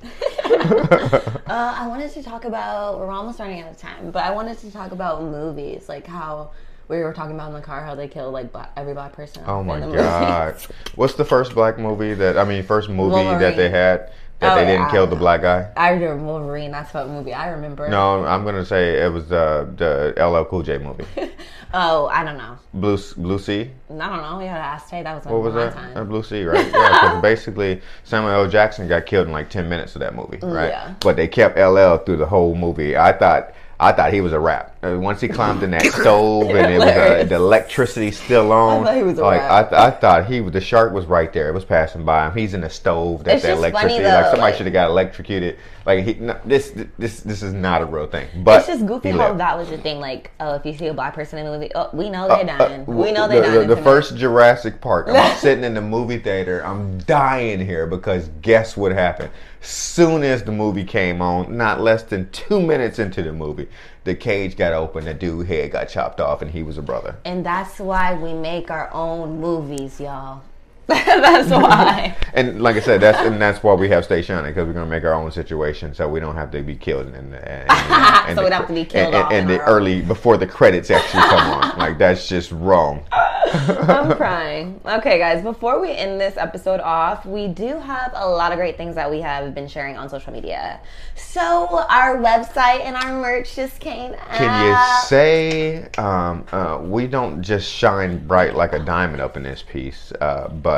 uh, 0.45 1.39
I 1.47 1.87
wanted 1.87 2.11
to 2.11 2.23
talk 2.23 2.45
about. 2.45 2.99
We're 2.99 3.11
almost 3.11 3.39
running 3.39 3.61
out 3.61 3.71
of 3.71 3.77
time, 3.77 4.11
but 4.11 4.23
I 4.23 4.31
wanted 4.31 4.57
to 4.59 4.71
talk 4.71 4.91
about 4.91 5.21
movies, 5.23 5.87
like 5.89 6.05
how 6.07 6.51
we 6.87 6.97
were 6.99 7.13
talking 7.13 7.35
about 7.35 7.47
in 7.49 7.53
the 7.53 7.61
car 7.61 7.83
how 7.83 7.95
they 7.95 8.07
kill 8.07 8.31
like 8.31 8.51
black, 8.51 8.71
every 8.75 8.93
black 8.93 9.13
person. 9.13 9.43
Oh 9.47 9.63
my 9.63 9.79
god! 9.79 10.55
What's 10.95 11.15
the 11.15 11.25
first 11.25 11.53
black 11.53 11.77
movie 11.77 12.13
that 12.13 12.37
I 12.37 12.43
mean, 12.43 12.63
first 12.63 12.89
movie 12.89 13.23
that 13.23 13.55
they 13.55 13.69
had 13.69 14.11
that 14.39 14.53
Oh, 14.53 14.55
they 14.55 14.65
didn't 14.65 14.81
yeah. 14.87 14.91
kill 14.91 15.07
the 15.07 15.15
uh, 15.15 15.19
black 15.19 15.41
guy? 15.41 15.71
I 15.77 15.91
remember 15.91 16.23
Wolverine. 16.25 16.71
That's 16.71 16.93
what 16.93 17.07
movie 17.07 17.33
I 17.33 17.49
remember. 17.49 17.87
No, 17.89 18.25
I'm 18.25 18.43
gonna 18.43 18.65
say 18.65 19.01
it 19.03 19.11
was 19.11 19.31
uh, 19.31 19.67
the 19.75 20.13
the 20.15 20.27
LL 20.27 20.43
Cool 20.45 20.61
J 20.61 20.77
movie, 20.77 21.05
Oh, 21.73 22.07
I 22.07 22.23
don't 22.23 22.37
know. 22.37 22.57
Blue 22.73 22.97
Blue 23.17 23.39
Sea. 23.39 23.71
I 23.89 23.93
don't 23.93 24.21
know. 24.21 24.37
We 24.37 24.45
had 24.45 24.57
to 24.57 24.63
ask 24.63 24.89
Tay. 24.89 25.03
That 25.03 25.15
was 25.15 25.25
What 25.25 25.41
was 25.41 25.53
that? 25.55 25.73
time. 25.73 25.97
Uh, 25.97 26.03
Blue 26.03 26.23
Sea, 26.23 26.43
right? 26.43 26.65
Yeah, 26.65 26.89
because 27.01 27.21
basically 27.21 27.81
Samuel 28.03 28.31
L. 28.33 28.49
Jackson 28.49 28.87
got 28.87 29.05
killed 29.05 29.27
in 29.27 29.33
like 29.33 29.49
ten 29.49 29.67
minutes 29.69 29.95
of 29.95 30.01
that 30.01 30.15
movie, 30.15 30.37
mm, 30.37 30.53
right? 30.53 30.69
Yeah. 30.69 30.95
But 30.99 31.15
they 31.15 31.27
kept 31.27 31.57
LL 31.57 31.97
through 31.97 32.17
the 32.17 32.27
whole 32.27 32.55
movie. 32.55 32.97
I 32.97 33.13
thought. 33.13 33.53
I 33.77 33.91
thought 33.91 34.13
he 34.13 34.21
was 34.21 34.31
a 34.31 34.39
rap. 34.39 34.74
Uh, 34.93 34.99
Once 34.99 35.21
he 35.21 35.27
climbed 35.27 35.63
in 35.63 35.71
that 35.71 35.85
stove 35.85 36.49
and 36.49 36.73
it 36.73 36.77
was 36.79 36.87
uh, 36.87 37.23
the 37.27 37.35
electricity 37.35 38.11
still 38.11 38.51
on, 38.51 38.83
was 39.05 39.17
like. 39.17 39.41
I, 39.41 39.61
th- 39.63 39.73
I 39.73 39.91
thought 39.91 40.25
he 40.27 40.41
was 40.41 40.53
the 40.53 40.61
shark 40.61 40.93
was 40.93 41.05
right 41.05 41.31
there. 41.33 41.49
It 41.49 41.53
was 41.53 41.65
passing 41.65 42.03
by 42.05 42.27
him. 42.27 42.37
He's 42.37 42.53
in 42.53 42.61
the 42.61 42.69
stove. 42.69 43.23
That's 43.23 43.41
the 43.41 43.49
just 43.49 43.61
funny, 43.61 43.71
electricity. 43.73 44.03
like 44.03 44.23
somebody 44.25 44.41
like- 44.41 44.55
should 44.55 44.65
have 44.67 44.73
got 44.73 44.89
electrocuted. 44.89 45.57
Like 45.85 46.03
he, 46.03 46.13
no, 46.15 46.39
this 46.45 46.71
this 46.97 47.19
this 47.19 47.43
is 47.43 47.53
not 47.53 47.83
a 47.83 47.85
real 47.85 48.07
thing. 48.07 48.27
But 48.43 48.59
it's 48.59 48.67
just 48.67 48.87
goofy 48.87 49.11
how 49.11 49.33
that 49.35 49.55
was 49.55 49.69
the 49.69 49.77
thing. 49.77 49.99
Like, 49.99 50.31
oh, 50.39 50.55
if 50.55 50.65
you 50.65 50.73
see 50.75 50.87
a 50.87 50.93
black 50.95 51.13
person 51.13 51.37
in 51.37 51.45
the 51.45 51.51
movie, 51.51 51.69
oh, 51.75 51.89
we 51.93 52.09
know 52.09 52.27
they're 52.27 52.39
Uh, 52.39 52.57
dying. 52.57 52.85
we 52.87 53.11
know 53.11 53.27
the, 53.27 53.35
they're 53.35 53.41
the- 53.43 53.47
dying. 53.57 53.67
The, 53.67 53.75
tonight. 53.75 53.83
first 53.83 54.17
Jurassic 54.17 54.81
Park. 54.81 55.07
I'm 55.09 55.37
sitting 55.37 55.63
in 55.63 55.75
the 55.75 55.81
movie 55.81 56.17
theater. 56.17 56.65
I'm 56.65 56.97
dying 56.99 57.59
here 57.63 57.85
because 57.85 58.29
guess 58.41 58.75
what 58.75 58.93
happened? 58.93 59.29
Soon 59.61 60.23
as 60.23 60.41
the 60.43 60.51
movie 60.51 60.83
came 60.83 61.21
on, 61.21 61.55
not 61.55 61.81
less 61.81 62.01
than 62.03 62.29
two 62.31 62.59
minutes 62.61 62.97
into 62.97 63.21
the 63.21 63.33
movie, 63.33 63.67
the 64.05 64.15
cage 64.15 64.55
got 64.55 64.71
open. 64.71 65.03
The 65.03 65.13
dude 65.13 65.47
head 65.47 65.71
got 65.71 65.89
chopped 65.89 66.21
off, 66.21 66.41
and 66.41 66.49
he 66.49 66.63
was 66.63 66.77
a 66.77 66.81
brother. 66.81 67.17
And 67.25 67.45
that's 67.45 67.79
why 67.79 68.13
we 68.13 68.33
make 68.33 68.71
our 68.71 68.91
own 68.93 69.41
movies, 69.41 69.99
y'all. 69.99 70.41
that's 70.87 71.49
why. 71.49 72.15
And 72.35 72.61
like 72.61 72.75
I 72.75 72.81
said, 72.81 72.99
that's 72.99 73.17
and 73.19 73.41
that's 73.41 73.63
why 73.63 73.75
we 73.75 73.87
have 73.89 74.03
Stay 74.03 74.21
Shining 74.21 74.51
because 74.51 74.67
we're 74.67 74.73
gonna 74.73 74.89
make 74.89 75.05
our 75.05 75.13
own 75.13 75.31
situation, 75.31 75.95
so 75.95 76.09
we 76.09 76.19
don't 76.19 76.35
have 76.35 76.51
to 76.51 76.61
be 76.61 76.75
killed 76.75 77.07
in 77.15 77.31
the, 77.31 77.37
in, 77.37 77.61
in 78.29 78.35
So 78.35 78.43
we 78.43 78.49
don't 78.49 78.59
have 78.59 78.67
to 78.67 78.73
be 78.73 78.83
killed 78.83 79.15
in 79.15 79.31
in 79.31 79.47
the 79.47 79.61
early 79.61 80.01
before 80.01 80.35
the 80.35 80.45
credits 80.45 80.91
actually 80.91 81.23
come 81.23 81.49
on. 81.49 81.77
Like 81.77 81.97
that's 81.97 82.27
just 82.27 82.51
wrong. 82.51 83.05
I'm 83.53 84.15
crying. 84.17 84.81
Okay, 84.85 85.17
guys, 85.17 85.41
before 85.41 85.79
we 85.79 85.91
end 85.91 86.19
this 86.19 86.35
episode 86.35 86.81
off, 86.81 87.25
we 87.25 87.47
do 87.47 87.79
have 87.79 88.11
a 88.15 88.27
lot 88.27 88.51
of 88.51 88.57
great 88.57 88.75
things 88.75 88.95
that 88.95 89.09
we 89.09 89.21
have 89.21 89.55
been 89.55 89.67
sharing 89.67 89.95
on 89.97 90.09
social 90.09 90.33
media. 90.33 90.81
So, 91.15 91.85
our 91.89 92.17
website 92.17 92.81
and 92.81 92.95
our 92.97 93.13
merch 93.13 93.55
just 93.55 93.79
came 93.79 94.13
out. 94.13 94.31
Can 94.31 94.67
you 94.67 95.07
say 95.07 95.87
um, 95.97 96.45
uh, 96.51 96.79
we 96.81 97.07
don't 97.07 97.41
just 97.41 97.71
shine 97.71 98.25
bright 98.27 98.55
like 98.55 98.73
a 98.73 98.79
diamond 98.79 99.21
up 99.21 99.37
in 99.37 99.43
this 99.43 99.63
piece, 99.63 100.11
uh, 100.19 100.49
but 100.49 100.74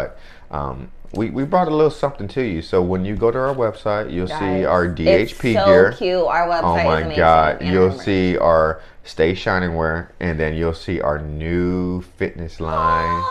um, 0.52 0.92
we, 1.14 1.30
we 1.30 1.44
brought 1.46 1.68
a 1.68 1.76
little 1.76 1.92
something 1.92 2.28
to 2.30 2.44
you. 2.44 2.62
So 2.62 2.82
when 2.82 3.06
you 3.06 3.16
go 3.16 3.32
to 3.32 3.38
our 3.38 3.56
website, 3.56 4.12
you'll 4.12 4.28
see 4.28 4.66
our 4.66 4.88
DHP 4.88 5.06
it's 5.06 5.32
so 5.34 5.66
gear. 5.66 5.94
cute. 5.98 6.26
Our 6.26 6.48
website 6.48 7.04
Oh 7.04 7.10
my. 7.10 7.16
God! 7.16 7.62
You'll 7.62 7.98
see 7.98 8.38
our 8.38 8.82
Stay 9.04 9.34
Shining 9.34 9.76
wear, 9.76 10.12
and 10.20 10.38
then 10.38 10.56
you'll 10.56 10.74
see 10.74 11.00
our 11.00 11.20
new 11.20 12.02
fitness 12.02 12.60
line, 12.60 13.24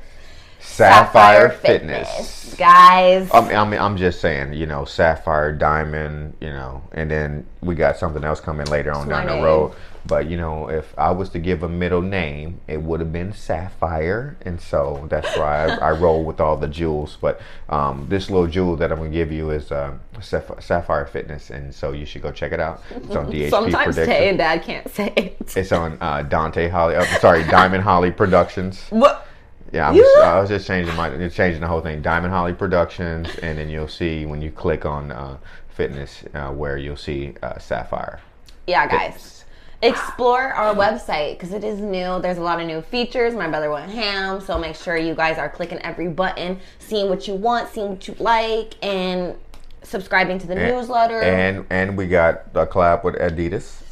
Sapphire, 0.60 1.48
Fitness. 1.50 2.54
Guys, 2.58 3.30
I 3.32 3.40
mean, 3.40 3.56
I 3.56 3.64
mean, 3.64 3.80
I'm 3.80 3.96
just 3.96 4.20
saying, 4.20 4.52
you 4.52 4.66
know, 4.66 4.84
sapphire, 4.84 5.52
diamond, 5.52 6.34
you 6.40 6.50
know, 6.50 6.82
and 6.92 7.10
then 7.10 7.46
we 7.62 7.74
got 7.74 7.96
something 7.96 8.22
else 8.22 8.38
coming 8.38 8.66
later 8.66 8.92
on 8.92 9.08
down 9.08 9.26
the 9.26 9.42
road. 9.42 9.74
But 10.06 10.28
you 10.28 10.36
know, 10.36 10.68
if 10.68 10.92
I 10.98 11.10
was 11.12 11.30
to 11.30 11.38
give 11.38 11.62
a 11.62 11.68
middle 11.68 12.02
name, 12.02 12.60
it 12.68 12.82
would 12.82 13.00
have 13.00 13.12
been 13.12 13.32
Sapphire, 13.32 14.36
and 14.42 14.60
so 14.60 15.06
that's 15.08 15.36
why 15.38 15.64
I, 15.66 15.74
I 15.76 15.90
roll 15.98 16.24
with 16.24 16.40
all 16.40 16.56
the 16.56 16.68
jewels. 16.68 17.16
But 17.20 17.40
um, 17.70 18.06
this 18.10 18.28
little 18.28 18.46
jewel 18.46 18.76
that 18.76 18.92
I'm 18.92 18.98
gonna 18.98 19.10
give 19.10 19.32
you 19.32 19.50
is 19.50 19.72
uh, 19.72 19.94
Sapphire 20.20 21.06
Fitness, 21.06 21.50
and 21.50 21.74
so 21.74 21.92
you 21.92 22.04
should 22.04 22.22
go 22.22 22.30
check 22.32 22.52
it 22.52 22.60
out. 22.60 22.82
It's 22.90 23.16
on 23.16 23.26
DHP 23.32 23.50
sometimes 23.50 23.94
Prediction. 23.96 24.06
Tay 24.06 24.28
and 24.28 24.38
Dad 24.38 24.62
can't 24.62 24.88
say 24.90 25.12
it. 25.16 25.56
It's 25.56 25.72
on 25.72 25.96
uh, 26.00 26.22
Dante 26.22 26.68
Holly. 26.68 26.96
Uh, 26.96 27.04
sorry, 27.20 27.44
Diamond 27.44 27.82
Holly 27.82 28.10
Productions. 28.10 28.82
What? 28.90 29.26
Yeah, 29.72 29.88
I'm 29.88 29.96
You- 29.96 30.02
just, 30.04 30.16
I 30.24 30.38
was 30.40 30.48
just 30.50 30.66
changing 30.68 30.94
my 30.94 31.08
it's 31.08 31.34
changing 31.34 31.60
the 31.60 31.66
whole 31.66 31.80
thing. 31.80 32.00
Diamond 32.02 32.32
Holly 32.32 32.52
Productions, 32.52 33.28
and 33.42 33.58
then 33.58 33.68
you'll 33.68 33.88
see 33.88 34.24
when 34.26 34.40
you 34.40 34.50
click 34.52 34.84
on 34.84 35.10
uh, 35.10 35.36
fitness 35.68 36.22
uh, 36.34 36.50
where 36.52 36.76
you'll 36.76 36.96
see 36.96 37.34
uh, 37.42 37.58
Sapphire. 37.58 38.20
Yeah, 38.66 38.86
guys. 38.86 39.43
Explore 39.84 40.54
our 40.54 40.74
website 40.74 41.34
because 41.34 41.52
it 41.52 41.62
is 41.62 41.78
new. 41.78 42.18
There's 42.20 42.38
a 42.38 42.42
lot 42.42 42.58
of 42.58 42.66
new 42.66 42.80
features. 42.80 43.34
My 43.34 43.48
brother 43.48 43.70
went 43.70 43.90
ham, 43.90 44.40
so 44.40 44.58
make 44.58 44.76
sure 44.76 44.96
you 44.96 45.14
guys 45.14 45.36
are 45.36 45.50
clicking 45.50 45.78
every 45.80 46.08
button, 46.08 46.58
seeing 46.78 47.10
what 47.10 47.28
you 47.28 47.34
want, 47.34 47.68
seeing 47.68 47.90
what 47.90 48.08
you 48.08 48.14
like, 48.18 48.82
and 48.82 49.34
subscribing 49.82 50.38
to 50.38 50.46
the 50.46 50.54
newsletter. 50.54 51.20
And 51.20 51.66
and 51.68 51.98
we 51.98 52.06
got 52.06 52.46
a 52.54 52.66
collab 52.66 53.04
with 53.04 53.16
Adidas. 53.16 53.82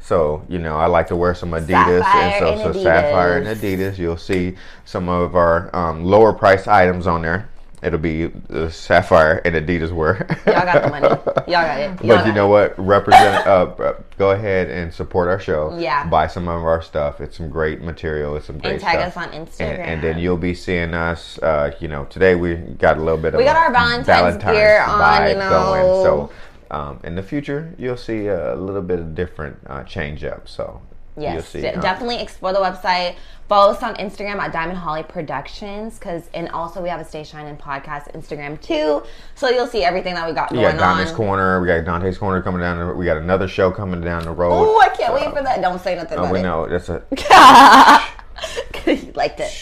So 0.00 0.44
you 0.48 0.58
know, 0.58 0.76
I 0.76 0.86
like 0.86 1.06
to 1.08 1.16
wear 1.16 1.34
some 1.36 1.50
Adidas, 1.50 2.02
Sapphire 2.02 2.22
and 2.22 2.40
so, 2.40 2.68
and 2.68 2.74
so 2.74 2.82
Sapphire 2.82 3.38
and 3.38 3.46
Adidas. 3.46 3.92
Adidas. 3.92 3.98
You'll 3.98 4.16
see 4.16 4.56
some 4.84 5.08
of 5.08 5.36
our 5.36 5.74
um, 5.76 6.04
lower 6.04 6.32
price 6.32 6.66
items 6.66 7.06
on 7.06 7.22
there. 7.22 7.48
It'll 7.82 7.98
be 7.98 8.26
the 8.26 8.70
Sapphire 8.70 9.40
and 9.44 9.54
Adidas 9.54 9.90
wear. 9.90 10.26
Y'all 10.46 10.54
got 10.66 10.82
the 10.82 10.90
money. 10.90 11.08
Y'all 11.08 11.64
got 11.64 11.78
it. 11.80 12.04
Y'all 12.04 12.16
But 12.18 12.26
you 12.26 12.32
know 12.34 12.54
it. 12.56 12.76
what? 12.76 12.86
Represent. 12.86 13.46
Uh, 13.46 13.94
go 14.18 14.32
ahead 14.32 14.68
and 14.68 14.92
support 14.92 15.28
our 15.28 15.40
show. 15.40 15.76
Yeah. 15.78 16.06
Buy 16.08 16.26
some 16.26 16.46
of 16.48 16.62
our 16.62 16.82
stuff. 16.82 17.20
It's 17.22 17.36
some 17.38 17.48
great 17.48 17.80
material. 17.80 18.36
It's 18.36 18.46
some 18.46 18.58
great 18.58 18.72
And 18.74 18.80
tag 18.82 18.98
stuff. 19.10 19.16
us 19.16 19.28
on 19.28 19.32
Instagram. 19.46 19.70
And, 19.70 19.80
and 19.82 20.02
then 20.02 20.18
you'll 20.18 20.36
be 20.36 20.54
seeing 20.54 20.92
us. 20.92 21.38
Uh, 21.38 21.74
you 21.80 21.88
know, 21.88 22.04
today 22.04 22.34
we 22.34 22.56
got 22.56 22.98
a 22.98 23.00
little 23.00 23.16
bit 23.20 23.32
of 23.34 23.38
We 23.38 23.44
got 23.44 23.56
our 23.56 23.72
Valentine's 23.72 24.42
gear 24.44 24.82
on, 24.82 25.28
you 25.28 25.34
know. 25.36 25.48
going. 25.50 26.04
So 26.04 26.30
um, 26.70 27.00
in 27.02 27.14
the 27.14 27.22
future, 27.22 27.74
you'll 27.78 27.96
see 27.96 28.26
a 28.26 28.54
little 28.56 28.82
bit 28.82 28.98
of 28.98 29.14
different 29.14 29.56
uh, 29.66 29.84
change 29.84 30.22
up. 30.22 30.48
So 30.48 30.82
Yes, 31.16 31.48
see. 31.48 31.66
uh, 31.66 31.80
definitely 31.80 32.20
explore 32.20 32.52
the 32.52 32.58
website. 32.60 33.16
Follow 33.48 33.72
us 33.72 33.82
on 33.82 33.96
Instagram 33.96 34.36
at 34.38 34.52
Diamond 34.52 34.78
Holly 34.78 35.02
Productions, 35.02 35.98
because 35.98 36.28
and 36.34 36.48
also 36.50 36.80
we 36.80 36.88
have 36.88 37.00
a 37.00 37.04
Stay 37.04 37.24
Shining 37.24 37.56
podcast 37.56 38.12
Instagram 38.14 38.60
too. 38.60 39.02
So 39.34 39.48
you'll 39.50 39.66
see 39.66 39.82
everything 39.82 40.14
that 40.14 40.28
we 40.28 40.32
got 40.34 40.52
We 40.52 40.58
going 40.58 40.76
got 40.76 40.94
Dante's 40.96 41.10
on. 41.10 41.16
Corner. 41.16 41.60
We 41.60 41.66
got 41.66 41.84
Dante's 41.84 42.16
Corner 42.16 42.40
coming 42.42 42.60
down. 42.60 42.78
the- 42.78 42.94
We 42.94 43.04
got 43.06 43.16
another 43.16 43.48
show 43.48 43.72
coming 43.72 44.00
down 44.02 44.22
the 44.24 44.30
road. 44.30 44.52
Oh, 44.52 44.80
I 44.80 44.88
can't 44.90 45.12
wait 45.14 45.24
for 45.36 45.42
that. 45.42 45.60
Don't 45.60 45.80
say 45.80 45.96
nothing 45.96 46.18
Oh, 46.18 46.30
we 46.30 46.38
it. 46.38 46.42
know 46.42 46.68
that's 46.68 46.88
a 46.88 47.02
you 48.86 49.12
liked 49.14 49.40
it. 49.40 49.52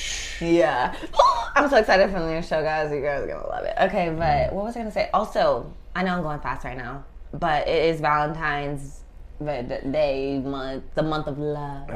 Yeah. 0.40 0.94
I'm 1.56 1.68
so 1.70 1.76
excited 1.78 2.10
for 2.10 2.20
the 2.20 2.30
new 2.30 2.42
show, 2.42 2.62
guys. 2.62 2.92
You 2.92 3.00
guys 3.00 3.22
are 3.22 3.26
gonna 3.26 3.48
love 3.48 3.64
it. 3.64 3.74
Okay, 3.82 4.10
but 4.10 4.52
what 4.52 4.64
was 4.66 4.76
I 4.76 4.80
gonna 4.80 4.92
say? 4.92 5.08
Also, 5.14 5.72
I 5.96 6.02
know 6.04 6.12
I'm 6.14 6.22
going 6.22 6.40
fast 6.40 6.64
right 6.64 6.76
now, 6.76 7.04
but 7.32 7.66
it 7.66 7.86
is 7.86 8.00
Valentine's 8.00 9.00
Day 9.44 10.40
month, 10.44 10.82
the 10.94 11.02
month 11.02 11.26
of 11.28 11.38
love. 11.38 11.88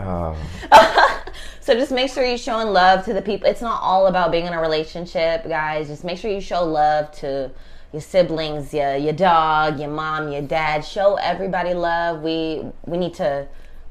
uh, 0.71 1.21
So 1.61 1.75
just 1.75 1.93
make 1.93 2.11
sure 2.11 2.25
you're 2.25 2.39
showing 2.39 2.69
love 2.69 3.05
to 3.05 3.13
the 3.13 3.23
people. 3.23 3.49
It's 3.49 3.61
not 3.63 3.81
all 3.83 4.07
about 4.09 4.31
being 4.33 4.47
in 4.47 4.53
a 4.53 4.61
relationship, 4.61 5.47
guys. 5.49 5.89
Just 5.89 6.05
make 6.05 6.19
sure 6.19 6.31
you 6.31 6.41
show 6.41 6.65
love 6.65 7.11
to 7.19 7.51
your 7.93 8.03
siblings, 8.03 8.73
your 8.75 8.97
your 8.97 9.13
dog, 9.13 9.79
your 9.81 9.89
mom, 9.91 10.31
your 10.31 10.43
dad. 10.43 10.85
Show 10.85 11.17
everybody 11.17 11.73
love. 11.75 12.23
We 12.23 12.65
we 12.87 12.97
need 12.99 13.15
to 13.15 13.47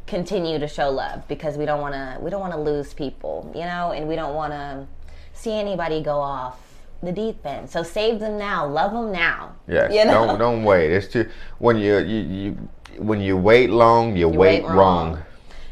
continue 0.08 0.60
to 0.60 0.68
show 0.68 0.90
love 0.90 1.28
because 1.28 1.58
we 1.58 1.66
don't 1.66 1.80
want 1.82 1.94
to 1.94 2.18
we 2.22 2.30
don't 2.30 2.42
want 2.42 2.54
to 2.54 2.60
lose 2.60 2.94
people, 2.94 3.52
you 3.56 3.62
know, 3.62 3.92
and 3.92 4.08
we 4.08 4.16
don't 4.16 4.36
want 4.36 4.52
to 4.54 4.88
see 5.34 5.54
anybody 5.54 6.02
go 6.02 6.20
off 6.20 6.58
the 7.02 7.12
deep 7.12 7.46
end. 7.46 7.70
So 7.70 7.84
save 7.84 8.20
them 8.20 8.38
now, 8.38 8.68
love 8.68 8.92
them 8.92 9.12
now. 9.12 9.56
Yes. 9.68 9.94
you 9.94 10.06
know? 10.06 10.28
Don't 10.28 10.40
don't 10.40 10.64
wait. 10.64 10.92
It's 10.92 11.08
too 11.08 11.30
when 11.60 11.78
you 11.78 11.98
you, 12.00 12.20
you 12.20 12.70
when 12.98 13.22
you 13.22 13.38
wait 13.38 13.70
long, 13.70 14.16
you, 14.16 14.28
wait, 14.28 14.64
wait 14.64 14.64
wrong. 14.64 15.14
wrong. 15.14 15.24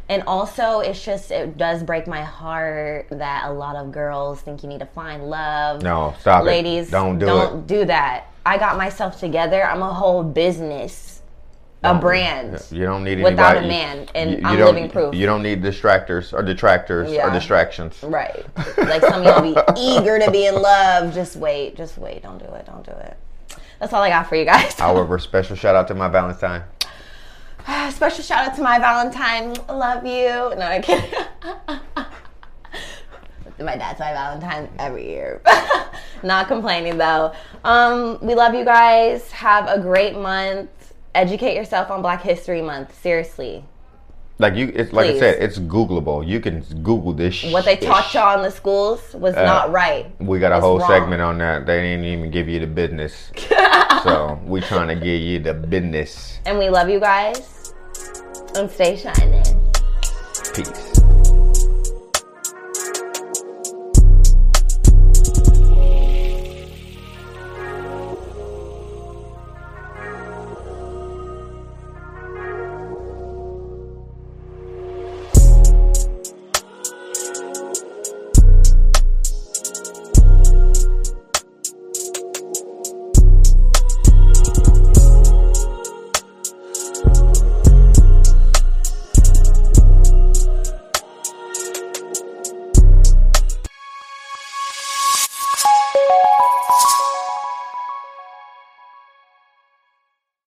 And 0.07 0.23
also, 0.25 0.79
it's 0.79 1.03
just 1.05 1.29
it 1.29 1.55
does 1.57 1.83
break 1.83 2.07
my 2.07 2.23
heart 2.23 3.07
that 3.11 3.45
a 3.47 3.53
lot 3.53 3.75
of 3.75 3.91
girls 3.91 4.41
think 4.41 4.63
you 4.63 4.69
need 4.69 4.79
to 4.79 4.87
find 4.87 5.29
love. 5.29 5.83
No, 5.83 6.15
stop 6.19 6.41
it. 6.41 6.45
ladies, 6.45 6.89
Don't 6.89 7.19
do 7.19 7.27
don't 7.27 7.59
it. 7.59 7.67
do 7.67 7.85
that. 7.85 8.25
I 8.45 8.57
got 8.57 8.75
myself 8.77 9.19
together. 9.19 9.63
I'm 9.63 9.83
a 9.83 9.93
whole 9.93 10.23
business, 10.23 11.21
a 11.83 11.89
Don't- 11.89 12.01
brand. 12.01 12.65
You 12.71 12.85
don't 12.85 13.03
need 13.03 13.19
anybody, 13.19 13.35
Without 13.35 13.57
a 13.57 13.61
man, 13.67 14.07
and 14.15 14.31
you, 14.31 14.37
you 14.37 14.43
I'm 14.45 14.57
living 14.59 14.89
proof. 14.89 15.13
You 15.13 15.27
don't 15.27 15.43
need 15.43 15.61
distractors 15.61 16.33
or 16.33 16.41
detractors 16.41 17.11
or 17.11 17.29
distractions. 17.29 18.01
Right. 18.01 18.43
Like 18.77 19.03
some 19.03 19.21
of 19.21 19.25
y'all 19.25 19.41
be 19.43 19.55
eager 19.79 20.17
to 20.17 20.31
be 20.31 20.47
in 20.47 20.55
love. 20.59 21.13
Just 21.13 21.35
wait. 21.35 21.75
Just 21.75 21.99
wait. 21.99 22.23
Don't 22.23 22.39
do 22.39 22.51
it. 22.55 22.65
Don't 22.65 22.83
do 22.83 22.91
it. 22.93 23.15
That's 23.79 23.93
all 23.93 24.01
I 24.01 24.09
got 24.09 24.27
for 24.27 24.35
you 24.35 24.45
guys. 24.45 24.73
However, 24.79 25.19
special 25.19 25.55
shout 25.55 25.75
out 25.75 25.87
to 25.89 25.93
my 25.93 26.07
Valentine. 26.07 26.63
Special 27.91 28.23
shout 28.23 28.47
out 28.47 28.55
to 28.55 28.61
my 28.61 28.79
Valentine. 28.79 29.53
Love 29.67 30.05
you. 30.05 30.29
No, 30.57 30.61
I 30.61 30.79
can't. 30.79 31.11
my 33.59 33.75
dad's 33.75 33.99
my 33.99 34.11
Valentine 34.13 34.69
every 34.79 35.05
year. 35.07 35.41
Not 36.23 36.47
complaining 36.47 36.97
though. 36.97 37.33
Um, 37.63 38.17
we 38.21 38.33
love 38.35 38.53
you 38.55 38.65
guys. 38.65 39.29
Have 39.31 39.67
a 39.67 39.79
great 39.79 40.17
month. 40.17 40.69
Educate 41.13 41.55
yourself 41.55 41.91
on 41.91 42.01
Black 42.01 42.21
History 42.21 42.61
Month. 42.61 42.99
Seriously. 43.01 43.63
Like 44.37 44.55
you, 44.55 44.71
it's 44.73 44.93
like 44.93 45.07
Please. 45.07 45.17
I 45.17 45.19
said, 45.19 45.43
it's 45.43 45.59
Googleable. 45.59 46.25
You 46.25 46.39
can 46.39 46.61
Google 46.81 47.11
this. 47.11 47.43
What 47.51 47.65
they 47.65 47.75
taught 47.75 48.13
y'all 48.13 48.37
in 48.37 48.41
the 48.43 48.51
schools 48.51 49.13
was 49.13 49.35
not 49.35 49.71
right. 49.71 50.09
We 50.21 50.39
got 50.39 50.53
a 50.53 50.55
It's 50.55 50.63
whole 50.63 50.79
wrong. 50.79 50.87
segment 50.87 51.21
on 51.21 51.39
that. 51.39 51.65
They 51.65 51.81
didn't 51.81 52.05
even 52.05 52.31
give 52.31 52.47
you 52.47 52.59
the 52.59 52.67
business. 52.67 53.31
so 54.03 54.39
we 54.45 54.61
trying 54.61 54.87
to 54.87 54.95
give 54.95 55.21
you 55.21 55.39
the 55.39 55.53
business. 55.53 56.39
And 56.45 56.57
we 56.57 56.69
love 56.69 56.89
you 56.89 57.01
guys. 57.01 57.58
And 58.55 58.69
stay 58.69 58.97
shining. 58.97 59.43
Peace. 60.53 60.88